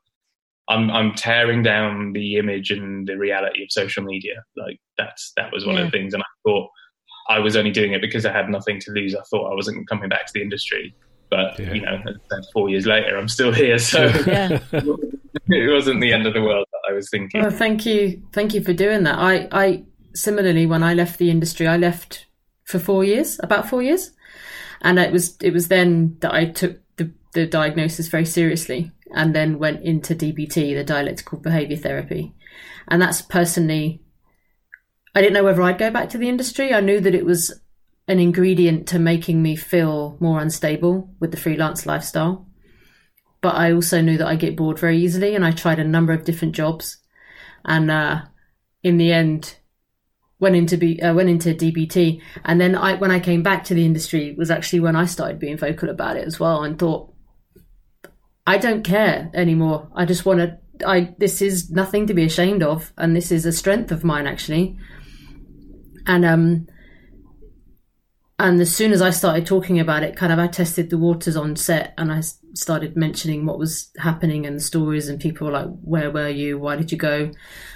I'm 0.69 0.91
I'm 0.91 1.15
tearing 1.15 1.63
down 1.63 2.13
the 2.13 2.37
image 2.37 2.71
and 2.71 3.07
the 3.07 3.17
reality 3.17 3.63
of 3.63 3.71
social 3.71 4.03
media. 4.03 4.35
Like 4.57 4.79
that's 4.99 5.33
that 5.37 5.53
was 5.53 5.65
one 5.67 5.77
Yeah. 5.77 5.83
of 5.83 5.93
the 5.93 5.99
things, 5.99 6.13
and 6.15 6.23
I 6.23 6.27
thought 6.45 6.69
I 7.29 7.39
was 7.39 7.57
only 7.57 7.71
doing 7.71 7.93
it 7.93 8.01
because 8.01 8.25
I 8.27 8.33
had 8.33 8.49
nothing 8.49 8.81
to 8.81 8.91
lose. 8.93 9.15
I 9.15 9.23
thought 9.31 9.51
I 9.51 9.55
wasn't 9.55 9.89
coming 9.89 10.09
back 10.09 10.27
to 10.27 10.33
the 10.35 10.43
industry, 10.43 10.95
but 11.31 11.59
Yeah. 11.59 11.73
you 11.75 11.81
know, 11.83 11.99
four 12.53 12.69
years 12.71 12.87
later, 12.87 13.17
I'm 13.17 13.29
still 13.29 13.53
here. 13.53 13.79
So 13.79 14.05
Yeah. 14.27 14.59
it 14.73 15.73
wasn't 15.73 16.01
the 16.01 16.13
end 16.13 16.27
of 16.27 16.35
the 16.35 16.43
world 16.43 16.67
that 16.73 16.91
I 16.91 16.93
was 16.95 17.09
thinking. 17.11 17.41
Well, 17.43 17.51
thank 17.51 17.85
you, 17.87 18.23
thank 18.33 18.55
you 18.55 18.61
for 18.63 18.73
doing 18.73 19.05
that. 19.05 19.19
I, 19.19 19.49
I 19.53 19.85
similarly, 20.15 20.67
when 20.67 20.83
I 20.83 20.95
left 20.95 21.19
the 21.19 21.31
industry, 21.31 21.67
I 21.67 21.77
left 21.77 22.27
for 22.65 22.79
four 22.79 23.05
years, 23.05 23.39
about 23.43 23.69
four 23.69 23.83
years, 23.83 24.11
and 24.83 24.99
it 24.99 25.13
was 25.13 25.37
it 25.43 25.53
was 25.53 25.69
then 25.69 26.17
that 26.21 26.33
I 26.35 26.47
took 26.47 26.79
the 26.97 27.13
the 27.35 27.47
diagnosis 27.47 28.09
very 28.09 28.25
seriously, 28.25 28.91
and 29.15 29.35
then 29.35 29.59
went 29.59 29.83
into 29.83 30.15
DBT, 30.15 30.75
the 30.75 30.85
dialectical 30.85 31.39
behaviour 31.39 31.77
therapy, 31.77 32.35
and 32.89 33.01
that's 33.01 33.23
personally. 33.23 34.03
I 35.15 35.23
didn't 35.23 35.35
know 35.35 35.45
whether 35.45 35.63
I'd 35.63 35.79
go 35.79 35.91
back 35.91 36.11
to 36.11 36.19
the 36.19 36.29
industry. 36.29 36.75
I 36.75 36.81
knew 36.81 37.01
that 37.01 37.15
it 37.15 37.25
was 37.25 37.59
an 38.07 38.19
ingredient 38.19 38.87
to 38.89 38.99
making 38.99 39.43
me 39.43 39.57
feel 39.57 40.19
more 40.21 40.41
unstable 40.41 41.15
with 41.19 41.31
the 41.31 41.39
freelance 41.39 41.87
lifestyle. 41.87 42.47
But 43.41 43.55
I 43.55 43.73
also 43.73 44.03
knew 44.03 44.19
that 44.19 44.27
I 44.27 44.37
get 44.37 44.57
bored 44.57 44.79
very 44.79 44.99
easily, 44.99 45.35
and 45.35 45.45
I 45.45 45.53
tried 45.53 45.79
a 45.79 45.85
number 45.85 46.13
of 46.13 46.25
different 46.25 46.55
jobs 46.55 46.99
and 47.67 47.91
uh, 47.91 48.23
in 48.83 48.97
the 48.97 49.13
end 49.13 49.57
went 50.39 50.57
into 50.57 50.77
B, 50.79 51.01
uh, 51.01 51.13
went 51.13 51.29
into 51.29 51.55
DBT 51.55 52.23
and 52.45 52.61
then 52.61 52.75
I 52.75 52.95
when 52.95 53.11
I 53.11 53.21
came 53.21 53.43
back 53.43 53.65
to 53.65 53.75
the 53.75 53.85
industry 53.85 54.35
was 54.39 54.51
actually 54.51 54.81
when 54.81 54.97
I 54.97 55.07
started 55.07 55.39
being 55.39 55.59
vocal 55.59 55.91
about 55.91 56.17
it 56.17 56.27
as 56.27 56.39
well 56.39 56.63
and 56.63 56.79
thought 56.79 57.13
I 58.47 58.59
don't 58.59 58.85
care 58.85 59.31
anymore 59.35 59.89
I 59.95 60.05
just 60.05 60.25
want 60.25 60.41
to 60.41 60.59
I 60.87 61.15
this 61.19 61.41
is 61.41 61.71
nothing 61.71 62.07
to 62.07 62.15
be 62.15 62.25
ashamed 62.25 62.63
of 62.63 62.93
and 62.97 63.17
this 63.17 63.33
is 63.33 63.47
a 63.47 63.53
strength 63.53 63.91
of 63.91 64.05
mine 64.05 64.27
actually 64.27 64.79
and 66.07 66.25
um 66.25 66.67
and 68.39 68.61
as 68.61 68.75
soon 68.75 68.93
as 68.93 69.01
I 69.01 69.11
started 69.11 69.47
talking 69.47 69.81
about 69.81 70.03
it, 70.03 70.15
kind 70.15 70.31
of 70.33 70.39
I 70.39 70.47
tested 70.47 70.91
the 70.91 70.99
waters 70.99 71.37
on 71.37 71.57
set 71.57 71.95
and 71.97 72.13
I 72.13 72.21
started 72.53 72.95
mentioning 72.95 73.47
what 73.47 73.59
was 73.59 73.91
happening 73.99 74.45
and 74.45 74.57
the 74.57 74.61
stories, 74.61 75.09
and 75.09 75.19
people 75.19 75.47
were 75.47 75.55
like, 75.55 75.69
"Where 75.83 76.11
were 76.11 76.29
you? 76.29 76.59
Why 76.59 76.77
did 76.77 76.93
you 76.93 76.99
go?" 76.99 77.31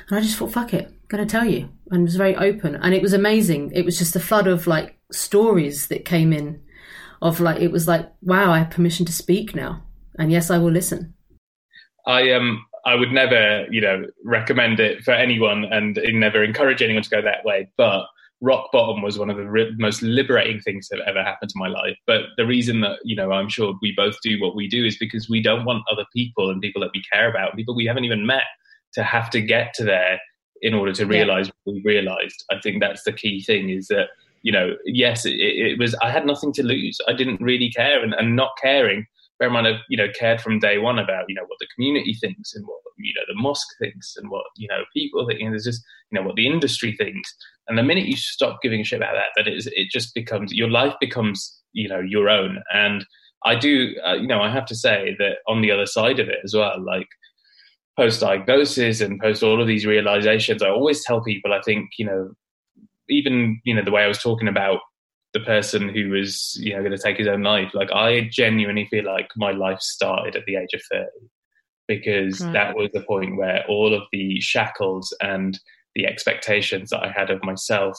And 0.08 0.18
I 0.18 0.20
just 0.20 0.36
thought, 0.36 0.52
"Fuck 0.52 0.74
it, 0.74 0.86
I'm 0.86 0.98
gonna 1.08 1.24
tell 1.24 1.46
you," 1.46 1.70
and 1.90 2.02
was 2.02 2.16
very 2.16 2.36
open, 2.36 2.76
and 2.76 2.92
it 2.92 3.00
was 3.00 3.14
amazing. 3.14 3.72
It 3.74 3.86
was 3.86 3.98
just 3.98 4.16
a 4.16 4.20
flood 4.20 4.46
of 4.46 4.66
like 4.66 4.98
stories 5.10 5.86
that 5.86 6.04
came 6.04 6.30
in, 6.32 6.60
of 7.22 7.40
like 7.40 7.60
it 7.62 7.72
was 7.72 7.88
like, 7.88 8.12
"Wow, 8.20 8.52
I 8.52 8.58
have 8.58 8.70
permission 8.70 9.06
to 9.06 9.12
speak 9.12 9.54
now," 9.54 9.82
and 10.20 10.30
yes, 10.30 10.50
I 10.50 10.58
will 10.58 10.70
listen. 10.70 11.14
I 12.06 12.30
um 12.32 12.64
I 12.86 12.94
would 12.94 13.10
never, 13.10 13.66
you 13.70 13.80
know, 13.80 14.04
recommend 14.24 14.78
it 14.78 15.02
for 15.02 15.12
anyone 15.12 15.64
and 15.64 15.98
never 16.12 16.44
encourage 16.44 16.82
anyone 16.82 17.02
to 17.02 17.10
go 17.10 17.22
that 17.22 17.44
way. 17.44 17.70
But 17.76 18.06
rock 18.40 18.70
bottom 18.72 19.02
was 19.02 19.18
one 19.18 19.28
of 19.28 19.36
the 19.36 19.50
ri- 19.50 19.74
most 19.78 20.00
liberating 20.02 20.60
things 20.60 20.88
that 20.88 21.00
ever 21.06 21.22
happened 21.22 21.50
to 21.50 21.58
my 21.58 21.68
life. 21.68 21.96
But 22.06 22.22
the 22.36 22.46
reason 22.46 22.80
that 22.82 22.98
you 23.02 23.16
know 23.16 23.32
I'm 23.32 23.48
sure 23.48 23.74
we 23.82 23.94
both 23.96 24.16
do 24.22 24.40
what 24.40 24.54
we 24.54 24.68
do 24.68 24.84
is 24.84 24.98
because 24.98 25.28
we 25.28 25.42
don't 25.42 25.64
want 25.64 25.84
other 25.90 26.04
people 26.14 26.50
and 26.50 26.60
people 26.60 26.82
that 26.82 26.92
we 26.94 27.02
care 27.10 27.28
about, 27.28 27.56
people 27.56 27.74
we 27.74 27.86
haven't 27.86 28.04
even 28.04 28.26
met, 28.26 28.44
to 28.94 29.02
have 29.02 29.30
to 29.30 29.40
get 29.40 29.72
to 29.74 29.84
there 29.84 30.20
in 30.62 30.74
order 30.74 30.92
to 30.92 31.06
realize 31.06 31.50
what 31.64 31.76
we 31.76 31.82
realized. 31.82 32.44
I 32.50 32.60
think 32.62 32.80
that's 32.80 33.04
the 33.04 33.12
key 33.12 33.42
thing 33.42 33.70
is 33.70 33.88
that 33.88 34.08
you 34.42 34.52
know, 34.52 34.74
yes, 34.84 35.24
it, 35.24 35.32
it 35.32 35.78
was. 35.78 35.94
I 36.02 36.10
had 36.10 36.26
nothing 36.26 36.52
to 36.54 36.62
lose. 36.62 36.98
I 37.08 37.14
didn't 37.14 37.40
really 37.40 37.70
care, 37.70 38.02
and, 38.02 38.14
and 38.14 38.36
not 38.36 38.50
caring 38.60 39.06
in 39.48 39.52
mind 39.54 39.66
I've 39.66 39.80
you 39.88 39.96
know 39.96 40.08
cared 40.18 40.40
from 40.40 40.58
day 40.58 40.78
one 40.78 40.98
about 40.98 41.24
you 41.28 41.34
know 41.34 41.44
what 41.46 41.58
the 41.60 41.68
community 41.74 42.14
thinks 42.14 42.54
and 42.54 42.66
what 42.66 42.80
you 42.98 43.14
know 43.14 43.22
the 43.28 43.40
mosque 43.40 43.68
thinks 43.78 44.14
and 44.16 44.30
what 44.30 44.44
you 44.56 44.68
know 44.68 44.82
people 44.94 45.26
think. 45.26 45.40
And 45.40 45.52
there's 45.52 45.64
just 45.64 45.82
you 46.10 46.18
know 46.18 46.26
what 46.26 46.36
the 46.36 46.46
industry 46.46 46.94
thinks. 46.96 47.34
And 47.68 47.78
the 47.78 47.82
minute 47.82 48.06
you 48.06 48.16
stop 48.16 48.60
giving 48.62 48.80
a 48.80 48.84
shit 48.84 48.98
about 48.98 49.14
that 49.36 49.48
is, 49.48 49.68
it 49.68 49.90
just 49.90 50.14
becomes 50.14 50.52
your 50.52 50.70
life 50.70 50.94
becomes 51.00 51.60
you 51.72 51.88
know 51.88 52.00
your 52.00 52.28
own. 52.28 52.62
And 52.72 53.04
I 53.44 53.54
do 53.54 53.94
uh, 54.06 54.14
you 54.14 54.26
know 54.26 54.40
I 54.40 54.50
have 54.50 54.66
to 54.66 54.74
say 54.74 55.16
that 55.18 55.36
on 55.48 55.62
the 55.62 55.70
other 55.70 55.86
side 55.86 56.20
of 56.20 56.28
it 56.28 56.38
as 56.44 56.54
well 56.54 56.82
like 56.84 57.08
post 57.96 58.20
diagnosis 58.20 59.00
and 59.00 59.20
post 59.20 59.42
all 59.42 59.60
of 59.60 59.66
these 59.66 59.84
realizations 59.84 60.62
I 60.62 60.68
always 60.68 61.04
tell 61.04 61.22
people 61.22 61.52
I 61.52 61.60
think 61.62 61.90
you 61.98 62.06
know 62.06 62.30
even 63.08 63.60
you 63.64 63.74
know 63.74 63.84
the 63.84 63.90
way 63.90 64.02
I 64.02 64.08
was 64.08 64.22
talking 64.22 64.48
about 64.48 64.80
the 65.32 65.40
person 65.40 65.88
who 65.88 66.10
was 66.10 66.58
you 66.60 66.72
know 66.74 66.80
going 66.80 66.90
to 66.90 66.98
take 66.98 67.16
his 67.16 67.28
own 67.28 67.42
life 67.42 67.70
like 67.74 67.90
i 67.92 68.28
genuinely 68.32 68.86
feel 68.90 69.04
like 69.04 69.28
my 69.36 69.52
life 69.52 69.80
started 69.80 70.36
at 70.36 70.44
the 70.46 70.56
age 70.56 70.74
of 70.74 70.82
30 70.90 71.06
because 71.88 72.40
Right. 72.40 72.52
that 72.52 72.74
was 72.76 72.88
the 72.92 73.02
point 73.02 73.36
where 73.36 73.64
all 73.68 73.94
of 73.94 74.02
the 74.12 74.40
shackles 74.40 75.14
and 75.22 75.58
the 75.94 76.06
expectations 76.06 76.90
that 76.90 77.02
i 77.02 77.10
had 77.10 77.30
of 77.30 77.42
myself 77.44 77.96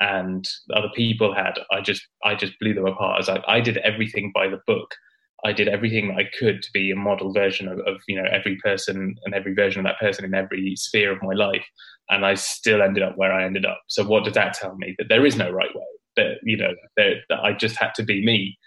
and 0.00 0.48
other 0.74 0.88
people 0.94 1.34
had, 1.34 1.58
I 1.70 1.80
just 1.80 2.02
I 2.24 2.34
just 2.34 2.58
blew 2.60 2.74
them 2.74 2.86
apart. 2.86 3.14
I 3.14 3.18
was 3.18 3.28
like, 3.28 3.44
I 3.46 3.60
did 3.60 3.76
everything 3.78 4.32
by 4.34 4.48
the 4.48 4.60
book. 4.66 4.94
I 5.44 5.52
did 5.52 5.68
everything 5.68 6.08
that 6.08 6.18
I 6.18 6.30
could 6.38 6.62
to 6.62 6.68
be 6.72 6.90
a 6.90 6.96
model 6.96 7.32
version 7.32 7.68
of, 7.68 7.78
of, 7.80 7.96
you 8.08 8.16
know 8.20 8.28
every 8.30 8.56
person 8.62 9.14
and 9.24 9.34
every 9.34 9.54
version 9.54 9.80
of 9.80 9.84
that 9.84 10.00
person 10.00 10.24
in 10.24 10.34
every 10.34 10.74
sphere 10.76 11.12
of 11.12 11.22
my 11.22 11.34
life, 11.34 11.64
and 12.10 12.26
I 12.26 12.34
still 12.34 12.82
ended 12.82 13.02
up 13.02 13.16
where 13.16 13.32
I 13.32 13.44
ended 13.44 13.64
up. 13.64 13.80
So 13.88 14.04
what 14.04 14.24
does 14.24 14.34
that 14.34 14.54
tell 14.54 14.74
me? 14.76 14.94
That 14.98 15.08
there 15.08 15.26
is 15.26 15.36
no 15.36 15.50
right 15.50 15.74
way. 15.74 15.91
That 16.16 16.38
you 16.42 16.56
know 16.56 16.74
that, 16.96 17.14
that 17.28 17.40
I 17.40 17.52
just 17.52 17.76
had 17.76 17.94
to 17.96 18.02
be 18.02 18.24
me. 18.24 18.58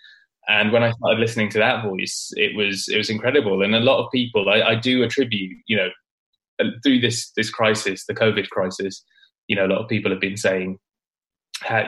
And 0.48 0.72
when 0.72 0.84
I 0.84 0.92
started 0.92 1.20
listening 1.20 1.50
to 1.52 1.58
that 1.60 1.84
voice, 1.84 2.32
it 2.36 2.56
was 2.56 2.88
it 2.88 2.98
was 2.98 3.10
incredible. 3.10 3.64
And 3.64 3.76
a 3.76 3.80
lot 3.80 4.04
of 4.04 4.12
people, 4.12 4.50
I, 4.50 4.62
I 4.62 4.76
do 4.76 5.04
attribute, 5.04 5.58
you 5.68 5.78
know, 5.78 5.90
uh, 6.60 6.70
through 6.84 7.02
this 7.02 7.32
this 7.36 7.50
crisis, 7.50 8.06
the 8.06 8.14
COVID 8.14 8.50
crisis, 8.50 9.04
you 9.48 9.56
know, 9.56 9.66
a 9.66 9.72
lot 9.74 9.82
of 9.82 9.90
people 9.90 10.12
have 10.12 10.22
been 10.22 10.38
saying, 10.38 10.80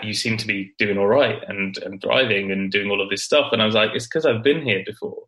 you 0.04 0.14
seem 0.14 0.38
to 0.38 0.48
be 0.48 0.74
doing 0.78 0.98
all 0.98 1.08
right 1.08 1.44
and, 1.48 1.78
and 1.80 2.02
thriving 2.02 2.52
and 2.52 2.72
doing 2.72 2.90
all 2.90 3.02
of 3.02 3.10
this 3.10 3.24
stuff. 3.24 3.52
And 3.52 3.62
I 3.62 3.66
was 3.66 3.76
like, 3.76 3.92
it's 3.94 4.08
because 4.08 4.26
I've 4.26 4.44
been 4.44 4.62
here 4.62 4.84
before. 4.86 5.24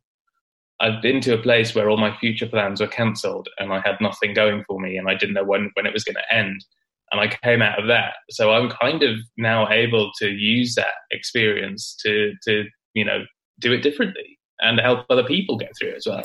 I've 0.80 1.02
been 1.02 1.20
to 1.22 1.34
a 1.34 1.42
place 1.42 1.76
where 1.76 1.89
all 1.89 1.98
my 1.98 2.15
future 2.18 2.48
plans 2.48 2.80
were 2.80 2.88
cancelled 2.88 3.50
and 3.60 3.74
I 3.74 3.82
had 3.84 3.98
nothing 4.00 4.34
going 4.34 4.63
for 4.65 4.80
me 4.80 4.98
and 4.98 5.10
I 5.10 5.15
didn't 5.15 5.36
know 5.36 5.44
when, 5.44 5.72
when 5.74 5.86
it 5.86 5.94
was 5.94 6.06
going 6.06 6.15
to 6.15 6.36
end. 6.36 6.63
And 7.12 7.19
I 7.19 7.28
came 7.28 7.62
out 7.62 7.80
of 7.80 7.88
that. 7.88 8.13
So 8.30 8.52
I'm 8.52 8.69
kind 8.69 9.04
of 9.04 9.17
now 9.38 9.69
able 9.69 10.12
to 10.19 10.30
use 10.30 10.76
that 10.76 10.93
experience 11.12 11.95
to, 12.04 12.34
to 12.48 12.65
you 12.93 13.06
know, 13.06 13.24
do 13.60 13.74
it 13.74 13.82
differently 13.82 14.39
and 14.60 14.80
help 14.80 15.06
other 15.10 15.24
people 15.24 15.58
get 15.58 15.72
through 15.78 15.93
as 15.95 16.06
well. 16.06 16.22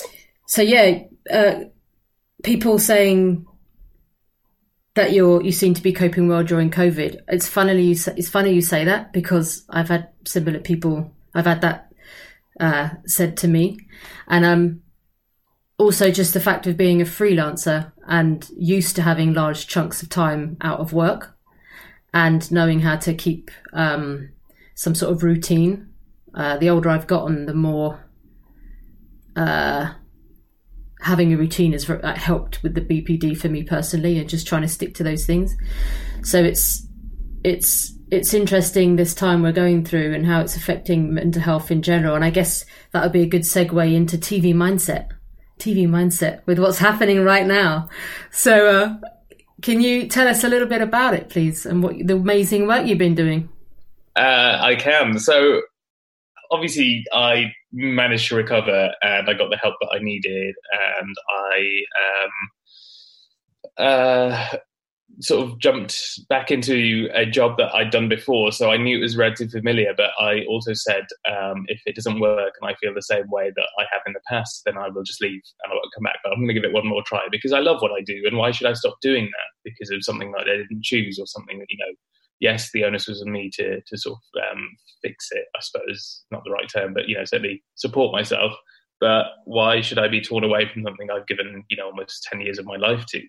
So, 0.46 0.62
yeah, 0.62 1.04
uh, 1.32 1.60
people 2.42 2.78
saying 2.78 3.46
that 4.94 5.12
you're 5.12 5.42
you 5.42 5.52
seem 5.52 5.74
to 5.74 5.82
be 5.82 5.92
coping 5.92 6.28
well 6.28 6.44
during 6.44 6.70
COVID. 6.70 7.18
It's 7.28 7.48
funny 7.48 7.82
you 7.82 7.94
say, 7.94 8.14
it's 8.16 8.28
funny 8.28 8.52
you 8.52 8.62
say 8.62 8.84
that 8.84 9.12
because 9.12 9.64
I've 9.68 9.88
had 9.88 10.08
similar 10.24 10.60
people. 10.60 11.12
I've 11.34 11.46
had 11.46 11.62
that 11.62 11.92
uh, 12.60 12.90
said 13.06 13.36
to 13.38 13.48
me, 13.48 13.78
and 14.28 14.44
um, 14.44 14.82
also 15.78 16.10
just 16.10 16.34
the 16.34 16.40
fact 16.40 16.66
of 16.66 16.76
being 16.76 17.00
a 17.00 17.04
freelancer 17.04 17.92
and 18.06 18.48
used 18.56 18.96
to 18.96 19.02
having 19.02 19.34
large 19.34 19.66
chunks 19.66 20.02
of 20.02 20.08
time 20.08 20.56
out 20.60 20.80
of 20.80 20.92
work, 20.92 21.36
and 22.12 22.50
knowing 22.50 22.80
how 22.80 22.96
to 22.96 23.14
keep 23.14 23.50
um, 23.72 24.30
some 24.74 24.94
sort 24.94 25.12
of 25.12 25.22
routine. 25.22 25.88
Uh, 26.34 26.56
the 26.56 26.70
older 26.70 26.90
I've 26.90 27.06
gotten, 27.06 27.46
the 27.46 27.54
more 27.54 28.04
uh, 29.36 29.92
having 31.00 31.32
a 31.32 31.36
routine 31.36 31.72
has 31.72 31.84
helped 31.84 32.62
with 32.62 32.74
the 32.74 32.80
BPD 32.80 33.36
for 33.36 33.48
me 33.48 33.62
personally, 33.62 34.18
and 34.18 34.28
just 34.28 34.46
trying 34.46 34.62
to 34.62 34.68
stick 34.68 34.94
to 34.94 35.02
those 35.02 35.26
things. 35.26 35.56
So 36.22 36.42
it's 36.42 36.86
it's 37.44 37.92
it's 38.10 38.34
interesting 38.34 38.96
this 38.96 39.14
time 39.14 39.42
we're 39.42 39.52
going 39.52 39.84
through 39.84 40.14
and 40.14 40.26
how 40.26 40.40
it's 40.40 40.56
affecting 40.56 41.14
mental 41.14 41.42
health 41.42 41.70
in 41.70 41.82
general. 41.82 42.14
And 42.14 42.24
I 42.24 42.30
guess 42.30 42.64
that 42.92 43.02
would 43.02 43.12
be 43.12 43.22
a 43.22 43.26
good 43.26 43.42
segue 43.42 43.94
into 43.94 44.16
TV 44.16 44.54
mindset, 44.54 45.08
TV 45.58 45.86
mindset 45.86 46.40
with 46.46 46.58
what's 46.58 46.78
happening 46.78 47.24
right 47.24 47.46
now. 47.46 47.88
So, 48.30 48.66
uh, 48.66 48.96
can 49.62 49.80
you 49.80 50.08
tell 50.08 50.28
us 50.28 50.44
a 50.44 50.48
little 50.48 50.68
bit 50.68 50.82
about 50.82 51.14
it, 51.14 51.30
please, 51.30 51.64
and 51.64 51.82
what 51.82 51.96
the 51.98 52.16
amazing 52.16 52.66
work 52.66 52.86
you've 52.86 52.98
been 52.98 53.14
doing? 53.14 53.48
Uh, 54.16 54.58
I 54.60 54.76
can. 54.76 55.18
So, 55.18 55.62
obviously, 56.50 57.04
I 57.12 57.52
managed 57.72 58.28
to 58.28 58.36
recover 58.36 58.92
and 59.02 59.28
I 59.28 59.34
got 59.34 59.50
the 59.50 59.56
help 59.56 59.74
that 59.80 59.90
I 59.92 59.98
needed 60.00 60.54
and 60.98 61.14
I 61.28 61.80
um, 62.04 62.30
uh, 63.78 64.48
sort 65.20 65.44
of 65.44 65.58
jumped 65.58 66.20
back 66.28 66.50
into 66.50 67.08
a 67.14 67.26
job 67.26 67.56
that 67.58 67.74
I'd 67.74 67.90
done 67.90 68.08
before. 68.08 68.52
So 68.52 68.70
I 68.70 68.76
knew 68.76 68.98
it 68.98 69.02
was 69.02 69.16
relatively 69.16 69.60
familiar, 69.60 69.94
but 69.96 70.10
I 70.20 70.44
also 70.48 70.72
said 70.74 71.06
um, 71.30 71.64
if 71.68 71.80
it 71.86 71.94
doesn't 71.94 72.20
work 72.20 72.54
and 72.60 72.70
I 72.70 72.74
feel 72.76 72.94
the 72.94 73.02
same 73.02 73.28
way 73.28 73.52
that 73.54 73.68
I 73.78 73.84
have 73.92 74.02
in 74.06 74.12
the 74.12 74.20
past, 74.28 74.62
then 74.64 74.76
I 74.78 74.88
will 74.88 75.02
just 75.02 75.22
leave 75.22 75.42
and 75.62 75.72
I 75.72 75.74
won't 75.74 75.92
come 75.94 76.04
back. 76.04 76.18
But 76.22 76.32
I'm 76.32 76.38
going 76.38 76.48
to 76.48 76.54
give 76.54 76.64
it 76.64 76.72
one 76.72 76.86
more 76.86 77.02
try 77.06 77.26
because 77.30 77.52
I 77.52 77.60
love 77.60 77.80
what 77.80 77.92
I 77.92 78.02
do. 78.02 78.22
And 78.26 78.36
why 78.36 78.50
should 78.50 78.66
I 78.66 78.72
stop 78.72 78.96
doing 79.00 79.24
that 79.24 79.70
because 79.70 79.90
of 79.90 80.04
something 80.04 80.32
that 80.32 80.48
I 80.48 80.56
didn't 80.56 80.82
choose 80.84 81.18
or 81.18 81.26
something 81.26 81.58
that, 81.58 81.66
you 81.68 81.78
know, 81.78 81.92
yes, 82.40 82.70
the 82.72 82.84
onus 82.84 83.08
was 83.08 83.22
on 83.22 83.32
me 83.32 83.50
to 83.54 83.80
to 83.80 83.98
sort 83.98 84.18
of 84.18 84.52
um, 84.52 84.68
fix 85.02 85.28
it. 85.32 85.44
I 85.56 85.60
suppose 85.60 86.24
not 86.30 86.44
the 86.44 86.50
right 86.50 86.68
term, 86.68 86.94
but 86.94 87.08
you 87.08 87.16
know, 87.16 87.24
certainly 87.24 87.62
support 87.74 88.12
myself. 88.12 88.52
But 89.00 89.26
why 89.44 89.80
should 89.80 89.98
I 89.98 90.08
be 90.08 90.20
torn 90.20 90.44
away 90.44 90.68
from 90.68 90.84
something 90.84 91.10
I've 91.10 91.26
given 91.26 91.64
you 91.68 91.76
know 91.76 91.86
almost 91.86 92.26
ten 92.30 92.40
years 92.40 92.58
of 92.58 92.66
my 92.66 92.76
life 92.76 93.04
to? 93.06 93.20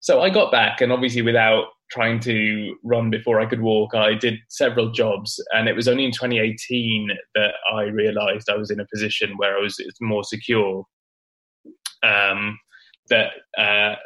So 0.00 0.20
I 0.20 0.30
got 0.30 0.52
back, 0.52 0.80
and 0.80 0.92
obviously 0.92 1.22
without 1.22 1.66
trying 1.90 2.20
to 2.20 2.76
run 2.84 3.10
before 3.10 3.40
I 3.40 3.46
could 3.46 3.62
walk, 3.62 3.94
I 3.94 4.14
did 4.14 4.38
several 4.48 4.92
jobs, 4.92 5.42
and 5.52 5.68
it 5.68 5.74
was 5.74 5.88
only 5.88 6.04
in 6.04 6.12
2018 6.12 7.10
that 7.34 7.54
I 7.74 7.84
realised 7.84 8.48
I 8.48 8.56
was 8.56 8.70
in 8.70 8.80
a 8.80 8.86
position 8.92 9.36
where 9.36 9.56
I 9.56 9.60
was 9.60 9.76
more 10.00 10.24
secure. 10.24 10.84
Um, 12.02 12.58
that 13.10 13.30
uh, 13.56 13.96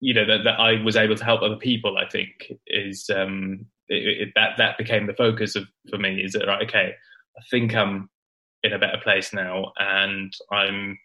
you 0.00 0.12
know 0.12 0.26
that, 0.26 0.44
that 0.44 0.60
I 0.60 0.82
was 0.82 0.96
able 0.96 1.16
to 1.16 1.24
help 1.24 1.42
other 1.42 1.56
people. 1.56 1.96
I 1.96 2.08
think 2.08 2.52
is 2.66 3.08
um, 3.14 3.66
it, 3.88 4.28
it, 4.28 4.28
that 4.34 4.56
that 4.58 4.76
became 4.76 5.06
the 5.06 5.14
focus 5.14 5.56
of 5.56 5.64
for 5.88 5.98
me. 5.98 6.20
Is 6.22 6.32
that 6.32 6.46
right? 6.46 6.62
Okay, 6.68 6.92
I 7.38 7.42
think 7.50 7.74
I'm 7.74 8.10
in 8.62 8.72
a 8.72 8.78
better 8.78 8.98
place 9.02 9.32
now, 9.32 9.72
and 9.78 10.32
I'm, 10.50 10.98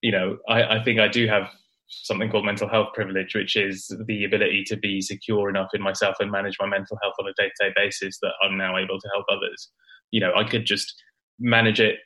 you 0.00 0.10
know, 0.10 0.38
I, 0.48 0.78
I 0.78 0.82
think 0.82 0.98
I 0.98 1.08
do 1.08 1.26
have 1.28 1.48
something 1.92 2.30
called 2.30 2.44
mental 2.44 2.68
health 2.68 2.88
privilege, 2.94 3.34
which 3.34 3.56
is 3.56 3.94
the 4.06 4.24
ability 4.24 4.64
to 4.68 4.76
be 4.76 5.00
secure 5.00 5.48
enough 5.48 5.68
in 5.74 5.82
myself 5.82 6.16
and 6.20 6.30
manage 6.30 6.56
my 6.58 6.66
mental 6.66 6.98
health 7.02 7.14
on 7.20 7.28
a 7.28 7.32
day 7.36 7.48
to 7.48 7.68
day 7.68 7.72
basis 7.76 8.18
that 8.20 8.32
I'm 8.42 8.56
now 8.56 8.76
able 8.76 8.98
to 9.00 9.08
help 9.14 9.26
others. 9.30 9.70
You 10.10 10.20
know, 10.20 10.32
I 10.34 10.44
could 10.44 10.66
just 10.66 10.94
manage 11.38 11.80
it 11.80 11.98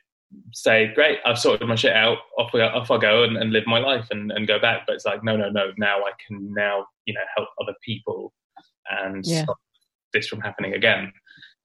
say, 0.53 0.91
great, 0.93 1.19
I've 1.25 1.39
sorted 1.39 1.67
my 1.67 1.75
shit 1.75 1.93
out, 1.93 2.17
off 2.37 2.51
we 2.53 2.61
off 2.61 2.91
I 2.91 2.97
go 2.97 3.23
and, 3.23 3.37
and 3.37 3.51
live 3.51 3.65
my 3.65 3.79
life 3.79 4.07
and, 4.11 4.31
and 4.31 4.47
go 4.47 4.59
back. 4.59 4.81
But 4.85 4.95
it's 4.95 5.05
like, 5.05 5.23
no, 5.23 5.35
no, 5.37 5.49
no. 5.49 5.71
Now 5.77 5.99
I 5.99 6.11
can 6.25 6.53
now, 6.53 6.85
you 7.05 7.13
know, 7.13 7.21
help 7.35 7.49
other 7.61 7.73
people 7.83 8.33
and 8.89 9.25
yeah. 9.25 9.43
stop 9.43 9.57
this 10.13 10.27
from 10.27 10.41
happening 10.41 10.73
again. 10.73 11.11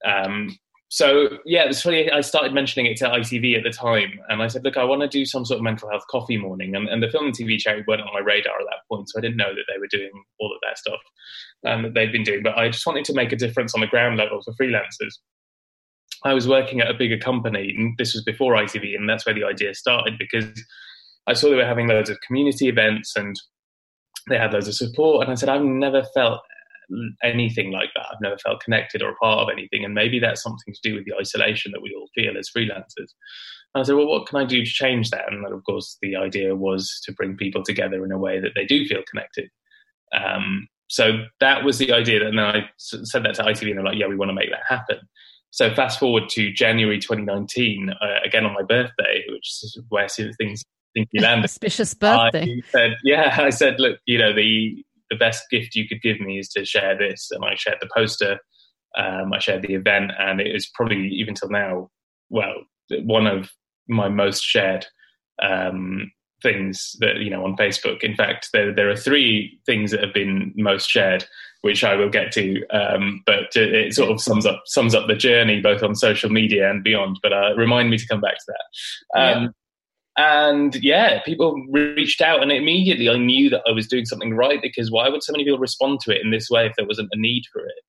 Um, 0.05 0.57
so 0.93 1.39
yeah, 1.43 1.63
it 1.63 1.69
was 1.69 1.81
funny. 1.81 2.11
I 2.11 2.21
started 2.21 2.53
mentioning 2.53 2.85
it 2.85 2.97
to 2.97 3.05
ITV 3.05 3.57
at 3.57 3.63
the 3.63 3.71
time, 3.71 4.19
and 4.29 4.43
I 4.43 4.47
said, 4.47 4.63
"Look, 4.63 4.77
I 4.77 4.83
want 4.83 5.01
to 5.01 5.07
do 5.07 5.25
some 5.25 5.43
sort 5.43 5.57
of 5.57 5.63
mental 5.63 5.89
health 5.89 6.03
coffee 6.07 6.37
morning." 6.37 6.75
And, 6.75 6.87
and 6.87 7.01
the 7.01 7.09
film 7.09 7.25
and 7.25 7.35
TV 7.35 7.57
charity 7.57 7.83
weren't 7.87 8.01
on 8.01 8.13
my 8.13 8.19
radar 8.19 8.53
at 8.53 8.67
that 8.69 8.87
point, 8.87 9.09
so 9.09 9.17
I 9.17 9.21
didn't 9.21 9.37
know 9.37 9.55
that 9.55 9.63
they 9.67 9.79
were 9.79 9.87
doing 9.87 10.11
all 10.39 10.53
of 10.53 10.59
that 10.61 10.77
stuff 10.77 10.99
um, 11.65 11.81
that 11.81 11.95
they'd 11.95 12.11
been 12.11 12.21
doing. 12.21 12.43
But 12.43 12.59
I 12.59 12.69
just 12.69 12.85
wanted 12.85 13.05
to 13.05 13.13
make 13.15 13.31
a 13.31 13.35
difference 13.35 13.73
on 13.73 13.81
the 13.81 13.87
ground 13.87 14.17
level 14.17 14.39
for 14.43 14.53
freelancers. 14.53 15.17
I 16.25 16.35
was 16.35 16.47
working 16.47 16.79
at 16.79 16.91
a 16.91 16.93
bigger 16.93 17.17
company, 17.17 17.73
and 17.75 17.97
this 17.97 18.13
was 18.13 18.23
before 18.23 18.53
ITV, 18.53 18.95
and 18.95 19.09
that's 19.09 19.25
where 19.25 19.33
the 19.33 19.45
idea 19.45 19.73
started 19.73 20.19
because 20.19 20.45
I 21.25 21.33
saw 21.33 21.49
they 21.49 21.55
were 21.55 21.65
having 21.65 21.87
loads 21.87 22.11
of 22.11 22.21
community 22.21 22.67
events 22.67 23.15
and 23.15 23.35
they 24.29 24.37
had 24.37 24.53
loads 24.53 24.67
of 24.67 24.75
support. 24.75 25.23
And 25.23 25.31
I 25.31 25.35
said, 25.35 25.49
I've 25.49 25.63
never 25.63 26.03
felt 26.13 26.41
anything 27.23 27.71
like 27.71 27.89
that. 27.95 28.05
I've 28.11 28.21
never 28.21 28.37
felt 28.37 28.63
connected 28.63 29.01
or 29.01 29.11
a 29.11 29.15
part 29.15 29.39
of 29.39 29.49
anything. 29.51 29.85
And 29.85 29.93
maybe 29.93 30.19
that's 30.19 30.43
something 30.43 30.73
to 30.73 30.79
do 30.89 30.95
with 30.95 31.05
the 31.05 31.15
isolation 31.19 31.71
that 31.71 31.81
we 31.81 31.95
all 31.97 32.09
feel 32.15 32.37
as 32.37 32.49
freelancers. 32.55 33.11
And 33.73 33.81
I 33.81 33.83
said, 33.83 33.95
well, 33.95 34.07
what 34.07 34.27
can 34.27 34.39
I 34.39 34.45
do 34.45 34.63
to 34.63 34.69
change 34.69 35.09
that? 35.09 35.31
And 35.31 35.43
then, 35.43 35.51
of 35.51 35.63
course, 35.63 35.97
the 36.01 36.15
idea 36.15 36.55
was 36.55 37.01
to 37.05 37.13
bring 37.13 37.35
people 37.37 37.63
together 37.63 38.03
in 38.05 38.11
a 38.11 38.17
way 38.17 38.39
that 38.39 38.51
they 38.55 38.65
do 38.65 38.85
feel 38.85 39.01
connected. 39.09 39.49
Um, 40.15 40.67
so 40.89 41.23
that 41.39 41.63
was 41.63 41.79
the 41.79 41.91
idea. 41.91 42.27
And 42.27 42.37
then 42.37 42.45
I 42.45 42.69
said 42.77 43.23
that 43.23 43.35
to 43.35 43.43
ITV, 43.43 43.69
and 43.69 43.77
they're 43.77 43.85
like, 43.85 43.97
yeah, 43.97 44.07
we 44.07 44.15
want 44.15 44.29
to 44.29 44.35
make 44.35 44.51
that 44.51 44.61
happen. 44.67 44.97
So 45.49 45.73
fast 45.73 45.99
forward 45.99 46.29
to 46.29 46.51
January 46.51 46.99
2019, 46.99 47.89
uh, 47.89 47.95
again 48.25 48.45
on 48.45 48.53
my 48.53 48.63
birthday, 48.63 49.23
which 49.29 49.47
is 49.63 49.79
where 49.89 50.07
things 50.07 50.63
think 50.93 51.09
you 51.11 51.21
landed. 51.23 51.45
Auspicious 51.45 51.93
birthday. 51.93 52.43
I 52.43 52.69
said, 52.69 52.97
yeah, 53.03 53.35
I 53.39 53.49
said, 53.49 53.79
look, 53.79 53.99
you 54.05 54.17
know, 54.17 54.33
the 54.33 54.83
the 55.13 55.19
best 55.19 55.43
gift 55.51 55.75
you 55.75 55.87
could 55.87 56.01
give 56.01 56.19
me 56.19 56.39
is 56.39 56.49
to 56.49 56.65
share 56.65 56.97
this, 56.97 57.29
and 57.31 57.43
I 57.45 57.55
shared 57.55 57.77
the 57.81 57.89
poster. 57.95 58.39
Um, 58.97 59.33
I 59.33 59.39
shared 59.39 59.61
the 59.61 59.73
event, 59.73 60.11
and 60.19 60.39
it 60.39 60.55
is 60.55 60.69
probably 60.73 61.07
even 61.09 61.33
till 61.33 61.49
now, 61.49 61.89
well, 62.29 62.53
one 63.03 63.27
of 63.27 63.49
my 63.87 64.09
most 64.09 64.43
shared 64.43 64.85
um, 65.41 66.11
things 66.41 66.95
that 66.99 67.17
you 67.17 67.29
know 67.29 67.45
on 67.45 67.55
Facebook. 67.55 68.03
In 68.03 68.15
fact, 68.15 68.49
there 68.53 68.73
there 68.73 68.89
are 68.89 68.95
three 68.95 69.59
things 69.65 69.91
that 69.91 70.03
have 70.03 70.13
been 70.13 70.53
most 70.55 70.89
shared 70.89 71.25
which 71.63 71.85
I 71.85 71.95
will 71.95 72.09
get 72.09 72.33
to. 72.33 72.61
Um, 72.71 73.23
but 73.25 73.55
it 73.55 73.93
sort 73.93 74.11
of 74.11 74.21
sums 74.21 74.45
up 74.45 74.63
sums 74.65 74.93
up 74.93 75.07
the 75.07 75.15
journey 75.15 75.61
both 75.61 75.81
on 75.81 75.95
social 75.95 76.29
media 76.29 76.69
and 76.69 76.83
beyond. 76.83 77.19
But 77.23 77.31
uh, 77.31 77.55
remind 77.55 77.89
me 77.89 77.97
to 77.97 78.07
come 78.07 78.21
back 78.21 78.35
to 78.37 78.45
that. 78.47 79.19
Um. 79.19 79.53
And 80.15 80.75
yeah, 80.83 81.21
people 81.23 81.55
reached 81.71 82.21
out, 82.21 82.43
and 82.43 82.51
immediately 82.51 83.09
I 83.09 83.17
knew 83.17 83.49
that 83.49 83.63
I 83.67 83.71
was 83.71 83.87
doing 83.87 84.05
something 84.05 84.35
right 84.35 84.61
because 84.61 84.91
why 84.91 85.09
would 85.09 85.23
so 85.23 85.31
many 85.31 85.43
people 85.43 85.57
respond 85.57 86.01
to 86.01 86.15
it 86.15 86.21
in 86.23 86.29
this 86.29 86.49
way 86.51 86.67
if 86.67 86.73
there 86.77 86.85
wasn't 86.85 87.09
a 87.13 87.19
need 87.19 87.43
for 87.51 87.65
it? 87.65 87.83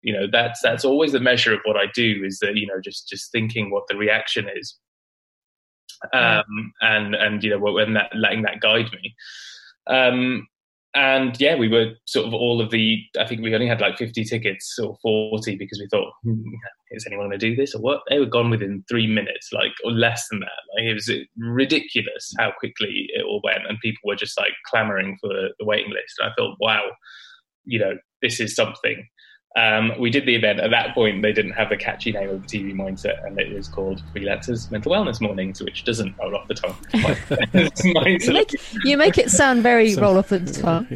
You 0.00 0.14
know, 0.14 0.26
that's 0.30 0.60
that's 0.62 0.84
always 0.84 1.12
the 1.12 1.20
measure 1.20 1.52
of 1.52 1.60
what 1.64 1.76
I 1.76 1.84
do 1.94 2.22
is 2.24 2.38
that 2.38 2.56
you 2.56 2.66
know 2.66 2.80
just 2.82 3.08
just 3.08 3.30
thinking 3.32 3.70
what 3.70 3.84
the 3.88 3.96
reaction 3.96 4.46
is, 4.54 4.78
um, 6.14 6.72
and 6.80 7.14
and 7.14 7.44
you 7.44 7.50
know 7.50 7.58
when 7.58 7.94
that 7.94 8.12
letting 8.14 8.42
that 8.42 8.60
guide 8.60 8.90
me. 8.92 9.14
Um, 9.88 10.46
and 10.94 11.38
yeah, 11.40 11.54
we 11.54 11.68
were 11.68 11.92
sort 12.06 12.26
of 12.26 12.34
all 12.34 12.60
of 12.60 12.70
the. 12.70 12.98
I 13.18 13.26
think 13.26 13.42
we 13.42 13.54
only 13.54 13.66
had 13.66 13.80
like 13.80 13.98
fifty 13.98 14.24
tickets 14.24 14.78
or 14.82 14.96
forty 15.02 15.56
because 15.56 15.78
we 15.78 15.88
thought, 15.90 16.12
hmm, 16.22 16.40
is 16.90 17.06
anyone 17.06 17.28
going 17.28 17.38
to 17.38 17.50
do 17.50 17.54
this 17.54 17.74
or 17.74 17.80
what? 17.80 18.00
They 18.08 18.18
were 18.18 18.26
gone 18.26 18.50
within 18.50 18.84
three 18.88 19.06
minutes, 19.06 19.50
like 19.52 19.72
or 19.84 19.92
less 19.92 20.26
than 20.30 20.40
that. 20.40 20.48
Like, 20.76 20.84
it 20.84 20.94
was 20.94 21.10
ridiculous 21.36 22.32
how 22.38 22.52
quickly 22.58 23.08
it 23.14 23.24
all 23.24 23.40
went, 23.44 23.66
and 23.68 23.78
people 23.80 24.00
were 24.04 24.16
just 24.16 24.38
like 24.38 24.52
clamoring 24.66 25.18
for 25.20 25.28
the 25.28 25.64
waiting 25.64 25.90
list. 25.90 26.14
And 26.18 26.30
I 26.30 26.34
thought, 26.36 26.56
wow, 26.60 26.84
you 27.64 27.78
know, 27.78 27.98
this 28.22 28.40
is 28.40 28.54
something. 28.54 29.06
Um, 29.56 29.92
we 29.98 30.10
did 30.10 30.26
the 30.26 30.36
event. 30.36 30.60
At 30.60 30.70
that 30.70 30.94
point, 30.94 31.22
they 31.22 31.32
didn't 31.32 31.52
have 31.52 31.70
the 31.70 31.76
catchy 31.76 32.12
name 32.12 32.28
of 32.28 32.46
the 32.46 32.48
TV 32.48 32.74
mindset, 32.74 33.26
and 33.26 33.40
it 33.40 33.52
was 33.52 33.66
called 33.66 34.02
Freelancers 34.14 34.70
Mental 34.70 34.92
Wellness 34.92 35.20
Mornings, 35.20 35.62
which 35.62 35.84
doesn't 35.84 36.14
roll 36.18 36.36
off 36.36 36.46
the 36.48 36.54
tongue. 36.54 36.76
you, 38.22 38.32
make, 38.32 38.52
you, 38.84 38.96
make, 38.96 39.18
it 39.18 39.30
sound 39.30 39.62
very 39.62 39.92
so, 39.92 40.02
roll 40.02 40.18
off 40.18 40.28
the 40.28 40.40
tongue. 40.40 40.86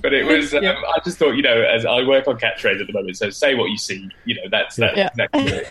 but 0.00 0.14
it 0.14 0.24
was. 0.24 0.54
Um, 0.54 0.62
yeah. 0.62 0.80
I 0.94 1.00
just 1.04 1.18
thought, 1.18 1.32
you 1.32 1.42
know, 1.42 1.62
as 1.62 1.84
I 1.84 2.02
work 2.06 2.28
on 2.28 2.38
catchphrase 2.38 2.80
at 2.80 2.86
the 2.86 2.92
moment, 2.92 3.16
so 3.16 3.30
say 3.30 3.54
what 3.56 3.70
you 3.70 3.78
see. 3.78 4.08
You 4.24 4.36
know, 4.36 4.48
that's 4.50 4.76
that's 4.76 4.96
yeah. 4.96 5.08
exactly 5.08 5.42
it. 5.42 5.66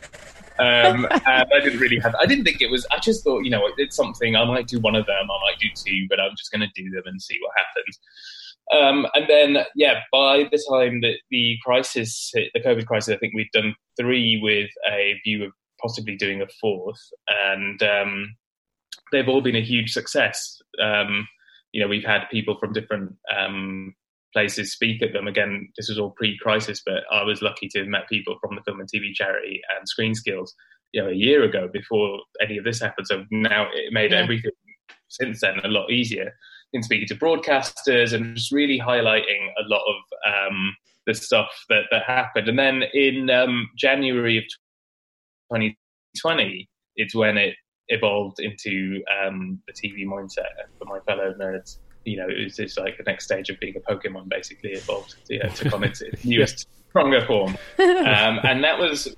um, 0.60 1.08
and 1.10 1.48
I 1.54 1.60
didn't 1.64 1.80
really 1.80 2.00
have. 2.00 2.14
I 2.20 2.26
didn't 2.26 2.44
think 2.44 2.62
it 2.62 2.70
was. 2.70 2.86
I 2.92 3.00
just 3.00 3.24
thought, 3.24 3.46
you 3.46 3.52
know, 3.52 3.68
it's 3.78 3.96
something. 3.96 4.36
I 4.36 4.44
might 4.44 4.68
do 4.68 4.80
one 4.80 4.96
of 4.96 5.06
them. 5.06 5.24
I 5.24 5.26
might 5.46 5.60
do 5.60 5.68
two, 5.74 6.08
but 6.10 6.20
I'm 6.20 6.36
just 6.36 6.52
going 6.52 6.62
to 6.62 6.82
do 6.82 6.90
them 6.92 7.04
and 7.06 7.22
see 7.22 7.40
what 7.42 7.52
happens. 7.56 8.00
Um, 8.72 9.06
and 9.14 9.26
then, 9.28 9.66
yeah, 9.76 10.00
by 10.12 10.48
the 10.50 10.64
time 10.72 11.02
that 11.02 11.16
the 11.30 11.58
crisis, 11.64 12.32
hit, 12.34 12.52
the 12.54 12.62
COVID 12.62 12.86
crisis, 12.86 13.14
I 13.14 13.18
think 13.18 13.34
we'd 13.34 13.52
done 13.54 13.76
three 14.00 14.40
with 14.42 14.70
a 14.90 15.20
view 15.26 15.44
of 15.44 15.52
possibly 15.82 16.16
doing 16.16 16.42
a 16.42 16.48
fourth, 16.62 17.02
and 17.28 17.82
um, 17.84 18.36
they've 19.12 19.28
all 19.28 19.42
been 19.42 19.56
a 19.56 19.62
huge 19.62 19.92
success. 19.92 20.58
Um, 20.82 21.28
you 21.74 21.82
know, 21.82 21.88
we've 21.88 22.06
had 22.06 22.30
people 22.32 22.58
from 22.60 22.72
different 22.72 23.14
um, 23.38 23.94
places 24.34 24.72
speak 24.72 25.02
at 25.02 25.12
them. 25.12 25.28
Again, 25.28 25.70
this 25.78 25.90
was 25.90 26.00
all 26.00 26.12
pre-crisis, 26.12 26.82
but 26.86 27.04
I 27.12 27.24
was 27.24 27.42
lucky 27.42 27.68
to 27.70 27.80
have 27.80 27.88
met 27.88 28.08
people 28.10 28.38
from 28.42 28.56
the 28.56 28.62
film 28.62 28.80
and 28.80 28.90
TV 28.90 29.14
charity 29.14 29.62
and 29.78 29.88
Screen 29.88 30.16
Skills, 30.16 30.54
you 30.94 31.02
know, 31.02 31.10
a 31.10 31.14
year 31.14 31.44
ago 31.44 31.70
before 31.72 32.20
any 32.42 32.58
of 32.58 32.64
this 32.64 32.82
happened. 32.82 33.08
So 33.08 33.26
now 33.32 33.68
it 33.74 33.92
made 33.92 34.12
yeah. 34.12 34.20
everything 34.20 34.52
since 35.10 35.42
then 35.42 35.60
a 35.64 35.68
lot 35.68 35.92
easier 35.92 36.34
in 36.74 36.84
speaking 36.84 37.08
to 37.08 37.16
broadcasters 37.16 38.14
and 38.14 38.36
just 38.36 38.52
really 38.52 38.80
highlighting 38.80 39.50
a 39.60 39.68
lot 39.68 39.82
of 39.88 40.52
um, 40.52 40.76
the 41.06 41.14
stuff 41.14 41.50
that, 41.70 41.84
that 41.92 42.04
happened. 42.04 42.48
And 42.48 42.58
then 42.58 42.84
in 42.94 43.30
um, 43.30 43.70
January 43.78 44.38
of 44.38 44.44
2020, 45.52 46.70
it's 46.96 47.16
when 47.16 47.38
it 47.38 47.56
evolved 47.90 48.40
into 48.40 49.02
um, 49.24 49.62
the 49.68 49.74
TV 49.74 50.06
mindset 50.06 50.46
for 50.80 50.86
my 50.86 51.00
fellow 51.02 51.34
nerds. 51.40 51.78
You 52.06 52.18
know, 52.18 52.28
it 52.28 52.44
was 52.44 52.56
just 52.56 52.80
like 52.80 52.98
the 52.98 53.04
next 53.04 53.26
stage 53.26 53.50
of 53.50 53.60
being 53.60 53.76
a 53.76 53.80
Pokemon, 53.80 54.30
basically 54.30 54.72
evolved. 54.72 55.16
You 55.30 55.40
know, 55.40 55.50
took 55.50 55.74
on 55.74 55.84
its 55.84 56.02
newest, 56.24 56.68
stronger 56.90 57.24
form, 57.26 57.56
um, 57.80 58.40
and 58.44 58.64
that 58.64 58.80
was 58.80 59.16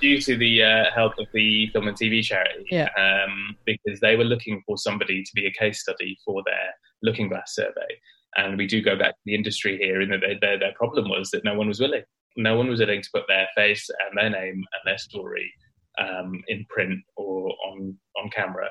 due 0.00 0.20
to 0.20 0.36
the 0.36 0.62
uh, 0.62 0.84
help 0.94 1.12
of 1.18 1.26
the 1.32 1.68
film 1.68 1.88
and 1.88 1.96
TV 1.96 2.22
charity, 2.22 2.66
yeah. 2.70 2.88
um, 2.96 3.56
because 3.64 4.00
they 4.00 4.16
were 4.16 4.24
looking 4.24 4.62
for 4.66 4.76
somebody 4.76 5.22
to 5.22 5.30
be 5.34 5.46
a 5.46 5.52
case 5.52 5.80
study 5.80 6.16
for 6.24 6.42
their 6.44 6.74
Looking 7.02 7.28
Glass 7.28 7.54
survey. 7.54 7.88
And 8.36 8.58
we 8.58 8.66
do 8.66 8.82
go 8.82 8.96
back 8.96 9.12
to 9.12 9.20
the 9.24 9.34
industry 9.34 9.78
here, 9.78 10.00
and 10.00 10.12
their, 10.12 10.38
their, 10.40 10.58
their 10.58 10.74
problem 10.74 11.08
was 11.08 11.30
that 11.30 11.44
no 11.44 11.54
one 11.54 11.68
was 11.68 11.80
willing. 11.80 12.02
No 12.36 12.56
one 12.56 12.68
was 12.68 12.80
willing 12.80 13.02
to 13.02 13.10
put 13.12 13.24
their 13.28 13.48
face 13.56 13.88
and 13.88 14.16
their 14.16 14.30
name 14.30 14.54
and 14.54 14.82
their 14.84 14.98
story 14.98 15.52
um, 15.98 16.40
in 16.48 16.64
print 16.68 17.00
or 17.16 17.52
on 17.66 17.96
on 18.16 18.30
camera. 18.30 18.68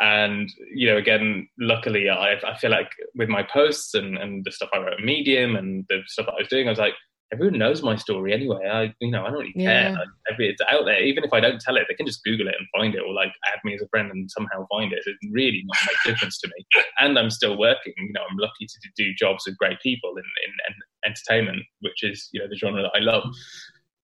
And 0.00 0.48
you 0.74 0.88
know, 0.88 0.96
again, 0.96 1.46
luckily, 1.58 2.08
I, 2.08 2.34
I 2.46 2.56
feel 2.58 2.70
like 2.70 2.90
with 3.14 3.28
my 3.28 3.42
posts 3.42 3.94
and, 3.94 4.16
and 4.16 4.44
the 4.44 4.52
stuff 4.52 4.70
I 4.72 4.78
wrote 4.78 4.94
on 4.98 5.04
Medium 5.04 5.56
and 5.56 5.84
the 5.90 6.00
stuff 6.06 6.26
that 6.26 6.32
I 6.32 6.40
was 6.40 6.48
doing, 6.48 6.66
I 6.66 6.70
was 6.70 6.78
like, 6.78 6.94
everyone 7.32 7.58
knows 7.58 7.82
my 7.82 7.96
story 7.96 8.32
anyway. 8.32 8.66
I, 8.66 8.94
you 9.00 9.10
know, 9.10 9.22
I 9.24 9.30
don't 9.30 9.40
really 9.40 9.52
care. 9.52 9.90
Yeah. 9.90 10.36
it's 10.38 10.62
out 10.70 10.84
there. 10.84 11.02
Even 11.02 11.24
if 11.24 11.32
I 11.32 11.40
don't 11.40 11.60
tell 11.60 11.76
it, 11.76 11.86
they 11.88 11.94
can 11.94 12.06
just 12.06 12.24
Google 12.24 12.48
it 12.48 12.54
and 12.58 12.66
find 12.76 12.94
it, 12.94 13.02
or 13.06 13.12
like 13.12 13.32
add 13.52 13.60
me 13.64 13.74
as 13.74 13.82
a 13.82 13.88
friend 13.88 14.10
and 14.10 14.30
somehow 14.30 14.66
find 14.70 14.92
it. 14.92 15.02
It 15.04 15.16
really 15.32 15.62
not 15.66 15.78
make 15.86 15.96
a 16.04 16.08
difference 16.10 16.38
to 16.40 16.48
me. 16.48 16.82
And 16.98 17.18
I'm 17.18 17.30
still 17.30 17.58
working. 17.58 17.94
You 17.96 18.12
know, 18.12 18.22
I'm 18.28 18.36
lucky 18.36 18.66
to 18.66 18.88
do 18.96 19.14
jobs 19.14 19.44
with 19.46 19.56
great 19.58 19.80
people 19.80 20.10
in, 20.16 20.24
in, 20.46 20.52
in 20.68 20.74
entertainment, 21.06 21.62
which 21.80 22.02
is 22.02 22.28
you 22.32 22.40
know 22.40 22.48
the 22.48 22.56
genre 22.56 22.82
that 22.82 22.92
I 22.94 23.00
love. 23.00 23.24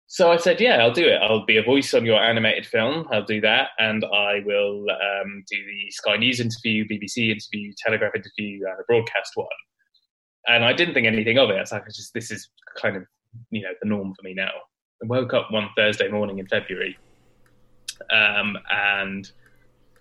So 0.08 0.30
I 0.30 0.36
said, 0.36 0.60
yeah, 0.60 0.76
I'll 0.76 0.92
do 0.92 1.04
it. 1.04 1.20
I'll 1.20 1.44
be 1.44 1.56
a 1.56 1.64
voice 1.64 1.92
on 1.92 2.06
your 2.06 2.22
animated 2.22 2.64
film. 2.64 3.08
I'll 3.10 3.24
do 3.24 3.40
that, 3.40 3.70
and 3.78 4.04
I 4.04 4.40
will 4.46 4.86
um, 4.90 5.42
do 5.50 5.56
the 5.56 5.90
Sky 5.90 6.16
News 6.16 6.38
interview, 6.38 6.86
BBC 6.86 7.30
interview, 7.30 7.72
Telegraph 7.84 8.14
interview, 8.14 8.64
and 8.66 8.78
a 8.80 8.84
broadcast 8.86 9.32
one 9.34 9.48
and 10.48 10.64
I 10.64 10.72
didn't 10.72 10.94
think 10.94 11.06
anything 11.06 11.38
of 11.38 11.50
it. 11.50 11.56
I 11.56 11.60
was 11.60 11.72
like, 11.72 11.86
just 11.86 12.14
this 12.14 12.30
is 12.30 12.48
kind 12.80 12.96
of 12.96 13.02
you 13.50 13.62
know 13.62 13.70
the 13.80 13.88
norm 13.88 14.14
for 14.14 14.22
me 14.22 14.34
now. 14.34 14.50
I 15.02 15.06
woke 15.06 15.34
up 15.34 15.50
one 15.50 15.68
Thursday 15.76 16.08
morning 16.08 16.38
in 16.38 16.46
February, 16.46 16.98
um, 18.10 18.56
and 18.70 19.30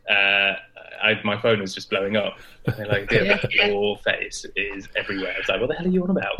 uh, 0.10 0.54
I, 1.02 1.20
my 1.24 1.40
phone 1.42 1.60
was 1.62 1.74
just 1.74 1.90
blowing 1.90 2.16
up. 2.16 2.38
And 2.66 2.88
like, 2.88 3.12
yeah. 3.12 3.40
your 3.54 3.98
face 3.98 4.46
is 4.56 4.88
everywhere. 4.96 5.34
I 5.36 5.40
was 5.40 5.50
like, 5.50 5.62
what 5.62 5.70
the 5.70 5.76
hell 5.76 5.86
are 5.86 5.90
you 5.90 6.04
on 6.04 6.10
about? 6.10 6.40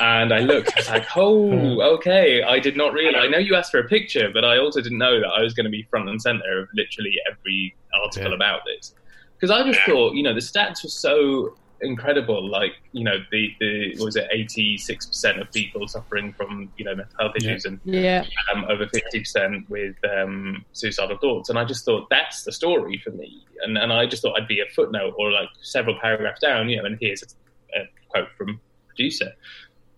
and 0.00 0.32
I 0.32 0.40
looked, 0.40 0.72
I 0.76 0.80
was 0.80 0.88
like, 0.88 1.16
oh, 1.16 1.80
okay. 1.94 2.42
I 2.42 2.58
did 2.58 2.76
not 2.76 2.92
realize. 2.92 3.24
I 3.24 3.28
know 3.28 3.38
you 3.38 3.54
asked 3.54 3.70
for 3.70 3.80
a 3.80 3.88
picture, 3.88 4.30
but 4.32 4.44
I 4.44 4.58
also 4.58 4.80
didn't 4.80 4.98
know 4.98 5.20
that 5.20 5.28
I 5.28 5.42
was 5.42 5.54
going 5.54 5.64
to 5.64 5.70
be 5.70 5.84
front 5.90 6.08
and 6.08 6.20
center 6.20 6.60
of 6.60 6.68
literally 6.74 7.14
every 7.30 7.74
article 8.02 8.30
yeah. 8.30 8.36
about 8.36 8.60
this. 8.66 8.94
Because 9.38 9.50
I 9.50 9.64
just 9.68 9.80
thought, 9.86 10.14
you 10.14 10.22
know, 10.22 10.34
the 10.34 10.40
stats 10.40 10.82
were 10.82 10.90
so 10.90 11.56
incredible. 11.80 12.48
Like 12.48 12.72
you 12.92 13.04
know, 13.04 13.18
the 13.30 13.54
the 13.60 13.96
was 13.98 14.16
it 14.16 14.28
eighty 14.30 14.78
six 14.78 15.06
percent 15.06 15.40
of 15.40 15.50
people 15.52 15.86
suffering 15.88 16.32
from 16.32 16.72
you 16.76 16.84
know 16.84 16.94
mental 16.94 17.14
health 17.18 17.36
issues, 17.36 17.64
yeah. 17.64 17.70
and 17.70 17.80
yeah. 17.84 18.24
Um, 18.52 18.64
over 18.68 18.86
fifty 18.86 19.20
percent 19.20 19.68
with 19.68 19.96
um, 20.04 20.64
suicidal 20.72 21.18
thoughts. 21.18 21.48
And 21.48 21.58
I 21.58 21.64
just 21.64 21.84
thought 21.84 22.08
that's 22.10 22.44
the 22.44 22.52
story 22.52 23.00
for 23.04 23.10
me. 23.10 23.44
And 23.62 23.76
and 23.78 23.92
I 23.92 24.06
just 24.06 24.22
thought 24.22 24.40
I'd 24.40 24.48
be 24.48 24.60
a 24.60 24.66
footnote 24.74 25.14
or 25.18 25.30
like 25.30 25.48
several 25.62 25.98
paragraphs 26.00 26.40
down. 26.40 26.68
You 26.68 26.78
know, 26.78 26.84
and 26.84 26.98
here's 27.00 27.22
a, 27.22 27.80
a 27.80 27.84
quote 28.08 28.28
from 28.36 28.60
producer. 28.86 29.32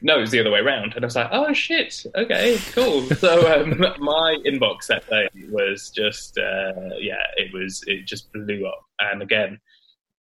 No, 0.03 0.17
it 0.17 0.21
was 0.21 0.31
the 0.31 0.41
other 0.41 0.51
way 0.51 0.61
around, 0.61 0.95
and 0.95 1.05
I 1.05 1.07
was 1.07 1.17
like, 1.17 1.29
"Oh 1.31 1.53
shit! 1.53 2.07
Okay, 2.15 2.59
cool." 2.73 3.03
so 3.17 3.63
um, 3.63 3.81
my 3.99 4.37
inbox 4.47 4.87
that 4.87 5.07
day 5.11 5.29
was 5.51 5.91
just, 5.91 6.39
uh, 6.39 6.73
yeah, 6.99 7.23
it 7.37 7.53
was, 7.53 7.85
it 7.87 8.07
just 8.07 8.33
blew 8.33 8.67
up. 8.67 8.83
And 9.01 9.21
again, 9.21 9.61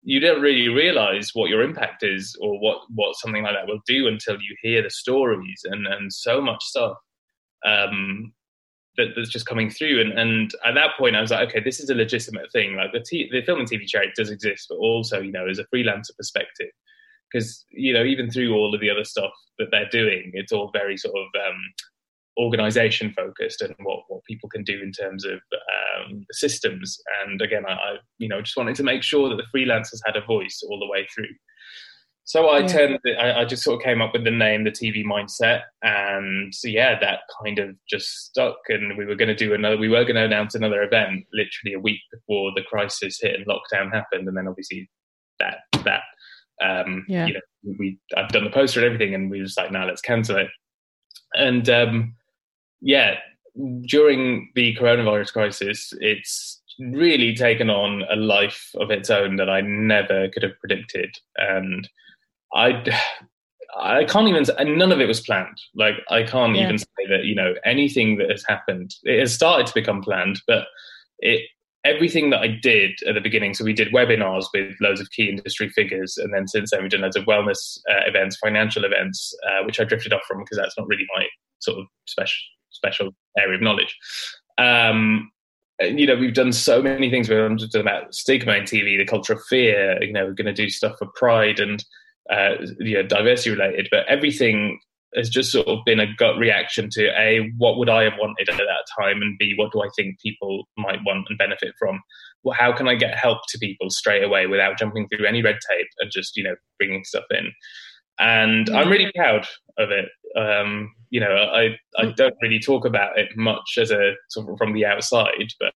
you 0.05 0.19
don't 0.19 0.41
really 0.41 0.69
realize 0.69 1.31
what 1.33 1.49
your 1.49 1.63
impact 1.63 2.03
is 2.03 2.37
or 2.39 2.59
what, 2.59 2.77
what 2.93 3.15
something 3.15 3.43
like 3.43 3.55
that 3.55 3.67
will 3.67 3.81
do 3.87 4.07
until 4.07 4.35
you 4.35 4.55
hear 4.61 4.83
the 4.83 4.89
stories 4.89 5.61
and, 5.65 5.87
and 5.87 6.13
so 6.13 6.39
much 6.39 6.63
stuff 6.63 6.95
um, 7.65 8.31
that, 8.97 9.07
that's 9.15 9.31
just 9.31 9.47
coming 9.47 9.71
through. 9.71 9.99
And, 9.99 10.13
and 10.13 10.53
at 10.63 10.75
that 10.75 10.91
point, 10.99 11.15
I 11.15 11.21
was 11.21 11.31
like, 11.31 11.49
okay, 11.49 11.59
this 11.59 11.79
is 11.79 11.89
a 11.89 11.95
legitimate 11.95 12.51
thing. 12.51 12.75
Like 12.75 12.91
the, 12.93 13.03
t- 13.03 13.29
the 13.31 13.41
film 13.41 13.59
and 13.59 13.67
TV 13.67 13.87
charity 13.87 14.13
does 14.15 14.29
exist, 14.29 14.67
but 14.69 14.75
also, 14.75 15.19
you 15.19 15.31
know, 15.31 15.47
as 15.49 15.57
a 15.57 15.65
freelancer 15.73 16.15
perspective, 16.15 16.69
because, 17.33 17.65
you 17.71 17.91
know, 17.91 18.03
even 18.03 18.29
through 18.29 18.53
all 18.53 18.75
of 18.75 18.81
the 18.81 18.91
other 18.91 19.05
stuff 19.05 19.31
that 19.57 19.69
they're 19.71 19.89
doing, 19.89 20.29
it's 20.35 20.51
all 20.51 20.69
very 20.71 20.97
sort 20.97 21.15
of 21.15 21.25
um, 21.47 21.57
organization 22.37 23.13
focused 23.15 23.61
and 23.61 23.73
what, 23.83 23.99
what 24.07 24.23
people 24.25 24.49
can 24.49 24.63
do 24.63 24.81
in 24.81 24.91
terms 24.91 25.25
of 25.25 25.33
um, 25.33 26.25
the 26.27 26.33
systems. 26.33 26.97
And 27.23 27.41
again, 27.41 27.63
I, 27.67 27.73
I, 27.73 27.95
you 28.17 28.27
know 28.27 28.41
just 28.41 28.57
wanted 28.57 28.75
to 28.75 28.83
make 28.83 29.03
sure 29.03 29.29
that 29.29 29.37
the 29.37 29.57
freelancers 29.57 29.99
had 30.05 30.17
a 30.17 30.25
voice 30.25 30.61
all 30.67 30.79
the 30.79 30.87
way 30.87 31.07
through. 31.13 31.33
So 32.27 32.47
I 32.47 32.59
yeah. 32.59 32.67
turned, 32.67 32.99
I, 33.19 33.41
I, 33.41 33.45
just 33.45 33.63
sort 33.63 33.79
of 33.79 33.85
came 33.85 34.01
up 34.01 34.13
with 34.13 34.23
the 34.23 34.31
name, 34.31 34.63
the 34.63 34.71
TV 34.71 35.05
mindset, 35.05 35.61
and 35.83 36.53
so 36.53 36.67
yeah, 36.67 36.99
that 36.99 37.19
kind 37.43 37.59
of 37.59 37.75
just 37.87 38.25
stuck. 38.25 38.57
And 38.67 38.97
we 38.97 39.05
were 39.05 39.13
going 39.13 39.27
to 39.29 39.35
do 39.35 39.53
another, 39.53 39.77
we 39.77 39.89
were 39.89 40.03
going 40.03 40.15
to 40.15 40.25
announce 40.25 40.55
another 40.55 40.81
event 40.81 41.23
literally 41.33 41.75
a 41.75 41.79
week 41.79 42.01
before 42.11 42.51
the 42.55 42.63
crisis 42.63 43.19
hit 43.21 43.35
and 43.35 43.45
lockdown 43.45 43.93
happened, 43.93 44.27
and 44.27 44.35
then 44.35 44.47
obviously 44.47 44.89
that 45.39 45.59
that 45.83 46.01
um, 46.63 47.05
yeah. 47.07 47.27
you 47.27 47.33
know 47.33 47.75
we 47.77 47.99
I've 48.17 48.29
done 48.29 48.43
the 48.43 48.49
poster 48.49 48.79
and 48.79 48.87
everything, 48.87 49.13
and 49.13 49.29
we 49.29 49.37
were 49.37 49.45
just 49.45 49.57
like, 49.57 49.71
now 49.71 49.81
nah, 49.81 49.85
let's 49.85 50.01
cancel 50.01 50.37
it. 50.37 50.47
And 51.35 51.69
um, 51.69 52.15
yeah, 52.85 53.15
during 53.87 54.51
the 54.53 54.75
coronavirus 54.75 55.33
crisis, 55.33 55.91
it's 56.01 56.61
really 56.79 57.35
taken 57.35 57.69
on 57.69 58.03
a 58.11 58.15
life 58.15 58.69
of 58.75 58.91
its 58.91 59.09
own 59.09 59.37
that 59.37 59.49
I 59.49 59.61
never 59.61 60.29
could 60.29 60.43
have 60.43 60.59
predicted. 60.59 61.17
And 61.35 61.89
I, 62.53 62.83
I 63.75 64.03
can't 64.03 64.27
even, 64.27 64.45
and 64.59 64.77
none 64.77 64.91
of 64.91 65.01
it 65.01 65.07
was 65.07 65.19
planned. 65.19 65.57
Like, 65.73 65.95
I 66.11 66.23
can't 66.23 66.55
yeah. 66.55 66.63
even 66.63 66.77
say 66.77 67.07
that, 67.09 67.23
you 67.23 67.33
know, 67.33 67.55
anything 67.65 68.17
that 68.17 68.29
has 68.29 68.43
happened, 68.47 68.93
it 69.01 69.19
has 69.19 69.33
started 69.33 69.65
to 69.65 69.73
become 69.73 70.03
planned, 70.03 70.41
but 70.45 70.67
it, 71.17 71.41
everything 71.83 72.29
that 72.29 72.41
I 72.41 72.47
did 72.49 72.91
at 73.07 73.15
the 73.15 73.21
beginning, 73.21 73.55
so 73.55 73.65
we 73.65 73.73
did 73.73 73.91
webinars 73.91 74.45
with 74.53 74.75
loads 74.79 75.01
of 75.01 75.09
key 75.09 75.27
industry 75.27 75.69
figures, 75.69 76.17
and 76.17 76.31
then 76.31 76.47
since 76.47 76.69
then 76.69 76.83
we've 76.83 76.91
done 76.91 77.01
loads 77.01 77.17
of 77.17 77.25
wellness 77.25 77.79
uh, 77.89 78.05
events, 78.05 78.37
financial 78.37 78.85
events, 78.85 79.33
uh, 79.49 79.63
which 79.65 79.79
I 79.79 79.85
drifted 79.85 80.13
off 80.13 80.21
from 80.27 80.39
because 80.43 80.57
that's 80.57 80.77
not 80.77 80.87
really 80.87 81.07
my 81.17 81.25
sort 81.59 81.79
of 81.79 81.87
special 82.05 82.43
special 82.75 83.11
area 83.37 83.55
of 83.55 83.61
knowledge. 83.61 83.97
Um, 84.57 85.31
you 85.81 86.05
know, 86.05 86.15
we've 86.15 86.33
done 86.33 86.53
so 86.53 86.81
many 86.81 87.09
things. 87.09 87.29
We're 87.29 87.53
just 87.55 87.75
about 87.75 88.13
stigma 88.15 88.53
in 88.53 88.63
TV, 88.63 88.97
the 88.97 89.05
culture 89.05 89.33
of 89.33 89.43
fear. 89.49 90.01
You 90.01 90.13
know, 90.13 90.25
we're 90.25 90.33
going 90.33 90.45
to 90.45 90.53
do 90.53 90.69
stuff 90.69 90.95
for 90.97 91.07
Pride, 91.15 91.59
and 91.59 91.83
uh, 92.29 92.55
you 92.79 92.95
know, 92.95 93.03
diversity 93.03 93.51
related, 93.51 93.87
but 93.91 94.05
everything 94.07 94.79
has 95.15 95.29
just 95.29 95.51
sort 95.51 95.67
of 95.67 95.79
been 95.85 95.99
a 95.99 96.13
gut 96.17 96.37
reaction 96.37 96.89
to 96.91 97.07
a 97.19 97.51
what 97.57 97.77
would 97.77 97.89
I 97.89 98.03
have 98.03 98.17
wanted 98.19 98.49
at 98.49 98.57
that 98.57 98.85
time, 98.99 99.21
and 99.21 99.37
b 99.37 99.53
what 99.55 99.71
do 99.71 99.81
I 99.81 99.89
think 99.95 100.19
people 100.21 100.63
might 100.77 100.99
want 101.05 101.27
and 101.29 101.37
benefit 101.37 101.73
from. 101.77 102.01
Well, 102.43 102.55
how 102.57 102.71
can 102.73 102.87
I 102.87 102.95
get 102.95 103.17
help 103.17 103.39
to 103.49 103.57
people 103.57 103.89
straight 103.89 104.23
away 104.23 104.47
without 104.47 104.77
jumping 104.77 105.07
through 105.07 105.25
any 105.25 105.41
red 105.41 105.57
tape 105.69 105.87
and 105.99 106.11
just 106.11 106.37
you 106.37 106.43
know 106.43 106.55
bringing 106.77 107.03
stuff 107.03 107.25
in? 107.31 107.51
And 108.17 108.69
I'm 108.69 108.89
really 108.89 109.11
proud 109.13 109.45
of 109.77 109.91
it. 109.91 110.05
Um, 110.35 110.93
you 111.09 111.19
know, 111.19 111.33
I 111.33 111.77
I 111.97 112.11
don't 112.11 112.35
really 112.41 112.59
talk 112.59 112.85
about 112.85 113.17
it 113.17 113.29
much 113.37 113.77
as 113.77 113.91
a 113.91 114.13
sort 114.29 114.49
of 114.49 114.57
from 114.57 114.73
the 114.73 114.85
outside, 114.85 115.53
but 115.59 115.73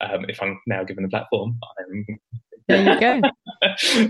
um, 0.00 0.24
if 0.28 0.42
I'm 0.42 0.60
now 0.66 0.84
given 0.84 1.02
the 1.02 1.10
platform, 1.10 1.58
I'm 1.78 2.06
there 2.68 2.94
you 2.94 3.00
go. 3.00 3.20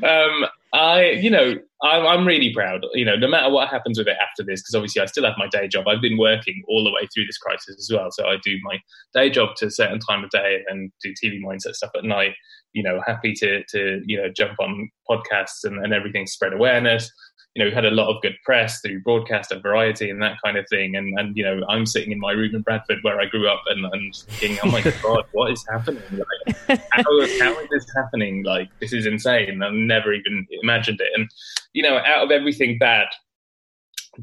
um, 0.06 0.46
I, 0.74 1.10
you 1.20 1.30
know, 1.30 1.54
I'm, 1.82 2.06
I'm, 2.06 2.26
really 2.26 2.52
proud. 2.54 2.84
You 2.94 3.04
know, 3.04 3.16
no 3.16 3.28
matter 3.28 3.50
what 3.50 3.68
happens 3.68 3.98
with 3.98 4.08
it 4.08 4.16
after 4.22 4.42
this, 4.42 4.62
because 4.62 4.74
obviously 4.74 5.02
I 5.02 5.06
still 5.06 5.24
have 5.24 5.34
my 5.36 5.48
day 5.48 5.68
job. 5.68 5.86
I've 5.88 6.00
been 6.00 6.18
working 6.18 6.62
all 6.68 6.84
the 6.84 6.90
way 6.90 7.06
through 7.12 7.26
this 7.26 7.38
crisis 7.38 7.76
as 7.78 7.90
well. 7.92 8.10
So 8.10 8.26
I 8.26 8.36
do 8.42 8.56
my 8.62 8.78
day 9.12 9.30
job 9.30 9.56
to 9.56 9.66
a 9.66 9.70
certain 9.70 9.98
time 9.98 10.24
of 10.24 10.30
day 10.30 10.60
and 10.68 10.90
do 11.02 11.12
TV 11.12 11.42
mindset 11.42 11.74
stuff 11.74 11.90
at 11.96 12.04
night. 12.04 12.34
You 12.72 12.82
know, 12.82 13.02
happy 13.06 13.34
to 13.34 13.62
to 13.64 14.00
you 14.06 14.16
know 14.16 14.28
jump 14.34 14.58
on 14.60 14.90
podcasts 15.08 15.64
and, 15.64 15.84
and 15.84 15.92
everything, 15.92 16.26
spread 16.26 16.54
awareness 16.54 17.10
you 17.54 17.60
know, 17.60 17.66
we've 17.66 17.74
had 17.74 17.84
a 17.84 17.90
lot 17.90 18.08
of 18.08 18.22
good 18.22 18.36
press 18.44 18.80
through 18.80 19.02
broadcast 19.02 19.52
and 19.52 19.62
variety 19.62 20.08
and 20.08 20.22
that 20.22 20.38
kind 20.42 20.56
of 20.56 20.66
thing. 20.70 20.96
And, 20.96 21.18
and 21.18 21.36
you 21.36 21.44
know, 21.44 21.60
I'm 21.68 21.84
sitting 21.84 22.10
in 22.10 22.18
my 22.18 22.32
room 22.32 22.54
in 22.54 22.62
Bradford 22.62 22.98
where 23.02 23.20
I 23.20 23.26
grew 23.26 23.46
up 23.46 23.60
and, 23.68 23.84
and 23.84 24.14
thinking, 24.14 24.58
oh 24.64 24.70
my 24.70 24.80
God, 25.02 25.24
what 25.32 25.52
is 25.52 25.64
happening? 25.70 26.02
Like, 26.10 26.80
how, 26.90 27.02
how 27.40 27.58
is 27.60 27.68
this 27.70 27.86
happening? 27.94 28.42
Like, 28.42 28.70
this 28.80 28.94
is 28.94 29.04
insane. 29.04 29.62
I've 29.62 29.74
never 29.74 30.14
even 30.14 30.46
imagined 30.62 31.00
it. 31.00 31.08
And, 31.14 31.30
you 31.74 31.82
know, 31.82 31.98
out 31.98 32.24
of 32.24 32.30
everything 32.30 32.78
bad 32.78 33.08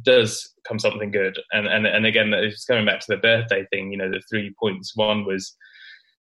does 0.04 0.52
come 0.68 0.80
something 0.80 1.12
good. 1.12 1.38
And, 1.52 1.68
and, 1.68 1.86
and 1.86 2.08
again, 2.08 2.34
it's 2.34 2.66
coming 2.66 2.86
back 2.86 3.00
to 3.02 3.08
the 3.10 3.18
birthday 3.18 3.66
thing, 3.72 3.92
you 3.92 3.98
know, 3.98 4.10
the 4.10 4.22
three 4.28 4.56
points. 4.60 4.96
One 4.96 5.24
was, 5.24 5.56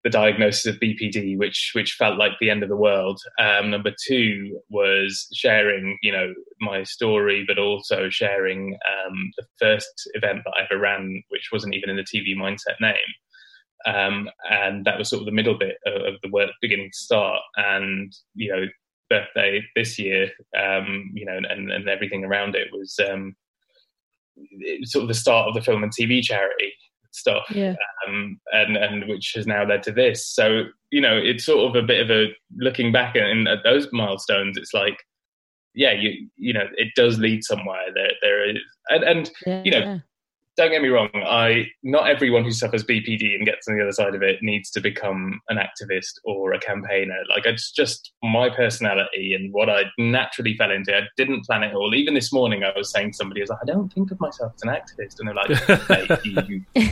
the 0.08 0.12
diagnosis 0.12 0.66
of 0.66 0.80
BPD, 0.80 1.38
which 1.38 1.72
which 1.76 1.96
felt 2.00 2.18
like 2.18 2.32
the 2.40 2.50
end 2.50 2.64
of 2.64 2.70
the 2.70 2.78
world. 2.78 3.20
Um, 3.42 3.72
number 3.72 3.92
two 4.08 4.58
was 4.70 5.28
sharing, 5.34 5.98
you 6.02 6.14
know, 6.14 6.34
my 6.62 6.84
story, 6.84 7.44
but 7.46 7.60
also 7.60 8.10
sharing 8.10 8.78
um, 8.88 9.32
the 9.38 9.44
first 9.60 10.10
event 10.14 10.44
that 10.46 10.54
I 10.58 10.64
ever 10.64 10.82
ran, 10.82 11.22
which 11.28 11.50
wasn't 11.52 11.76
even 11.76 11.90
in 11.90 11.98
the 11.98 12.04
TV 12.04 12.38
mindset 12.38 12.80
name. 12.80 12.96
Um, 13.86 14.30
and 14.50 14.86
that 14.86 14.98
was 14.98 15.10
sort 15.10 15.24
of 15.24 15.26
the 15.26 15.34
middle 15.34 15.58
bit 15.58 15.76
of, 15.86 15.96
of, 15.96 16.14
the 16.24 16.32
work 16.32 16.52
beginning 16.62 16.90
to 16.90 16.98
start. 16.98 17.42
And 17.58 18.16
you 18.34 18.50
know, 18.50 18.66
birthday 19.10 19.62
this 19.76 20.00
year, 20.00 20.32
um, 20.58 21.12
you 21.16 21.26
know, 21.26 21.36
and, 21.36 21.70
and 21.70 21.90
everything 21.90 22.24
around 22.24 22.56
um, 22.56 23.36
it 24.38 24.80
was 24.80 24.92
sort 24.92 25.04
of 25.04 25.10
the 25.10 25.14
start 25.14 25.50
of 25.50 25.54
the 25.54 25.62
film 25.62 25.84
and 25.84 25.92
TV 25.92 26.22
charity 26.22 26.72
stuff, 27.18 27.44
yeah. 27.50 27.76
um, 28.08 28.40
and 28.54 28.78
and 28.78 29.08
which 29.08 29.34
has 29.36 29.48
now 29.48 29.66
led 29.66 29.84
to 29.84 29.92
this. 29.92 30.28
So 30.28 30.66
you 30.92 31.02
know, 31.02 31.18
it's 31.18 31.46
sort 31.46 31.70
of 31.70 31.82
a 31.82 31.86
bit 31.86 32.02
of 32.02 32.10
a 32.10 32.34
looking 32.58 32.92
back 32.92 33.16
at, 33.16 33.28
at 33.48 33.64
those 33.64 33.88
milestones. 33.92 34.58
It's 34.58 34.74
like, 34.74 34.98
yeah, 35.74 35.92
you 35.92 36.30
you 36.38 36.54
know, 36.54 36.68
it 36.76 36.90
does 36.96 37.20
lead 37.20 37.44
somewhere. 37.44 37.88
There 37.94 38.12
there 38.22 38.50
is, 38.50 38.58
and, 38.90 39.04
and 39.04 39.32
yeah, 39.46 39.62
you 39.64 39.72
know. 39.72 40.00
Don't 40.58 40.72
get 40.72 40.82
me 40.82 40.90
wrong. 40.90 41.10
I 41.14 41.68
not 41.84 42.10
everyone 42.10 42.44
who 42.44 42.52
suffers 42.52 42.84
BPD 42.84 43.36
and 43.36 43.46
gets 43.46 43.68
on 43.68 43.78
the 43.78 43.84
other 43.84 43.92
side 43.92 44.16
of 44.16 44.24
it 44.24 44.40
needs 44.42 44.72
to 44.72 44.82
become 44.82 45.40
an 45.50 45.58
activist 45.58 46.14
or 46.26 46.52
a 46.52 46.60
campaigner. 46.60 47.20
Like 47.30 47.46
it's 47.46 47.72
just 47.72 48.12
my 48.24 48.50
personality 48.50 49.34
and 49.36 49.54
what 49.54 49.70
I 49.70 49.84
naturally 50.00 50.58
fell 50.58 50.72
into. 50.72 50.98
I 50.98 51.02
didn't 51.16 51.46
plan 51.46 51.62
it 51.62 51.76
all. 51.76 51.94
Even 51.94 52.16
this 52.16 52.34
morning, 52.34 52.64
I 52.64 52.76
was 52.76 52.92
saying 52.92 53.12
to 53.12 53.18
somebody, 53.18 53.42
"I 53.42 53.44
was 53.44 53.50
like, 53.52 53.60
I 53.62 53.66
don't 53.66 53.94
think 53.94 54.10
of 54.10 54.20
myself 54.20 54.54
as 54.56 54.64
an 54.64 54.70
activist," 54.70 55.20
and 55.20 55.28
they're 55.28 55.36
like, 55.36 55.52
hey, 55.88 56.18
you, 56.26 56.66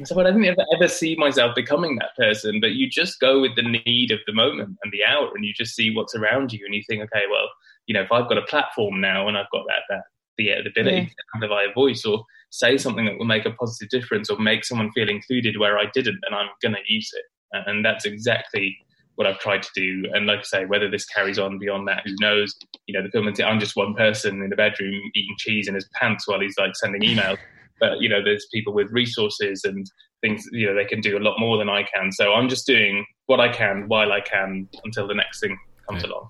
so 0.04 0.18
I 0.18 0.24
didn't 0.24 0.44
ever, 0.46 0.66
ever 0.74 0.88
see 0.88 1.14
myself 1.14 1.54
becoming 1.54 1.94
that 1.96 2.16
person, 2.16 2.60
but 2.60 2.72
you 2.72 2.90
just 2.90 3.20
go 3.20 3.40
with 3.40 3.54
the 3.54 3.62
need 3.86 4.10
of 4.10 4.18
the 4.26 4.32
moment 4.32 4.76
and 4.82 4.92
the 4.92 5.04
hour, 5.04 5.30
and 5.32 5.44
you 5.44 5.52
just 5.54 5.76
see 5.76 5.94
what's 5.94 6.16
around 6.16 6.52
you, 6.52 6.66
and 6.66 6.74
you 6.74 6.82
think, 6.88 7.04
okay, 7.04 7.26
well, 7.30 7.46
you 7.86 7.94
know, 7.94 8.02
if 8.02 8.10
I've 8.10 8.28
got 8.28 8.38
a 8.38 8.42
platform 8.42 9.00
now 9.00 9.28
and 9.28 9.38
I've 9.38 9.50
got 9.52 9.64
that 9.68 9.82
that 9.90 10.02
the, 10.40 10.52
uh, 10.52 10.62
the 10.62 10.70
ability 10.70 10.96
yeah. 10.96 11.04
to 11.04 11.24
amplify 11.34 11.62
a 11.62 11.74
voice 11.74 12.04
or 12.04 12.24
say 12.50 12.76
something 12.76 13.04
that 13.04 13.18
will 13.18 13.26
make 13.26 13.46
a 13.46 13.52
positive 13.52 13.88
difference 13.90 14.30
or 14.30 14.38
make 14.38 14.64
someone 14.64 14.90
feel 14.92 15.08
included 15.08 15.58
where 15.58 15.78
I 15.78 15.84
didn't, 15.92 16.18
then 16.22 16.38
I'm 16.38 16.48
going 16.62 16.74
to 16.74 16.92
use 16.92 17.10
it, 17.12 17.24
and 17.66 17.84
that's 17.84 18.04
exactly 18.04 18.76
what 19.16 19.26
I've 19.26 19.38
tried 19.38 19.62
to 19.62 19.70
do. 19.74 20.04
And 20.14 20.26
like 20.26 20.38
I 20.38 20.42
say, 20.42 20.64
whether 20.64 20.90
this 20.90 21.04
carries 21.04 21.38
on 21.38 21.58
beyond 21.58 21.86
that, 21.88 22.02
who 22.06 22.14
knows? 22.20 22.56
You 22.86 22.98
know, 22.98 23.04
the 23.04 23.10
film, 23.10 23.26
and 23.26 23.38
I'm 23.40 23.60
just 23.60 23.76
one 23.76 23.94
person 23.94 24.42
in 24.42 24.48
the 24.48 24.56
bedroom 24.56 24.94
eating 25.14 25.36
cheese 25.38 25.68
in 25.68 25.74
his 25.74 25.88
pants 25.94 26.26
while 26.26 26.40
he's 26.40 26.56
like 26.58 26.74
sending 26.74 27.02
emails 27.02 27.38
but 27.80 28.00
you 28.00 28.08
know 28.08 28.22
there's 28.22 28.46
people 28.52 28.72
with 28.72 28.92
resources 28.92 29.64
and 29.64 29.90
things 30.20 30.44
you 30.52 30.66
know 30.66 30.74
they 30.74 30.84
can 30.84 31.00
do 31.00 31.18
a 31.18 31.18
lot 31.18 31.40
more 31.40 31.56
than 31.58 31.68
i 31.68 31.82
can 31.94 32.12
so 32.12 32.32
i'm 32.34 32.48
just 32.48 32.66
doing 32.66 33.04
what 33.26 33.40
i 33.40 33.48
can 33.48 33.88
while 33.88 34.12
i 34.12 34.20
can 34.20 34.68
until 34.84 35.08
the 35.08 35.14
next 35.14 35.40
thing 35.40 35.58
comes 35.88 36.02
yeah. 36.04 36.10
along 36.10 36.26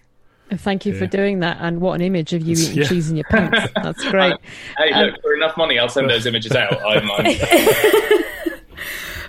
Thank 0.52 0.84
you 0.86 0.92
yeah. 0.92 0.98
for 0.98 1.06
doing 1.06 1.40
that, 1.40 1.58
and 1.60 1.80
what 1.80 1.94
an 1.94 2.00
image 2.00 2.32
of 2.32 2.42
you 2.42 2.52
eating 2.52 2.76
yeah. 2.78 2.88
cheese 2.88 3.10
in 3.10 3.16
your 3.16 3.24
pants. 3.24 3.70
That's 3.74 4.04
great. 4.10 4.34
hey, 4.78 4.92
um, 4.92 5.06
look, 5.06 5.22
for 5.22 5.34
enough 5.34 5.56
money, 5.56 5.78
I'll 5.78 5.88
send 5.88 6.10
those 6.10 6.26
images 6.26 6.52
out. 6.52 6.72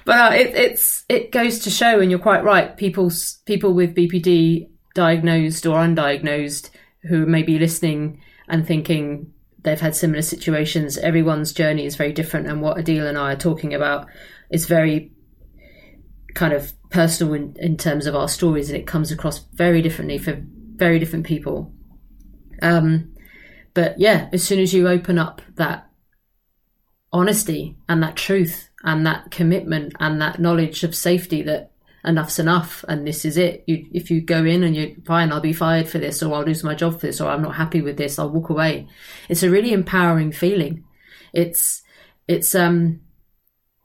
But 0.03 0.34
uh, 0.34 0.36
it, 0.36 0.55
it's 0.55 1.05
it 1.09 1.32
goes 1.32 1.59
to 1.59 1.69
show, 1.69 1.99
and 1.99 2.09
you're 2.09 2.19
quite 2.19 2.43
right. 2.43 2.76
People 2.76 3.11
people 3.45 3.74
with 3.74 3.95
BPD, 3.95 4.69
diagnosed 4.95 5.65
or 5.65 5.78
undiagnosed, 5.78 6.69
who 7.03 7.26
may 7.26 7.43
be 7.43 7.59
listening 7.59 8.22
and 8.47 8.65
thinking, 8.65 9.32
they've 9.63 9.80
had 9.80 9.95
similar 9.95 10.22
situations. 10.22 10.97
Everyone's 10.97 11.53
journey 11.53 11.86
is 11.86 11.95
very 11.95 12.13
different, 12.13 12.47
and 12.47 12.61
what 12.61 12.78
Adeel 12.78 13.07
and 13.07 13.17
I 13.17 13.34
are 13.34 13.38
talking 13.38 13.74
about 13.74 14.07
is 14.49 14.65
very 14.65 15.11
kind 16.34 16.53
of 16.53 16.74
personal 16.89 17.34
in, 17.34 17.55
in 17.59 17.78
terms 17.78 18.07
of 18.07 18.15
our 18.15 18.28
stories, 18.28 18.69
and 18.69 18.78
it 18.78 18.88
comes 18.88 19.11
across 19.11 19.39
very 19.53 19.82
differently 19.82 20.17
for 20.17 20.43
very 20.82 20.98
different 20.98 21.28
people. 21.28 21.72
Um, 22.64 23.14
but 23.76 24.00
yeah, 24.00 24.30
as 24.34 24.44
soon 24.44 24.60
as 24.60 24.74
you 24.74 24.88
open 24.88 25.20
up 25.20 25.40
that 25.54 25.88
honesty 27.14 27.78
and 27.88 28.02
that 28.02 28.16
truth 28.16 28.72
and 28.84 29.06
that 29.06 29.30
commitment 29.30 29.94
and 30.00 30.20
that 30.20 30.40
knowledge 30.40 30.84
of 30.84 30.96
safety 30.96 31.44
that 31.44 31.72
enough's 32.04 32.40
enough 32.40 32.84
and 32.88 33.06
this 33.06 33.26
is 33.26 33.38
it. 33.38 33.64
You, 33.68 33.86
if 33.92 34.10
you 34.10 34.22
go 34.22 34.44
in 34.44 34.64
and 34.64 34.76
you're 34.76 34.96
fine, 35.06 35.32
I'll 35.32 35.40
be 35.40 35.54
fired 35.54 35.88
for 35.88 36.00
this 36.00 36.24
or 36.24 36.34
I'll 36.34 36.46
lose 36.46 36.64
my 36.64 36.74
job 36.74 36.94
for 37.00 37.06
this 37.06 37.22
or 37.22 37.30
I'm 37.30 37.44
not 37.44 37.58
happy 37.58 37.82
with 37.84 37.98
this, 37.98 38.18
I'll 38.18 38.32
walk 38.32 38.50
away. 38.50 38.88
It's 39.30 39.44
a 39.44 39.52
really 39.52 39.74
empowering 39.74 40.32
feeling. 40.32 40.84
It's, 41.32 41.84
it's, 42.28 42.56
um, 42.56 43.02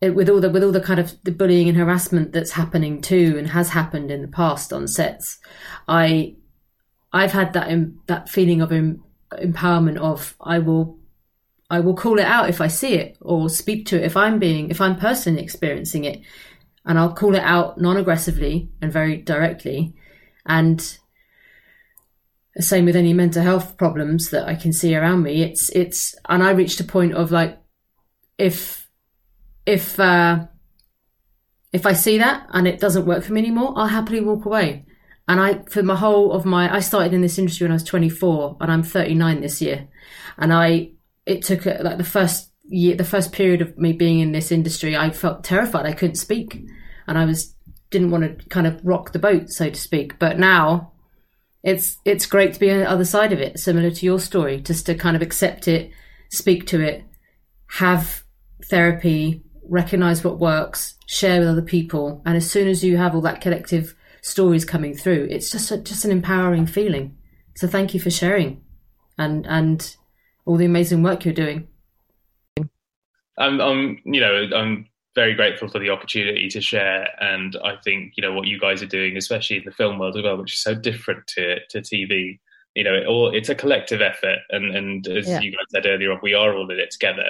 it, 0.00 0.14
with 0.14 0.30
all 0.30 0.40
the 0.40 0.50
with 0.50 0.62
all 0.64 0.72
the 0.72 0.80
kind 0.80 1.00
of 1.00 1.12
the 1.24 1.30
bullying 1.30 1.68
and 1.68 1.76
harassment 1.76 2.32
that's 2.32 2.52
happening 2.52 3.02
too 3.02 3.36
and 3.38 3.48
has 3.48 3.70
happened 3.70 4.10
in 4.10 4.22
the 4.22 4.28
past 4.28 4.72
on 4.72 4.88
sets, 4.88 5.38
I 5.88 6.36
I've 7.16 7.32
had 7.32 7.52
that 7.54 7.68
that 8.06 8.28
feeling 8.28 8.60
of 8.60 8.72
em, 8.72 9.02
empowerment 9.32 9.98
of 9.98 10.34
I 10.40 10.58
will 10.58 10.98
I 11.68 11.80
will 11.80 11.94
call 11.94 12.18
it 12.18 12.24
out 12.24 12.48
if 12.48 12.60
I 12.60 12.68
see 12.68 12.94
it 12.94 13.16
or 13.20 13.48
speak 13.48 13.86
to 13.86 13.96
it 13.96 14.04
if 14.04 14.16
I'm 14.16 14.38
being 14.38 14.70
if 14.70 14.80
I'm 14.80 14.96
personally 14.96 15.42
experiencing 15.42 16.04
it 16.04 16.20
and 16.86 16.98
I'll 16.98 17.12
call 17.12 17.34
it 17.34 17.42
out 17.42 17.78
non 17.80 17.96
aggressively 17.96 18.70
and 18.80 18.92
very 18.92 19.16
directly. 19.16 19.94
And 20.46 20.80
the 22.54 22.62
same 22.62 22.84
with 22.84 22.96
any 22.96 23.12
mental 23.12 23.42
health 23.42 23.76
problems 23.76 24.30
that 24.30 24.48
I 24.48 24.54
can 24.54 24.72
see 24.72 24.94
around 24.94 25.24
me. 25.24 25.42
It's, 25.42 25.68
it's, 25.70 26.14
and 26.28 26.42
I 26.42 26.52
reached 26.52 26.80
a 26.80 26.84
point 26.84 27.14
of 27.14 27.32
like, 27.32 27.58
if, 28.38 28.88
if, 29.66 29.98
uh, 29.98 30.46
if 31.72 31.84
I 31.84 31.92
see 31.92 32.18
that 32.18 32.46
and 32.50 32.68
it 32.68 32.80
doesn't 32.80 33.04
work 33.04 33.24
for 33.24 33.32
me 33.32 33.40
anymore, 33.40 33.74
I'll 33.76 33.88
happily 33.88 34.20
walk 34.20 34.46
away. 34.46 34.85
And 35.28 35.40
I, 35.40 35.62
for 35.68 35.82
my 35.82 35.96
whole 35.96 36.32
of 36.32 36.44
my, 36.44 36.72
I 36.72 36.80
started 36.80 37.12
in 37.12 37.20
this 37.20 37.38
industry 37.38 37.64
when 37.64 37.72
I 37.72 37.74
was 37.74 37.84
24 37.84 38.58
and 38.60 38.70
I'm 38.70 38.82
39 38.82 39.40
this 39.40 39.60
year. 39.60 39.88
And 40.38 40.52
I, 40.52 40.90
it 41.24 41.42
took 41.42 41.66
uh, 41.66 41.78
like 41.80 41.98
the 41.98 42.04
first 42.04 42.52
year, 42.68 42.94
the 42.94 43.04
first 43.04 43.32
period 43.32 43.60
of 43.60 43.76
me 43.76 43.92
being 43.92 44.20
in 44.20 44.32
this 44.32 44.52
industry, 44.52 44.96
I 44.96 45.10
felt 45.10 45.42
terrified. 45.42 45.86
I 45.86 45.92
couldn't 45.92 46.16
speak 46.16 46.64
and 47.06 47.18
I 47.18 47.24
was 47.24 47.54
didn't 47.90 48.10
want 48.10 48.38
to 48.40 48.48
kind 48.48 48.66
of 48.66 48.80
rock 48.84 49.12
the 49.12 49.18
boat, 49.18 49.48
so 49.50 49.70
to 49.70 49.80
speak. 49.80 50.18
But 50.18 50.38
now 50.38 50.92
it's 51.62 51.98
it's 52.04 52.26
great 52.26 52.54
to 52.54 52.60
be 52.60 52.70
on 52.70 52.80
the 52.80 52.90
other 52.90 53.04
side 53.04 53.32
of 53.32 53.40
it, 53.40 53.58
similar 53.58 53.90
to 53.90 54.06
your 54.06 54.20
story, 54.20 54.60
just 54.60 54.86
to 54.86 54.94
kind 54.94 55.16
of 55.16 55.22
accept 55.22 55.68
it, 55.68 55.90
speak 56.30 56.66
to 56.68 56.80
it, 56.80 57.04
have 57.66 58.22
therapy, 58.64 59.42
recognize 59.68 60.22
what 60.22 60.38
works, 60.38 60.96
share 61.06 61.40
with 61.40 61.48
other 61.48 61.62
people, 61.62 62.22
and 62.24 62.36
as 62.36 62.50
soon 62.50 62.68
as 62.68 62.84
you 62.84 62.96
have 62.96 63.14
all 63.14 63.20
that 63.22 63.40
collective 63.40 63.94
stories 64.26 64.64
coming 64.64 64.94
through, 64.94 65.28
it's 65.30 65.50
just 65.50 65.70
a, 65.70 65.78
just 65.78 66.04
an 66.04 66.10
empowering 66.10 66.66
feeling. 66.66 67.16
So 67.54 67.66
thank 67.68 67.94
you 67.94 68.00
for 68.00 68.10
sharing, 68.10 68.60
and 69.18 69.46
and 69.46 69.96
all 70.44 70.56
the 70.56 70.64
amazing 70.66 71.02
work 71.02 71.24
you're 71.24 71.34
doing. 71.34 71.68
I'm, 73.38 73.60
I'm, 73.60 73.98
you 74.04 74.20
know, 74.20 74.48
I'm 74.54 74.86
very 75.14 75.34
grateful 75.34 75.68
for 75.68 75.78
the 75.78 75.90
opportunity 75.90 76.48
to 76.48 76.60
share. 76.60 77.08
And 77.20 77.56
I 77.64 77.76
think, 77.84 78.14
you 78.16 78.22
know, 78.22 78.32
what 78.32 78.46
you 78.46 78.58
guys 78.58 78.82
are 78.82 78.86
doing, 78.86 79.16
especially 79.16 79.58
in 79.58 79.64
the 79.64 79.72
film 79.72 79.98
world 79.98 80.16
as 80.16 80.22
well, 80.24 80.36
which 80.38 80.54
is 80.54 80.60
so 80.62 80.74
different 80.74 81.26
to, 81.28 81.58
to 81.66 81.80
TV, 81.80 82.38
You 82.74 82.84
know, 82.84 82.94
it 82.94 83.06
all 83.06 83.34
it's 83.34 83.48
a 83.48 83.54
collective 83.54 84.00
effort, 84.02 84.38
and 84.50 84.74
and 84.76 85.06
as 85.08 85.28
Yeah. 85.28 85.40
you 85.40 85.50
guys 85.52 85.66
said 85.70 85.86
earlier, 85.86 86.18
we 86.22 86.34
are 86.34 86.54
all 86.54 86.70
in 86.70 86.78
it 86.78 86.90
together. 86.90 87.28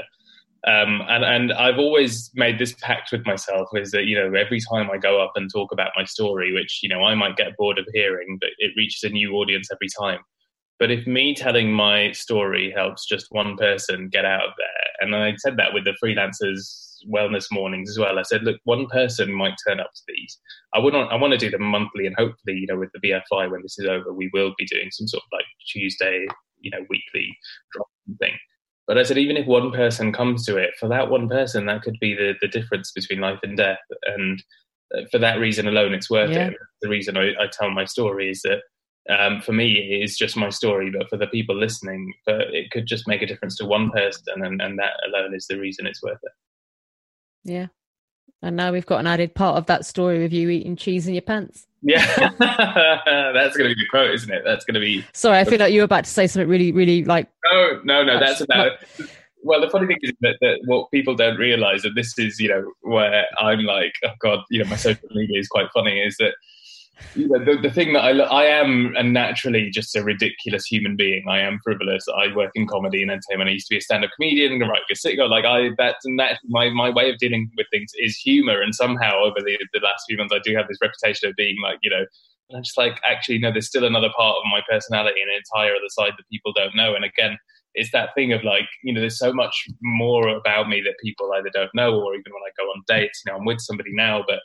Um, 0.67 1.03
and 1.09 1.25
and 1.25 1.53
I've 1.53 1.79
always 1.79 2.31
made 2.35 2.59
this 2.59 2.75
pact 2.81 3.13
with 3.13 3.25
myself 3.25 3.69
is 3.75 3.93
that 3.93 4.07
you 4.07 4.17
know 4.17 4.37
every 4.37 4.61
time 4.61 4.91
I 4.91 4.99
go 4.99 5.23
up 5.23 5.33
and 5.37 5.51
talk 5.51 5.71
about 5.73 5.93
my 5.97 6.05
story, 6.05 6.53
which 6.53 6.81
you 6.83 6.89
know 6.89 7.05
I 7.05 7.15
might 7.15 7.37
get 7.37 7.57
bored 7.57 7.79
of 7.79 7.87
hearing, 7.93 8.39
but 8.41 8.51
it 8.59 8.73
reaches 8.77 9.05
a 9.05 9.13
new 9.13 9.35
audience 9.35 9.69
every 9.71 9.89
time. 9.99 10.21
But 10.79 10.91
if 10.91 11.07
me 11.07 11.35
telling 11.35 11.73
my 11.73 12.13
story 12.13 12.73
helps 12.75 13.07
just 13.07 13.29
one 13.31 13.57
person 13.57 14.09
get 14.09 14.25
out 14.25 14.45
of 14.45 14.53
there, 14.59 14.87
and 15.01 15.15
I 15.15 15.35
said 15.37 15.57
that 15.57 15.73
with 15.73 15.85
the 15.85 15.97
freelancers 16.03 16.87
wellness 17.11 17.47
mornings 17.51 17.91
as 17.91 17.99
well. 17.99 18.19
I 18.19 18.23
said, 18.23 18.43
look, 18.43 18.57
one 18.65 18.87
person 18.87 19.33
might 19.33 19.55
turn 19.67 19.81
up 19.81 19.93
to 19.95 20.03
these. 20.09 20.39
I 20.75 20.79
would 20.79 20.93
not, 20.93 21.13
I 21.13 21.17
want 21.17 21.33
to 21.33 21.39
do 21.39 21.51
them 21.51 21.63
monthly, 21.63 22.07
and 22.07 22.17
hopefully, 22.17 22.57
you 22.57 22.67
know, 22.67 22.79
with 22.79 22.91
the 22.93 23.01
BFI 23.01 23.51
when 23.51 23.63
this 23.63 23.79
is 23.79 23.87
over, 23.87 24.13
we 24.13 24.31
will 24.33 24.55
be 24.59 24.67
doing 24.67 24.89
some 24.91 25.07
sort 25.07 25.23
of 25.23 25.29
like 25.33 25.45
Tuesday, 25.71 26.27
you 26.61 26.71
know, 26.71 26.85
weekly 26.89 27.37
drop 27.73 27.89
thing. 28.19 28.37
But 28.87 28.99
I 28.99 29.03
said, 29.03 29.19
even 29.19 29.37
if 29.37 29.47
one 29.47 29.73
person 29.73 30.13
comes 30.13 30.47
to 30.47 30.57
it, 30.57 30.71
for 30.79 30.89
that 30.89 31.11
one 31.11 31.29
person, 31.29 31.67
that 31.67 31.83
could 31.83 31.99
be 32.01 32.15
the, 32.15 32.35
the 32.41 32.49
difference 32.49 32.93
between 32.93 33.21
life 33.21 33.41
and 33.43 33.57
death. 33.57 33.81
And 34.07 34.43
uh, 34.97 35.03
for 35.11 35.19
that 35.19 35.41
reason 35.41 35.67
alone, 35.67 35.93
it's 35.93 36.09
worth 36.09 36.31
Yeah. 36.31 36.49
it. 36.49 36.55
The 36.83 36.89
reason 36.89 37.17
I, 37.17 37.31
I 37.31 37.47
tell 37.51 37.71
my 37.71 37.85
story 37.85 38.31
is 38.31 38.43
that 38.43 38.61
um, 39.09 39.41
for 39.41 39.53
me, 39.53 39.79
it 39.79 40.03
is 40.05 40.17
just 40.17 40.37
my 40.37 40.51
story, 40.51 40.91
but 40.91 41.09
for 41.09 41.17
the 41.17 41.27
people 41.29 41.57
listening, 41.57 42.13
it 42.27 42.71
could 42.71 42.87
just 42.87 43.07
make 43.07 43.23
a 43.23 43.27
difference 43.27 43.57
to 43.59 43.65
one 43.65 43.91
person, 43.91 44.43
and, 44.43 44.61
and 44.61 44.79
that 44.79 44.95
alone 45.09 45.35
is 45.35 45.47
the 45.47 45.59
reason 45.59 45.87
it's 45.87 46.03
worth 46.03 46.19
it. 46.23 46.33
Yeah. 47.45 47.67
And 48.43 48.57
now 48.57 48.73
we've 48.73 48.87
got 48.87 49.01
an 49.01 49.07
added 49.07 49.35
part 49.35 49.57
of 49.57 49.67
that 49.67 49.87
story 49.87 50.19
with 50.19 50.33
you 50.33 50.49
eating 50.51 50.77
cheese 50.77 51.07
in 51.07 51.15
your 51.15 51.23
pants. 51.23 51.67
Yeah, 51.87 52.05
that's 52.39 53.57
going 53.57 53.71
to 53.71 53.75
be 53.77 53.81
the 53.81 53.87
quote, 53.89 54.11
isn't 54.11 54.33
it? 54.33 54.43
That's 54.45 54.65
going 54.65 54.75
to 54.75 54.81
be 54.81 55.05
Sorry, 55.13 55.39
I 55.39 55.45
feel 55.45 55.61
like 55.61 55.73
you 55.73 55.81
were 55.81 55.85
about 55.85 56.05
to 56.05 56.11
say 56.11 56.27
something 56.27 56.49
really, 56.49 56.73
really 56.73 57.05
like 57.05 57.29
no, 57.53 57.81
no, 57.85 58.03
no. 58.03 58.19
That's 58.19 58.41
about. 58.41 58.73
Well, 59.45 59.61
the 59.61 59.71
funny 59.71 59.87
thing 59.87 59.99
is 60.03 60.13
that, 60.23 60.37
that 60.41 60.59
what 60.65 60.91
people 60.91 61.15
don't 61.15 61.37
realise, 61.37 61.85
and 61.85 61.95
this 61.95 62.19
is, 62.19 62.41
you 62.41 62.49
know, 62.49 62.73
where 62.81 63.27
I'm 63.39 63.61
like, 63.61 63.93
oh 64.05 64.11
god, 64.19 64.41
you 64.51 64.65
know, 64.65 64.69
my 64.69 64.75
social 64.75 65.09
media 65.15 65.39
is 65.39 65.47
quite 65.47 65.71
funny, 65.73 66.01
is 66.01 66.17
that 66.17 66.35
the, 67.15 67.59
the 67.63 67.71
thing 67.71 67.93
that 67.93 68.01
I 68.01 68.11
I 68.11 68.45
am 68.45 68.95
a 68.97 69.03
naturally 69.03 69.71
just 69.71 69.95
a 69.97 70.03
ridiculous 70.03 70.67
human 70.67 70.97
being. 70.97 71.25
I 71.29 71.41
am 71.41 71.61
frivolous. 71.63 72.05
I 72.17 72.35
work 72.35 72.51
in 72.55 72.67
comedy 72.67 73.03
and 73.03 73.11
entertainment. 73.11 73.51
I 73.51 73.53
used 73.53 73.67
to 73.69 73.75
be 73.75 73.79
a 73.79 73.83
stand-up 73.83 74.11
comedian 74.17 74.53
and 74.53 74.71
write 74.71 74.83
a 74.91 74.95
sitcom. 74.95 75.29
Like 75.29 75.45
I, 75.45 75.71
that's 75.77 76.05
and 76.05 76.19
that 76.19 76.39
my 76.49 76.71
my 76.71 76.91
way 76.91 77.11
of 77.11 77.19
dealing 77.19 77.51
with 77.57 77.67
things 77.71 77.91
is 77.97 78.17
humour. 78.17 78.61
And 78.61 78.75
somehow 78.75 79.23
over 79.23 79.41
the 79.45 79.59
the 79.73 79.81
last 79.81 80.05
few 80.09 80.17
months, 80.17 80.35
I 80.35 80.41
do 80.43 80.57
have 80.57 80.69
this 80.69 80.79
reputation 80.81 81.29
of 81.29 81.37
being 81.37 81.57
like, 81.63 81.79
you 81.83 81.91
know, 81.91 82.05
and 82.49 82.57
I'm 82.57 82.63
just 82.63 82.79
like, 82.79 83.01
actually, 83.05 83.39
no, 83.39 83.51
there's 83.51 83.67
still 83.67 83.85
another 83.85 84.11
part 84.17 84.37
of 84.37 84.45
my 84.51 84.61
personality, 84.69 85.21
and 85.21 85.31
an 85.31 85.37
entire 85.39 85.75
other 85.75 85.91
side 85.91 86.13
that 86.17 86.29
people 86.31 86.53
don't 86.55 86.77
know. 86.77 86.95
And 86.95 87.05
again, 87.05 87.37
it's 87.75 87.91
that 87.93 88.15
thing 88.15 88.33
of 88.33 88.43
like, 88.45 88.69
you 88.83 88.93
know, 88.95 89.01
there's 89.01 89.19
so 89.19 89.33
much 89.33 89.67
more 89.83 90.29
about 90.29 90.69
me 90.69 90.81
that 90.83 90.95
people 91.03 91.31
either 91.35 91.51
don't 91.53 91.75
know, 91.75 92.01
or 92.01 92.15
even 92.15 92.33
when 92.33 92.43
I 92.47 92.53
go 92.57 92.65
on 92.71 92.83
dates, 92.87 93.23
you 93.25 93.33
know, 93.33 93.39
I'm 93.39 93.45
with 93.45 93.61
somebody 93.61 93.91
now, 93.93 94.25
but 94.27 94.41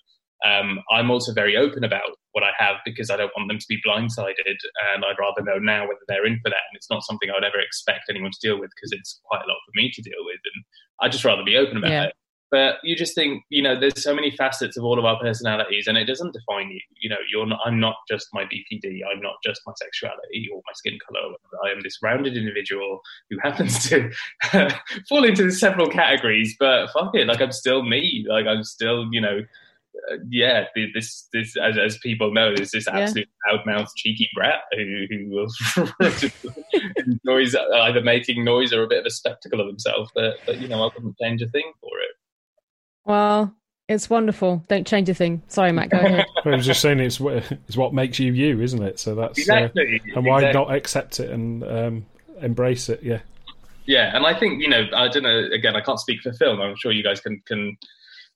um, 0.45 0.79
I'm 0.91 1.11
also 1.11 1.33
very 1.33 1.55
open 1.57 1.83
about 1.83 2.01
what 2.31 2.43
I 2.43 2.51
have 2.57 2.77
because 2.85 3.09
I 3.09 3.17
don't 3.17 3.31
want 3.37 3.47
them 3.49 3.59
to 3.59 3.65
be 3.69 3.81
blindsided, 3.87 4.57
and 4.93 5.05
I'd 5.05 5.19
rather 5.19 5.41
know 5.43 5.59
now 5.59 5.81
whether 5.83 5.99
they're 6.07 6.25
in 6.25 6.39
for 6.43 6.49
that. 6.49 6.63
And 6.69 6.75
it's 6.75 6.89
not 6.89 7.03
something 7.03 7.29
I 7.29 7.33
would 7.33 7.43
ever 7.43 7.59
expect 7.59 8.05
anyone 8.09 8.31
to 8.31 8.47
deal 8.47 8.59
with 8.59 8.71
because 8.75 8.91
it's 8.91 9.19
quite 9.25 9.43
a 9.43 9.47
lot 9.47 9.57
for 9.65 9.71
me 9.75 9.91
to 9.91 10.01
deal 10.01 10.23
with, 10.25 10.39
and 10.53 10.63
I'd 11.01 11.11
just 11.11 11.25
rather 11.25 11.43
be 11.43 11.57
open 11.57 11.77
about 11.77 11.91
Yeah. 11.91 12.03
it. 12.05 12.13
But 12.49 12.79
you 12.83 12.97
just 12.97 13.15
think, 13.15 13.43
you 13.47 13.61
know, 13.63 13.79
there's 13.79 14.03
so 14.03 14.13
many 14.13 14.29
facets 14.29 14.75
of 14.75 14.83
all 14.83 14.99
of 14.99 15.05
our 15.05 15.17
personalities, 15.21 15.87
and 15.87 15.97
it 15.97 16.03
doesn't 16.03 16.33
define 16.33 16.69
you. 16.69 16.81
You 16.99 17.09
know, 17.09 17.15
you're 17.31 17.45
not. 17.45 17.59
I'm 17.63 17.79
not 17.79 17.95
just 18.09 18.27
my 18.33 18.43
BPD. 18.43 18.99
I'm 19.09 19.21
not 19.21 19.35
just 19.45 19.61
my 19.65 19.71
sexuality 19.77 20.49
or 20.53 20.61
my 20.65 20.73
skin 20.73 20.97
color. 21.07 21.33
I 21.65 21.71
am 21.71 21.79
this 21.81 21.97
rounded 22.03 22.35
individual 22.35 22.99
who 23.29 23.37
happens 23.41 23.87
to 23.87 24.11
fall 25.07 25.23
into 25.23 25.49
several 25.49 25.87
categories. 25.87 26.53
But 26.59 26.91
fuck 26.91 27.11
it, 27.15 27.27
like 27.27 27.39
I'm 27.39 27.53
still 27.53 27.83
me. 27.83 28.25
Like 28.27 28.47
I'm 28.47 28.65
still, 28.65 29.07
you 29.13 29.21
know, 29.21 29.39
yeah. 30.29 30.65
the- 30.75 30.91
This, 30.93 31.27
this, 31.33 31.55
as, 31.57 31.77
as 31.77 31.97
people 31.99 32.33
know, 32.33 32.55
there's 32.55 32.71
this 32.71 32.85
Yeah. 32.87 32.99
absolute 32.99 33.29
loudmouth, 33.49 33.89
cheeky 33.97 34.29
brat 34.33 34.61
who 34.75 35.05
who 35.09 35.29
will 35.29 35.47
enjoys 37.07 37.55
either 37.55 38.01
making 38.01 38.43
noise 38.43 38.73
or 38.73 38.83
a 38.83 38.87
bit 38.87 38.99
of 38.99 39.05
a 39.05 39.09
spectacle 39.11 39.59
of 39.61 39.67
himself. 39.67 40.09
But 40.15 40.37
but 40.45 40.59
you 40.59 40.67
know, 40.67 40.81
I 40.83 40.89
wouldn't 40.95 41.17
change 41.21 41.41
a 41.41 41.47
thing 41.49 41.71
for 41.81 41.89
it. 41.99 42.11
well, 43.05 43.55
it's 43.87 44.09
wonderful. 44.09 44.63
Don't 44.69 44.87
change 44.87 45.09
a 45.09 45.13
thing. 45.13 45.41
Sorry, 45.47 45.71
Matt, 45.73 45.89
go 45.89 45.97
ahead. 45.97 46.25
I 46.45 46.49
was 46.55 46.65
just 46.65 46.79
saying 46.81 46.99
it's 46.99 47.17
wh- 47.17 47.41
it's 47.67 47.75
what 47.75 47.93
makes 47.93 48.19
you 48.19 48.31
you, 48.31 48.61
isn't 48.61 48.81
it? 48.81 48.99
So 48.99 49.15
that's 49.15 49.37
uh, 49.39 49.41
Exactly. 49.41 50.01
and 50.15 50.25
why 50.25 50.37
exactly. 50.37 50.61
not 50.61 50.73
accept 50.75 51.19
it 51.19 51.29
and 51.29 51.63
um, 51.65 52.05
embrace 52.41 52.87
it? 52.87 53.03
Yeah, 53.03 53.19
Yeah, 53.85 54.15
and 54.15 54.25
I 54.25 54.33
think 54.33 54.61
you 54.61 54.69
know, 54.69 54.87
I 54.95 55.09
don't 55.09 55.23
know. 55.23 55.49
Again, 55.53 55.75
I 55.75 55.81
can't 55.81 55.99
speak 55.99 56.21
for 56.21 56.31
film. 56.33 56.61
I'm 56.61 56.75
sure 56.77 56.91
you 56.93 57.03
guys 57.03 57.19
can 57.19 57.41
can 57.45 57.77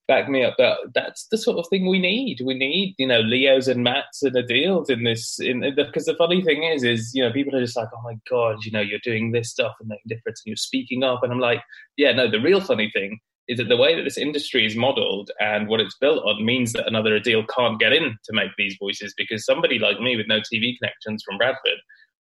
back 0.08 0.30
me 0.30 0.44
up. 0.44 0.56
But 0.58 0.78
that's 0.94 1.28
the 1.28 1.38
sort 1.38 1.58
of 1.58 1.66
thing 1.70 1.88
we 1.88 2.00
need. 2.00 2.42
We 2.44 2.54
need 2.54 2.96
you 2.98 3.08
know 3.08 3.22
Leos 3.22 3.68
and 3.68 3.84
Matts 3.84 4.24
and 4.24 4.36
Adeels 4.36 4.90
in 4.90 5.04
this. 5.04 5.40
In 5.40 5.62
because 5.76 6.06
the 6.06 6.16
funny 6.16 6.42
thing 6.42 6.64
is, 6.64 6.84
is 6.84 7.12
you 7.14 7.24
know 7.24 7.32
people 7.32 7.56
are 7.56 7.62
just 7.62 7.78
like, 7.78 7.90
oh 7.94 8.02
my 8.04 8.18
god, 8.30 8.64
you 8.64 8.72
know, 8.72 8.82
you're 8.82 9.00
doing 9.04 9.32
this 9.32 9.52
stuff 9.52 9.74
and 9.80 9.90
making 9.90 10.04
a 10.12 10.16
difference, 10.16 10.42
and 10.46 10.52
you're 10.52 10.58
speaking 10.58 11.04
up. 11.04 11.24
And 11.24 11.32
I'm 11.32 11.40
like, 11.40 11.62
yeah, 11.98 12.12
no. 12.12 12.30
The 12.30 12.42
real 12.42 12.62
funny 12.62 12.92
thing 12.94 13.20
is 13.48 13.58
that 13.58 13.70
the 13.70 13.78
way 13.78 13.96
that 13.96 14.04
this 14.04 14.18
industry 14.18 14.66
is 14.66 14.76
modelled 14.76 15.30
and 15.40 15.68
what 15.68 15.80
it's 15.80 15.98
built 15.98 16.24
on 16.26 16.44
means 16.44 16.74
that 16.74 16.88
another 16.88 17.20
Adeel 17.20 17.46
can't 17.56 17.80
get 17.80 17.94
in 17.94 18.18
to 18.24 18.34
make 18.34 18.50
these 18.58 18.76
voices 18.80 19.14
because 19.16 19.46
somebody 19.46 19.78
like 19.78 20.00
me 20.00 20.16
with 20.16 20.28
no 20.28 20.40
TV 20.40 20.74
connections 20.80 21.24
from 21.24 21.38
Bradford 21.38 21.80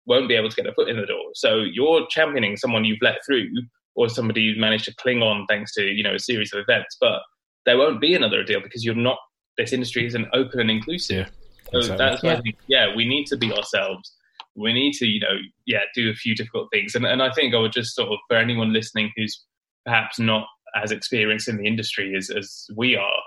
won't 0.07 0.27
be 0.27 0.35
able 0.35 0.49
to 0.49 0.55
get 0.55 0.65
a 0.65 0.73
foot 0.73 0.89
in 0.89 0.99
the 0.99 1.05
door. 1.05 1.29
So 1.35 1.59
you're 1.59 2.07
championing 2.09 2.57
someone 2.57 2.85
you've 2.85 3.01
let 3.01 3.19
through 3.25 3.49
or 3.95 4.09
somebody 4.09 4.41
you've 4.41 4.57
managed 4.57 4.85
to 4.85 4.95
cling 4.95 5.21
on 5.21 5.45
thanks 5.47 5.73
to, 5.75 5.83
you 5.83 6.01
know, 6.01 6.15
a 6.15 6.19
series 6.19 6.53
of 6.53 6.59
events. 6.67 6.97
But 6.99 7.21
there 7.65 7.77
won't 7.77 8.01
be 8.01 8.13
another 8.15 8.43
Adeel 8.43 8.63
because 8.63 8.83
you're 8.83 8.95
not 8.95 9.17
this 9.57 9.73
industry 9.73 10.05
isn't 10.05 10.27
open 10.33 10.59
and 10.61 10.71
inclusive. 10.71 11.29
Yeah, 11.73 11.81
So 11.81 11.97
that's 11.97 12.23
why 12.23 12.31
Yeah. 12.31 12.37
I 12.37 12.41
think, 12.41 12.55
yeah, 12.67 12.95
we 12.95 13.05
need 13.07 13.25
to 13.27 13.37
be 13.37 13.51
ourselves. 13.53 14.13
We 14.55 14.73
need 14.73 14.93
to, 14.93 15.05
you 15.05 15.19
know, 15.19 15.37
yeah, 15.65 15.81
do 15.93 16.09
a 16.09 16.13
few 16.13 16.35
difficult 16.35 16.69
things. 16.71 16.95
And 16.95 17.05
and 17.05 17.21
I 17.21 17.31
think 17.31 17.53
I 17.53 17.57
would 17.59 17.71
just 17.73 17.95
sort 17.95 18.09
of 18.11 18.19
for 18.27 18.37
anyone 18.37 18.73
listening 18.73 19.11
who's 19.15 19.45
perhaps 19.85 20.19
not 20.19 20.47
as 20.75 20.91
experienced 20.91 21.47
in 21.49 21.57
the 21.57 21.65
industry 21.67 22.15
as, 22.15 22.29
as 22.29 22.65
we 22.75 22.95
are, 22.95 23.21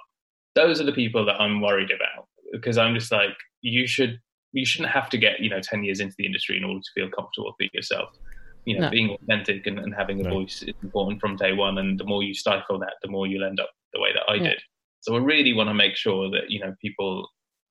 those 0.54 0.80
are 0.80 0.84
the 0.84 0.92
people 0.92 1.24
that 1.26 1.40
I'm 1.40 1.60
worried 1.60 1.90
about. 1.90 2.26
Because 2.52 2.78
I'm 2.78 2.94
just 2.94 3.12
like, 3.12 3.36
you 3.62 3.86
should 3.86 4.18
you 4.52 4.64
shouldn't 4.64 4.92
have 4.92 5.10
to 5.10 5.18
get, 5.18 5.40
you 5.40 5.50
know, 5.50 5.60
ten 5.60 5.82
years 5.84 6.00
into 6.00 6.14
the 6.18 6.26
industry 6.26 6.56
in 6.56 6.64
order 6.64 6.80
to 6.80 6.90
feel 6.94 7.10
comfortable 7.10 7.54
with 7.58 7.70
yourself. 7.74 8.08
You 8.66 8.76
know, 8.78 8.84
No. 8.86 8.90
being 8.90 9.10
authentic 9.10 9.66
and, 9.66 9.78
and 9.78 9.94
having 9.94 10.20
a 10.20 10.24
No. 10.24 10.30
voice 10.30 10.62
is 10.62 10.74
important 10.82 11.20
from 11.20 11.36
day 11.36 11.52
one. 11.52 11.78
And 11.78 11.98
the 12.00 12.04
more 12.04 12.22
you 12.22 12.34
stifle 12.34 12.78
that, 12.78 12.94
the 13.02 13.10
more 13.10 13.26
you'll 13.26 13.44
end 13.44 13.60
up 13.60 13.70
the 13.94 14.00
way 14.00 14.12
that 14.12 14.22
I 14.28 14.34
Yeah. 14.34 14.50
did. 14.50 14.60
So 15.00 15.14
I 15.14 15.18
really 15.18 15.52
want 15.54 15.68
to 15.68 15.74
make 15.74 15.96
sure 15.96 16.30
that, 16.30 16.50
you 16.50 16.60
know, 16.60 16.74
people 16.80 17.28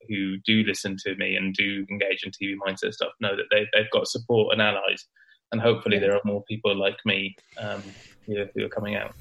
who 0.10 0.38
do 0.46 0.64
listen 0.64 0.96
to 1.06 1.16
me 1.16 1.36
and 1.36 1.54
do 1.54 1.86
engage 1.90 2.24
in 2.24 2.32
TV 2.32 2.56
mindset 2.66 2.94
stuff 2.94 3.12
know 3.22 3.36
that 3.36 3.46
they, 3.52 3.68
they've 3.74 3.90
got 3.92 4.08
support 4.08 4.54
and 4.54 4.62
allies. 4.62 5.06
And 5.52 5.62
hopefully 5.62 6.00
there 6.00 6.14
are 6.14 6.22
more 6.26 6.44
people 6.48 6.76
like 6.76 6.98
me 7.06 7.36
um, 7.60 7.96
who, 8.28 8.38
are- 8.42 8.50
who 8.56 8.66
are 8.66 8.70
coming 8.70 8.96
out. 8.96 9.14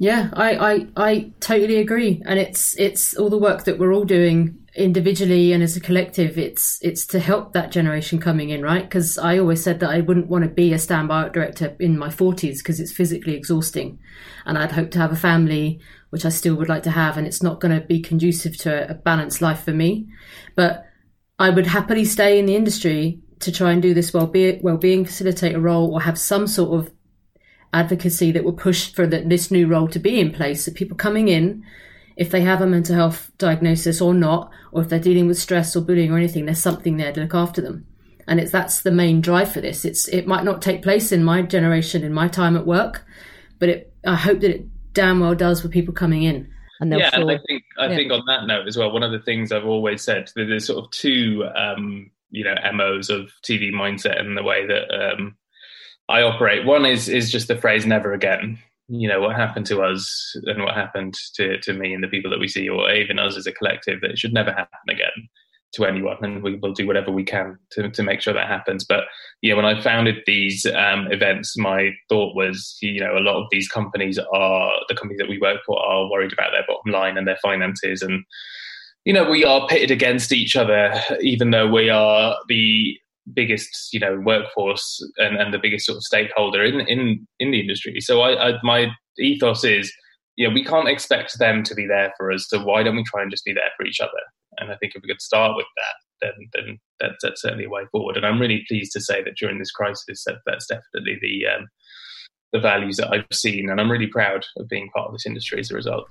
Yeah, 0.00 0.30
I, 0.32 0.54
I, 0.54 0.86
I 0.96 1.32
totally 1.40 1.78
agree, 1.78 2.22
and 2.24 2.38
it's 2.38 2.78
it's 2.78 3.16
all 3.16 3.28
the 3.30 3.36
work 3.36 3.64
that 3.64 3.80
we're 3.80 3.92
all 3.92 4.04
doing 4.04 4.56
individually 4.76 5.52
and 5.52 5.60
as 5.60 5.76
a 5.76 5.80
collective. 5.80 6.38
It's 6.38 6.78
it's 6.82 7.04
to 7.08 7.18
help 7.18 7.52
that 7.54 7.72
generation 7.72 8.20
coming 8.20 8.50
in, 8.50 8.62
right? 8.62 8.84
Because 8.84 9.18
I 9.18 9.38
always 9.40 9.60
said 9.60 9.80
that 9.80 9.90
I 9.90 9.98
wouldn't 10.02 10.28
want 10.28 10.44
to 10.44 10.50
be 10.50 10.72
a 10.72 10.78
standby 10.78 11.22
art 11.24 11.32
director 11.32 11.74
in 11.80 11.98
my 11.98 12.10
forties 12.10 12.62
because 12.62 12.78
it's 12.78 12.92
physically 12.92 13.34
exhausting, 13.34 13.98
and 14.46 14.56
I'd 14.56 14.70
hope 14.70 14.92
to 14.92 15.00
have 15.00 15.10
a 15.10 15.16
family, 15.16 15.80
which 16.10 16.24
I 16.24 16.30
still 16.30 16.54
would 16.56 16.68
like 16.68 16.82
to 16.84 16.90
have, 16.90 17.16
and 17.16 17.26
it's 17.26 17.42
not 17.42 17.60
going 17.60 17.78
to 17.78 17.86
be 17.86 18.00
conducive 18.00 18.56
to 18.58 18.90
a 18.90 18.94
balanced 18.94 19.42
life 19.42 19.62
for 19.62 19.72
me. 19.72 20.08
But 20.54 20.86
I 21.38 21.50
would 21.50 21.66
happily 21.66 22.04
stay 22.04 22.38
in 22.38 22.46
the 22.46 22.56
industry 22.56 23.20
to 23.40 23.52
try 23.52 23.72
and 23.72 23.80
do 23.80 23.94
this 23.94 24.12
well 24.12 24.26
be 24.26 24.58
well-being 24.62 25.04
facilitator 25.04 25.62
role 25.62 25.92
or 25.92 26.02
have 26.02 26.18
some 26.18 26.46
sort 26.46 26.78
of 26.78 26.92
advocacy 27.72 28.32
that 28.32 28.44
will 28.44 28.52
push 28.52 28.92
for 28.92 29.06
the, 29.06 29.20
this 29.20 29.50
new 29.50 29.66
role 29.68 29.88
to 29.88 29.98
be 29.98 30.18
in 30.18 30.32
place. 30.32 30.64
So 30.64 30.72
people 30.72 30.96
coming 30.96 31.28
in, 31.28 31.64
if 32.16 32.30
they 32.30 32.40
have 32.40 32.60
a 32.60 32.66
mental 32.66 32.96
health 32.96 33.30
diagnosis 33.38 34.00
or 34.00 34.14
not, 34.14 34.50
or 34.72 34.82
if 34.82 34.88
they're 34.88 34.98
dealing 34.98 35.28
with 35.28 35.38
stress 35.38 35.76
or 35.76 35.82
bullying 35.82 36.10
or 36.10 36.16
anything, 36.16 36.46
there's 36.46 36.58
something 36.58 36.96
there 36.96 37.12
to 37.12 37.20
look 37.20 37.34
after 37.34 37.60
them. 37.60 37.86
And 38.26 38.40
it's 38.40 38.52
that's 38.52 38.82
the 38.82 38.90
main 38.90 39.20
drive 39.20 39.52
for 39.52 39.60
this. 39.60 39.84
It's 39.84 40.08
it 40.08 40.26
might 40.26 40.44
not 40.44 40.60
take 40.60 40.82
place 40.82 41.12
in 41.12 41.24
my 41.24 41.42
generation 41.42 42.02
in 42.02 42.12
my 42.12 42.28
time 42.28 42.56
at 42.56 42.66
work, 42.66 43.06
but 43.58 43.68
it 43.68 43.94
I 44.04 44.16
hope 44.16 44.40
that 44.40 44.50
it 44.50 44.66
damn 44.98 45.20
well 45.20 45.34
does 45.34 45.62
for 45.62 45.68
people 45.68 45.94
coming 45.94 46.24
in. 46.24 46.50
And 46.80 46.90
they'll 46.90 46.98
yeah, 46.98 47.10
feel, 47.10 47.28
and 47.28 47.38
I 47.38 47.42
think 47.46 47.62
I 47.78 47.86
yeah. 47.86 47.96
think 47.96 48.12
on 48.12 48.24
that 48.26 48.46
note 48.46 48.66
as 48.66 48.76
well, 48.76 48.90
one 48.90 49.04
of 49.04 49.12
the 49.12 49.20
things 49.20 49.52
I've 49.52 49.64
always 49.64 50.02
said 50.02 50.28
that 50.34 50.44
there's 50.44 50.66
sort 50.66 50.84
of 50.84 50.90
two 50.90 51.44
um, 51.56 52.10
you 52.30 52.44
know 52.44 52.54
MOs 52.72 53.08
of 53.08 53.30
TV 53.44 53.72
mindset 53.72 54.20
and 54.20 54.36
the 54.36 54.42
way 54.42 54.66
that 54.66 54.92
um, 54.92 55.36
I 56.08 56.22
operate. 56.22 56.66
One 56.66 56.84
is 56.84 57.08
is 57.08 57.30
just 57.30 57.46
the 57.48 57.56
phrase 57.56 57.86
"never 57.86 58.12
again." 58.12 58.58
You 58.88 59.08
know 59.08 59.20
what 59.20 59.36
happened 59.36 59.66
to 59.66 59.82
us 59.82 60.36
and 60.44 60.62
what 60.62 60.74
happened 60.74 61.14
to 61.34 61.58
to 61.58 61.72
me 61.72 61.94
and 61.94 62.02
the 62.02 62.08
people 62.08 62.30
that 62.30 62.40
we 62.40 62.48
see, 62.48 62.68
or 62.68 62.90
even 62.92 63.20
us 63.20 63.36
as 63.36 63.46
a 63.46 63.52
collective, 63.52 64.00
that 64.00 64.10
it 64.10 64.18
should 64.18 64.32
never 64.32 64.50
happen 64.50 64.88
again. 64.88 65.28
To 65.72 65.84
anyone, 65.84 66.16
and 66.22 66.42
we 66.42 66.56
will 66.56 66.72
do 66.72 66.86
whatever 66.86 67.10
we 67.10 67.24
can 67.24 67.58
to, 67.72 67.90
to 67.90 68.02
make 68.02 68.20
sure 68.20 68.34
that 68.34 68.48
happens. 68.48 68.84
But 68.84 69.04
yeah, 69.42 69.54
when 69.54 69.64
I 69.64 69.80
founded 69.80 70.16
these 70.26 70.66
um, 70.66 71.10
events, 71.10 71.56
my 71.58 71.90
thought 72.08 72.34
was, 72.34 72.76
you 72.80 73.00
know, 73.00 73.16
a 73.16 73.20
lot 73.20 73.40
of 73.42 73.48
these 73.50 73.68
companies 73.68 74.18
are 74.18 74.72
the 74.88 74.94
companies 74.94 75.18
that 75.18 75.28
we 75.28 75.38
work 75.38 75.58
for 75.66 75.78
are 75.80 76.10
worried 76.10 76.32
about 76.32 76.50
their 76.52 76.64
bottom 76.66 76.92
line 76.92 77.18
and 77.18 77.26
their 77.26 77.38
finances, 77.42 78.02
and 78.02 78.24
you 79.04 79.12
know, 79.12 79.28
we 79.28 79.44
are 79.44 79.66
pitted 79.68 79.90
against 79.90 80.32
each 80.32 80.56
other, 80.56 80.92
even 81.20 81.50
though 81.50 81.68
we 81.68 81.88
are 81.88 82.36
the 82.48 82.96
biggest, 83.32 83.92
you 83.92 84.00
know, 84.00 84.20
workforce 84.20 85.02
and, 85.18 85.36
and 85.36 85.52
the 85.52 85.58
biggest 85.58 85.86
sort 85.86 85.96
of 85.96 86.02
stakeholder 86.02 86.62
in 86.62 86.80
in 86.80 87.26
in 87.38 87.50
the 87.50 87.60
industry. 87.60 88.00
So 88.00 88.22
I, 88.22 88.50
I 88.50 88.52
my 88.62 88.88
ethos 89.18 89.64
is 89.64 89.92
you 90.38 90.46
know, 90.46 90.54
we 90.54 90.64
can't 90.64 90.88
expect 90.88 91.36
them 91.40 91.64
to 91.64 91.74
be 91.74 91.84
there 91.84 92.12
for 92.16 92.30
us. 92.30 92.46
So 92.48 92.62
why 92.62 92.84
don't 92.84 92.94
we 92.94 93.02
try 93.02 93.22
and 93.22 93.30
just 93.30 93.44
be 93.44 93.52
there 93.52 93.70
for 93.76 93.84
each 93.84 94.00
other? 94.00 94.10
And 94.60 94.70
I 94.70 94.76
think 94.76 94.94
if 94.94 95.02
we 95.02 95.08
could 95.08 95.20
start 95.22 95.56
with 95.56 95.66
that, 95.76 95.94
then 96.26 96.32
then 96.54 96.78
that's, 97.00 97.16
that's 97.22 97.42
certainly 97.42 97.64
a 97.64 97.70
way 97.70 97.82
forward. 97.92 98.16
And 98.16 98.26
I'm 98.26 98.40
really 98.40 98.64
pleased 98.68 98.92
to 98.92 99.00
say 99.00 99.22
that 99.22 99.36
during 99.36 99.58
this 99.58 99.70
crisis, 99.70 100.24
that 100.24 100.36
that's 100.46 100.66
definitely 100.66 101.18
the 101.20 101.46
um, 101.46 101.68
the 102.52 102.60
values 102.60 102.96
that 102.96 103.12
I've 103.12 103.26
seen, 103.32 103.68
and 103.70 103.80
I'm 103.80 103.90
really 103.90 104.06
proud 104.06 104.44
of 104.56 104.68
being 104.68 104.88
part 104.90 105.06
of 105.08 105.12
this 105.12 105.26
industry 105.26 105.60
as 105.60 105.70
a 105.70 105.74
result. 105.74 106.08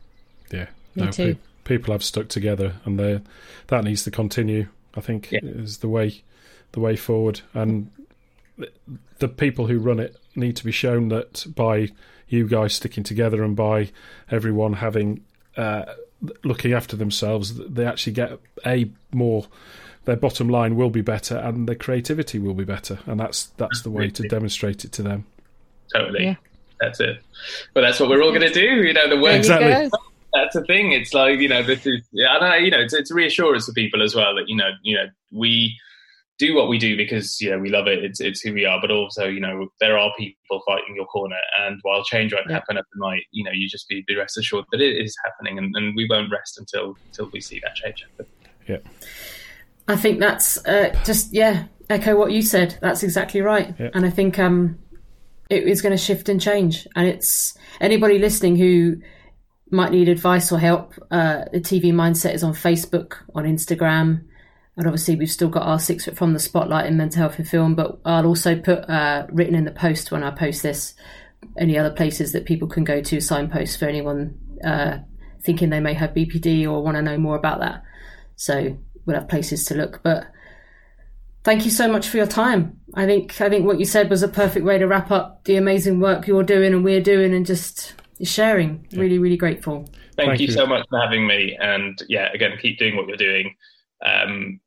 Yeah, 0.51 0.67
Me 0.95 1.05
no, 1.05 1.11
too. 1.11 1.35
pe- 1.35 1.39
people 1.75 1.91
have 1.93 2.03
stuck 2.03 2.27
together, 2.29 2.75
and 2.85 2.99
they 2.99 3.21
that 3.67 3.83
needs 3.83 4.03
to 4.03 4.11
continue. 4.11 4.67
I 4.95 5.01
think 5.01 5.31
Yeah. 5.31 5.39
is 5.43 5.79
the 5.79 5.89
way 5.89 6.23
the 6.73 6.79
way 6.79 6.95
forward, 6.95 7.41
and 7.53 7.89
the- 8.57 8.71
the 9.19 9.27
people 9.27 9.67
who 9.67 9.79
run 9.79 9.99
it 9.99 10.15
need 10.35 10.55
to 10.57 10.63
be 10.63 10.71
shown 10.71 11.09
that 11.09 11.45
by 11.55 11.89
you 12.29 12.47
guys 12.47 12.73
sticking 12.73 13.03
together 13.03 13.43
and 13.43 13.55
by 13.55 13.89
everyone 14.29 14.73
having 14.73 15.23
uh, 15.55 15.85
looking 16.43 16.73
after 16.73 16.95
themselves, 16.95 17.55
they 17.55 17.85
actually 17.85 18.13
get 18.13 18.39
a 18.65 18.89
more. 19.13 19.45
Their 20.05 20.15
bottom 20.15 20.47
line 20.47 20.77
will 20.77 20.89
be 20.89 21.01
better, 21.01 21.35
and 21.35 21.67
their 21.67 21.75
creativity 21.75 22.39
will 22.39 22.53
be 22.53 22.63
better, 22.63 22.97
and 23.07 23.19
that's 23.19 23.47
that's 23.57 23.81
the 23.81 23.89
way 23.89 24.09
to 24.09 24.23
demonstrate 24.29 24.85
it 24.85 24.93
to 24.93 25.03
them. 25.03 25.25
Totally, 25.93 26.23
Yeah. 26.23 26.35
that's 26.79 26.99
it. 27.01 27.21
But 27.73 27.81
that's 27.81 27.99
what 27.99 28.07
we're 28.09 28.21
all 28.23 28.29
going 28.29 28.41
to 28.41 28.53
do. 28.53 28.61
You 28.87 28.93
know, 28.93 29.03
the 29.09 29.15
There 29.15 29.21
work 29.21 29.35
Exactly. 29.35 29.89
that's 30.33 30.53
the 30.55 30.63
thing. 30.63 30.93
It's 30.93 31.13
like 31.13 31.39
you 31.39 31.49
know, 31.49 31.61
this 31.61 31.85
is 31.85 32.07
yeah, 32.13 32.35
and 32.37 32.45
I, 32.45 32.57
you 32.57 32.71
know, 32.71 32.79
it's, 32.79 32.93
it's 32.93 33.11
reassurance 33.11 33.65
for 33.65 33.73
people 33.73 34.01
as 34.01 34.15
well 34.15 34.33
that 34.35 34.47
you 34.47 34.55
know, 34.55 34.69
you 34.81 34.95
know, 34.95 35.07
we 35.33 35.77
do 36.37 36.55
what 36.55 36.69
we 36.69 36.77
do 36.77 36.95
because 36.95 37.41
you 37.41 37.49
know 37.49 37.59
we 37.59 37.69
love 37.69 37.87
it. 37.87 38.03
It's 38.03 38.19
it's 38.19 38.41
who 38.41 38.53
we 38.53 38.65
are, 38.65 38.79
but 38.79 38.91
also 38.91 39.25
you 39.25 39.39
know 39.39 39.67
there 39.79 39.97
are 39.97 40.11
people 40.17 40.61
fighting 40.65 40.95
your 40.95 41.05
corner, 41.05 41.37
and 41.61 41.79
while 41.83 42.03
change 42.03 42.33
won't 42.33 42.45
Yeah. 42.47 42.55
happen 42.55 42.77
overnight, 42.77 43.23
you 43.31 43.43
know, 43.43 43.51
you 43.51 43.67
just 43.67 43.87
be, 43.89 44.03
be 44.07 44.15
rest 44.15 44.37
assured 44.37 44.65
that 44.71 44.81
it 44.81 45.03
is 45.03 45.15
happening, 45.25 45.57
and, 45.57 45.75
and 45.75 45.95
we 45.95 46.07
won't 46.09 46.31
rest 46.31 46.59
until 46.59 46.95
until 47.07 47.29
we 47.33 47.41
see 47.41 47.59
that 47.63 47.75
change 47.75 48.01
happen. 48.01 48.25
Yeah, 48.67 48.77
I 49.87 49.95
think 49.95 50.19
that's 50.19 50.63
uh, 50.65 50.93
just 51.05 51.33
yeah, 51.33 51.65
echo 51.89 52.17
what 52.17 52.31
you 52.31 52.41
said. 52.41 52.77
That's 52.81 53.03
exactly 53.03 53.41
right. 53.41 53.73
Yeah. 53.79 53.89
And 53.93 54.05
I 54.05 54.09
think 54.09 54.37
um, 54.37 54.77
it 55.49 55.63
is 55.63 55.81
going 55.81 55.95
to 55.95 55.97
shift 55.97 56.29
and 56.29 56.41
change. 56.41 56.87
And 56.95 57.07
it's 57.07 57.57
anybody 57.79 58.19
listening 58.19 58.57
who 58.57 58.97
might 59.71 59.91
need 59.91 60.09
advice 60.09 60.51
or 60.51 60.59
help. 60.59 60.93
Uh, 61.09 61.45
the 61.51 61.59
TV 61.59 61.93
mindset 61.93 62.33
is 62.33 62.43
on 62.43 62.53
Facebook, 62.53 63.15
on 63.33 63.45
Instagram, 63.45 64.23
and 64.77 64.85
obviously 64.85 65.15
we've 65.15 65.31
still 65.31 65.49
got 65.49 65.63
our 65.63 65.79
six 65.79 66.05
foot 66.05 66.15
from 66.15 66.33
the 66.33 66.39
spotlight 66.39 66.85
in 66.85 66.97
mental 66.97 67.21
health 67.21 67.39
and 67.39 67.47
film. 67.47 67.75
But 67.75 67.99
I'll 68.05 68.27
also 68.27 68.55
put 68.59 68.89
uh, 68.89 69.25
written 69.31 69.55
in 69.55 69.65
the 69.65 69.71
post 69.71 70.11
when 70.11 70.23
I 70.23 70.31
post 70.31 70.63
this 70.63 70.93
any 71.57 71.77
other 71.77 71.91
places 71.91 72.31
that 72.33 72.45
people 72.45 72.67
can 72.67 72.83
go 72.83 73.01
to 73.01 73.19
signposts 73.19 73.75
for 73.75 73.85
anyone 73.85 74.37
uh, 74.63 74.99
thinking 75.41 75.69
they 75.69 75.79
may 75.79 75.93
have 75.93 76.11
BPD 76.11 76.65
or 76.65 76.83
want 76.83 76.95
to 76.95 77.01
know 77.01 77.17
more 77.17 77.35
about 77.35 77.59
that. 77.59 77.83
So 78.35 78.77
we'll 79.05 79.17
have 79.17 79.27
places 79.27 79.65
to 79.65 79.75
look. 79.75 80.01
But 80.03 80.27
thank 81.43 81.65
you 81.65 81.71
so 81.71 81.87
much 81.87 82.07
for 82.07 82.17
your 82.17 82.27
time. 82.27 82.79
I 82.93 83.05
think 83.05 83.41
I 83.41 83.49
think 83.49 83.65
what 83.65 83.79
you 83.79 83.85
said 83.85 84.09
was 84.09 84.21
a 84.21 84.27
perfect 84.27 84.65
way 84.65 84.77
to 84.77 84.85
wrap 84.85 85.11
up 85.11 85.43
the 85.45 85.55
amazing 85.55 85.99
work 85.99 86.27
you're 86.27 86.43
doing 86.43 86.73
and 86.73 86.83
we're 86.83 87.01
doing, 87.01 87.33
and 87.33 87.45
just 87.45 87.95
sharing. 88.21 88.87
Really, 88.93 89.17
really 89.17 89.37
grateful. 89.37 89.85
Thank, 90.15 90.29
Thank 90.29 90.39
you, 90.41 90.47
you. 90.47 90.53
so 90.53 90.65
much 90.65 90.85
for 90.89 90.99
having 90.99 91.27
me, 91.27 91.57
and 91.59 92.01
yeah, 92.09 92.31
again, 92.33 92.57
keep 92.61 92.79
doing 92.79 92.95
what 92.95 93.07
you're 93.07 93.17
doing, 93.17 93.55
um, 94.03 94.59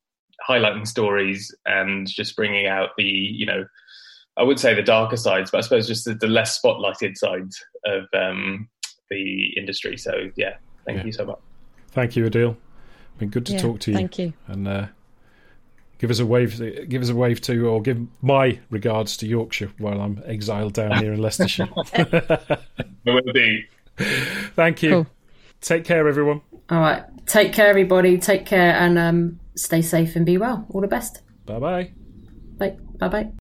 highlighting 0.49 0.87
stories 0.87 1.55
and 1.67 2.07
just 2.09 2.37
bringing 2.37 2.67
out 2.67 2.91
the 2.97 3.05
you 3.05 3.47
know. 3.47 3.65
I 4.37 4.43
would 4.43 4.61
say 4.61 4.73
the 4.75 4.83
darker 4.83 5.17
sides, 5.17 5.51
but 5.51 5.59
I 5.59 5.61
suppose 5.63 5.87
just 5.87 6.05
the, 6.07 6.15
the 6.15 6.29
less 6.29 6.59
spotlighted 6.59 7.17
sides 7.19 7.63
of 7.85 8.05
um, 8.15 8.69
the 9.11 9.49
industry. 9.59 9.99
So 9.99 10.31
yeah, 10.37 10.55
thank 10.87 10.99
Yeah. 11.01 11.05
you 11.07 11.13
so 11.13 11.27
much. 11.27 11.39
Thank 11.89 12.17
you, 12.17 12.25
Adeel. 12.25 12.57
Been 13.19 13.29
good 13.29 13.45
to 13.47 13.53
Yeah, 13.55 13.59
talk 13.59 13.81
to 13.81 13.91
you. 13.91 13.97
Thank 13.97 14.19
you. 14.19 14.33
and 14.47 14.67
uh, 14.69 14.87
give 15.99 16.11
us 16.11 16.21
a 16.21 16.25
wave. 16.27 16.59
Give 16.89 17.03
us 17.03 17.11
a 17.11 17.15
wave 17.15 17.41
to, 17.43 17.67
or 17.67 17.83
give 17.83 18.01
my 18.23 18.61
regards 18.71 19.17
to 19.19 19.27
Yorkshire 19.27 19.73
while 19.79 20.01
I'm 20.01 20.23
exiled 20.25 20.73
down 20.75 21.03
here 21.03 21.13
in 21.13 21.21
Leicestershire. 21.21 21.69
We 23.05 23.13
will 23.13 23.33
do. 23.35 23.59
Thank 24.55 24.83
you. 24.83 24.91
Cool. 24.91 25.07
Take 25.61 25.85
care, 25.85 26.07
everyone. 26.09 26.41
All 26.71 26.81
right, 26.81 27.03
take 27.27 27.53
care, 27.53 27.67
everybody. 27.67 28.17
Take 28.17 28.47
care 28.47 28.75
and 28.75 28.97
um, 28.99 29.40
stay 29.57 29.83
safe 29.83 30.17
and 30.17 30.27
be 30.27 30.39
well. 30.39 30.67
All 30.71 30.81
the 30.81 30.89
best. 30.89 31.23
Bye 31.47 31.59
bye. 31.59 31.93
Bye. 32.59 32.77
Bye. 32.99 33.09
Bye. 33.09 33.40